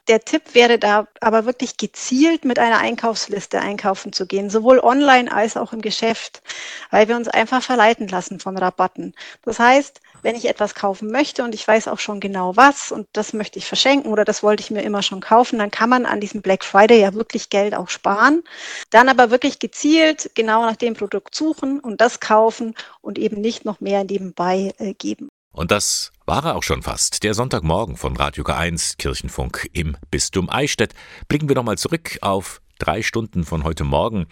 Der 0.08 0.20
Tipp 0.20 0.54
wäre 0.54 0.78
da 0.78 1.06
aber 1.20 1.44
wirklich 1.44 1.76
gezielt 1.76 2.46
mit 2.46 2.58
einer 2.58 2.78
Einkaufsliste 2.78 3.60
einkaufen 3.60 4.14
zu 4.14 4.26
gehen, 4.26 4.48
sowohl 4.48 4.80
online 4.80 5.30
als 5.30 5.58
auch 5.58 5.74
im 5.74 5.82
Geschäft, 5.82 6.42
weil 6.90 7.08
wir 7.08 7.16
uns 7.16 7.28
einfach 7.28 7.62
verleiten 7.62 8.08
lassen 8.08 8.40
von 8.40 8.56
Rabatten. 8.56 9.14
Das 9.42 9.58
heißt, 9.58 10.00
wenn 10.26 10.34
ich 10.34 10.48
etwas 10.48 10.74
kaufen 10.74 11.12
möchte 11.12 11.44
und 11.44 11.54
ich 11.54 11.66
weiß 11.66 11.86
auch 11.86 12.00
schon 12.00 12.18
genau 12.18 12.56
was 12.56 12.90
und 12.90 13.06
das 13.12 13.32
möchte 13.32 13.60
ich 13.60 13.66
verschenken 13.66 14.10
oder 14.10 14.24
das 14.24 14.42
wollte 14.42 14.60
ich 14.60 14.72
mir 14.72 14.82
immer 14.82 15.00
schon 15.04 15.20
kaufen, 15.20 15.60
dann 15.60 15.70
kann 15.70 15.88
man 15.88 16.04
an 16.04 16.20
diesem 16.20 16.42
Black 16.42 16.64
Friday 16.64 17.00
ja 17.00 17.14
wirklich 17.14 17.48
Geld 17.48 17.76
auch 17.76 17.88
sparen. 17.88 18.42
Dann 18.90 19.08
aber 19.08 19.30
wirklich 19.30 19.60
gezielt 19.60 20.32
genau 20.34 20.66
nach 20.66 20.74
dem 20.74 20.94
Produkt 20.94 21.36
suchen 21.36 21.78
und 21.78 22.00
das 22.00 22.18
kaufen 22.18 22.74
und 23.02 23.20
eben 23.20 23.40
nicht 23.40 23.64
noch 23.64 23.80
mehr 23.80 24.02
nebenbei 24.02 24.74
äh, 24.78 24.94
geben. 24.94 25.28
Und 25.52 25.70
das 25.70 26.10
war 26.26 26.44
er 26.44 26.56
auch 26.56 26.64
schon 26.64 26.82
fast. 26.82 27.22
Der 27.22 27.32
Sonntagmorgen 27.32 27.96
von 27.96 28.16
Radio 28.16 28.42
K1 28.42 28.96
Kirchenfunk 28.98 29.70
im 29.74 29.96
Bistum 30.10 30.50
Eichstätt. 30.50 30.92
Blicken 31.28 31.48
wir 31.48 31.54
nochmal 31.54 31.78
zurück 31.78 32.18
auf 32.20 32.60
drei 32.80 33.02
Stunden 33.02 33.44
von 33.44 33.62
heute 33.62 33.84
Morgen. 33.84 34.26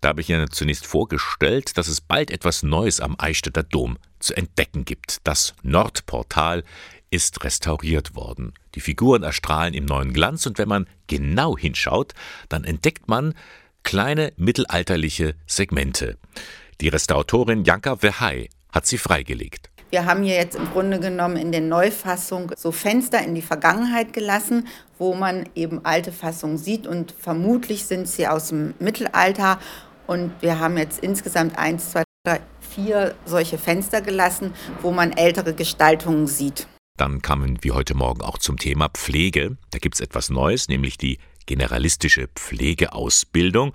Da 0.00 0.10
habe 0.10 0.22
ich 0.22 0.30
Ihnen 0.30 0.50
zunächst 0.50 0.86
vorgestellt, 0.86 1.76
dass 1.76 1.86
es 1.86 2.00
bald 2.00 2.30
etwas 2.30 2.62
Neues 2.62 3.00
am 3.00 3.16
Eichstätter 3.18 3.62
Dom 3.62 3.98
zu 4.18 4.34
entdecken 4.34 4.86
gibt. 4.86 5.18
Das 5.24 5.54
Nordportal 5.62 6.64
ist 7.10 7.44
restauriert 7.44 8.14
worden. 8.14 8.54
Die 8.74 8.80
Figuren 8.80 9.22
erstrahlen 9.22 9.74
im 9.74 9.84
neuen 9.84 10.12
Glanz 10.12 10.46
und 10.46 10.56
wenn 10.58 10.68
man 10.68 10.86
genau 11.06 11.58
hinschaut, 11.58 12.14
dann 12.48 12.64
entdeckt 12.64 13.08
man 13.08 13.34
kleine 13.82 14.32
mittelalterliche 14.36 15.34
Segmente. 15.46 16.16
Die 16.80 16.88
Restauratorin 16.88 17.64
Janka 17.64 17.96
Verhey 17.96 18.48
hat 18.72 18.86
sie 18.86 18.98
freigelegt. 18.98 19.68
Wir 19.90 20.06
haben 20.06 20.22
hier 20.22 20.36
jetzt 20.36 20.54
im 20.54 20.70
Grunde 20.70 21.00
genommen 21.00 21.36
in 21.36 21.50
der 21.50 21.62
Neufassung 21.62 22.52
so 22.56 22.70
Fenster 22.70 23.20
in 23.22 23.34
die 23.34 23.42
Vergangenheit 23.42 24.12
gelassen, 24.12 24.68
wo 24.98 25.14
man 25.14 25.48
eben 25.56 25.84
alte 25.84 26.12
Fassungen 26.12 26.58
sieht 26.58 26.86
und 26.86 27.12
vermutlich 27.18 27.84
sind 27.86 28.06
sie 28.06 28.28
aus 28.28 28.48
dem 28.48 28.74
Mittelalter 28.78 29.58
und 30.10 30.32
wir 30.40 30.58
haben 30.58 30.76
jetzt 30.76 30.98
insgesamt 30.98 31.56
eins, 31.56 31.92
zwei, 31.92 32.02
drei, 32.26 32.40
vier 32.60 33.14
solche 33.26 33.58
Fenster 33.58 34.00
gelassen, 34.00 34.52
wo 34.82 34.90
man 34.90 35.12
ältere 35.12 35.54
Gestaltungen 35.54 36.26
sieht. 36.26 36.66
Dann 36.98 37.22
kamen 37.22 37.62
wir 37.62 37.74
heute 37.76 37.94
Morgen 37.94 38.20
auch 38.20 38.36
zum 38.36 38.58
Thema 38.58 38.88
Pflege. 38.88 39.56
Da 39.70 39.78
gibt 39.78 39.94
es 39.94 40.00
etwas 40.00 40.28
Neues, 40.28 40.68
nämlich 40.68 40.98
die 40.98 41.18
generalistische 41.46 42.26
Pflegeausbildung. 42.34 43.72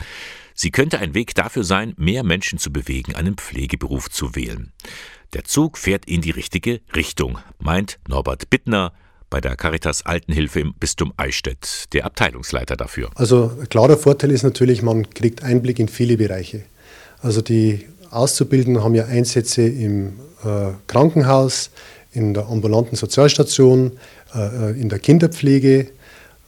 Sie 0.53 0.71
könnte 0.71 0.99
ein 0.99 1.13
Weg 1.13 1.35
dafür 1.35 1.63
sein, 1.63 1.93
mehr 1.95 2.23
Menschen 2.23 2.59
zu 2.59 2.71
bewegen, 2.71 3.15
einen 3.15 3.35
Pflegeberuf 3.35 4.09
zu 4.09 4.35
wählen. 4.35 4.73
Der 5.31 5.45
Zug 5.45 5.77
fährt 5.77 6.05
in 6.05 6.19
die 6.19 6.31
richtige 6.31 6.81
Richtung, 6.93 7.39
meint 7.59 7.97
Norbert 8.09 8.49
Bittner, 8.49 8.93
bei 9.35 9.41
der 9.41 9.57
Caritas 9.57 10.05
Altenhilfe 10.05 10.61
im 10.61 10.73
Bistum 10.75 11.11
Eichstätt, 11.17 11.87
der 11.91 12.05
Abteilungsleiter 12.05 12.77
dafür. 12.77 13.09
Also 13.15 13.51
ein 13.59 13.67
klarer 13.67 13.97
Vorteil 13.97 14.31
ist 14.31 14.43
natürlich, 14.43 14.81
man 14.81 15.09
kriegt 15.09 15.43
Einblick 15.43 15.77
in 15.77 15.89
viele 15.89 16.15
Bereiche. 16.15 16.61
Also 17.21 17.41
die 17.41 17.85
Auszubildenden 18.11 18.81
haben 18.81 18.95
ja 18.95 19.07
Einsätze 19.07 19.63
im 19.63 20.13
äh, 20.45 20.71
Krankenhaus, 20.87 21.71
in 22.13 22.33
der 22.33 22.47
ambulanten 22.47 22.95
Sozialstation, 22.95 23.99
äh, 24.33 24.69
äh 24.69 24.79
in 24.79 24.87
der 24.87 24.99
Kinderpflege. 24.99 25.87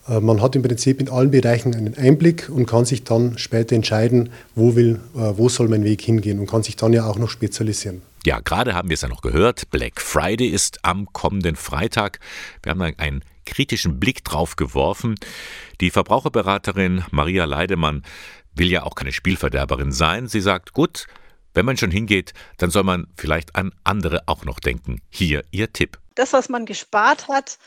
Äh, 0.07 0.19
man 0.19 0.41
hat 0.41 0.55
im 0.55 0.63
Prinzip 0.63 0.99
in 0.99 1.09
allen 1.09 1.31
Bereichen 1.31 1.75
einen 1.75 1.97
Einblick 1.97 2.49
und 2.49 2.65
kann 2.65 2.85
sich 2.85 3.03
dann 3.03 3.37
später 3.37 3.75
entscheiden, 3.75 4.29
wo, 4.55 4.75
will, 4.75 4.99
äh, 5.15 5.37
wo 5.37 5.49
soll 5.49 5.67
mein 5.67 5.83
Weg 5.83 6.01
hingehen 6.01 6.39
und 6.39 6.49
kann 6.49 6.63
sich 6.63 6.75
dann 6.75 6.93
ja 6.93 7.05
auch 7.05 7.17
noch 7.17 7.29
spezialisieren. 7.29 8.01
Ja, 8.25 8.39
gerade 8.39 8.73
haben 8.73 8.89
wir 8.89 8.95
es 8.95 9.01
ja 9.01 9.07
noch 9.07 9.21
gehört. 9.21 9.69
Black 9.69 10.01
Friday 10.01 10.47
ist 10.47 10.79
am 10.83 11.07
kommenden 11.13 11.55
Freitag. 11.55 12.19
Wir 12.61 12.71
haben 12.71 12.81
einen 12.81 13.23
kritischen 13.45 13.99
Blick 13.99 14.23
drauf 14.25 14.57
geworfen. 14.57 15.15
Die 15.79 15.89
Verbraucherberaterin 15.89 17.05
Maria 17.11 17.45
Leidemann 17.45 18.03
will 18.53 18.69
ja 18.69 18.83
auch 18.83 18.95
keine 18.95 19.13
Spielverderberin 19.13 19.91
sein. 19.91 20.27
Sie 20.27 20.41
sagt, 20.41 20.73
gut, 20.73 21.05
wenn 21.53 21.65
man 21.65 21.77
schon 21.77 21.91
hingeht, 21.91 22.33
dann 22.57 22.69
soll 22.69 22.83
man 22.83 23.07
vielleicht 23.15 23.55
an 23.55 23.71
andere 23.83 24.23
auch 24.27 24.43
noch 24.43 24.59
denken. 24.59 25.01
Hier 25.09 25.43
ihr 25.51 25.71
Tipp. 25.71 25.97
Das, 26.15 26.33
was 26.33 26.49
man 26.49 26.65
gespart 26.65 27.27
hat, 27.29 27.57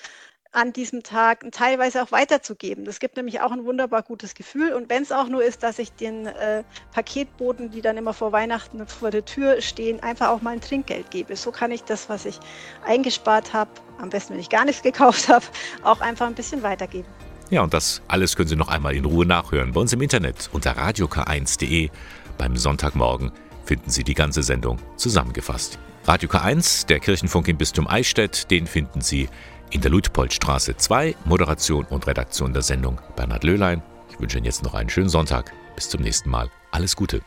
an 0.53 0.73
diesem 0.73 1.03
Tag 1.03 1.45
teilweise 1.53 2.03
auch 2.03 2.11
weiterzugeben. 2.11 2.85
Das 2.85 2.99
gibt 2.99 3.17
nämlich 3.17 3.41
auch 3.41 3.53
ein 3.53 3.65
wunderbar 3.65 4.03
gutes 4.03 4.35
Gefühl. 4.35 4.73
Und 4.73 4.91
wenn 4.91 5.03
es 5.03 5.13
auch 5.13 5.29
nur 5.29 5.45
ist, 5.45 5.63
dass 5.63 5.79
ich 5.79 5.93
den 5.93 6.27
äh, 6.27 6.65
Paketboten, 6.93 7.71
die 7.71 7.83
dann 7.83 7.97
immer 7.97 8.13
vor 8.13 8.33
Weihnachten 8.33 8.87
vor 8.87 9.11
der 9.11 9.25
Tür 9.25 9.61
stehen, 9.61 10.01
einfach 10.01 10.29
auch 10.29 10.43
mal 10.43 10.51
ein 10.51 10.61
Trinkgeld 10.61 11.11
gebe. 11.11 11.37
So 11.37 11.53
kann 11.53 11.71
ich 11.71 11.85
das, 11.85 12.09
was 12.09 12.27
ich 12.27 12.41
eingespart 12.85 13.53
habe, 13.53 13.71
am 13.99 14.11
besten, 14.11 14.35
wenn 14.35 14.41
ich 14.41 14.51
gar 14.51 14.65
nichts 14.65 14.83
gekauft 14.91 15.29
habe, 15.29 15.45
auch 15.85 16.01
einfach 16.01 16.27
ein 16.27 16.35
bisschen 16.35 16.63
weitergeben. 16.63 17.07
Ja, 17.51 17.63
und 17.63 17.75
das 17.75 18.03
alles 18.09 18.37
können 18.37 18.49
Sie 18.49 18.57
noch 18.57 18.69
einmal 18.69 18.95
in 18.95 19.05
Ruhe 19.05 19.27
nachhören 19.27 19.73
bei 19.73 19.81
uns 19.81 19.93
im 19.93 20.01
Internet 20.01 20.51
unter 20.53 20.73
radiok1.de. 20.73 21.91
Beim 22.39 22.57
Sonntagmorgen 22.57 23.33
finden 23.65 23.91
Sie 23.91 24.05
die 24.05 24.15
ganze 24.15 24.43
Sendung 24.43 24.79
zusammengefasst. 24.97 25.79
Radio 26.07 26.29
K1, 26.29 26.87
der 26.87 26.99
Kirchenfunk 26.99 27.47
im 27.49 27.59
Bistum 27.59 27.87
Eichstätt, 27.87 28.51
den 28.51 28.67
finden 28.67 29.01
Sie 29.01 29.29
in 29.71 29.81
der 29.81 29.91
Luitpoldstraße 29.91 30.77
2, 30.77 31.16
Moderation 31.25 31.85
und 31.87 32.07
Redaktion 32.07 32.53
der 32.53 32.62
Sendung 32.62 33.01
Bernhard 33.16 33.45
Löhlein. 33.45 33.83
Ich 34.11 34.21
wünsche 34.21 34.39
Ihnen 34.39 34.47
jetzt 34.47 34.62
noch 34.62 34.75
einen 34.75 34.91
schönen 34.91 35.09
Sonntag. 35.09 35.53
Bis 35.75 35.89
zum 35.89 36.03
nächsten 36.03 36.31
Mal. 36.31 36.51
Alles 36.73 36.97
Gute. 36.97 37.23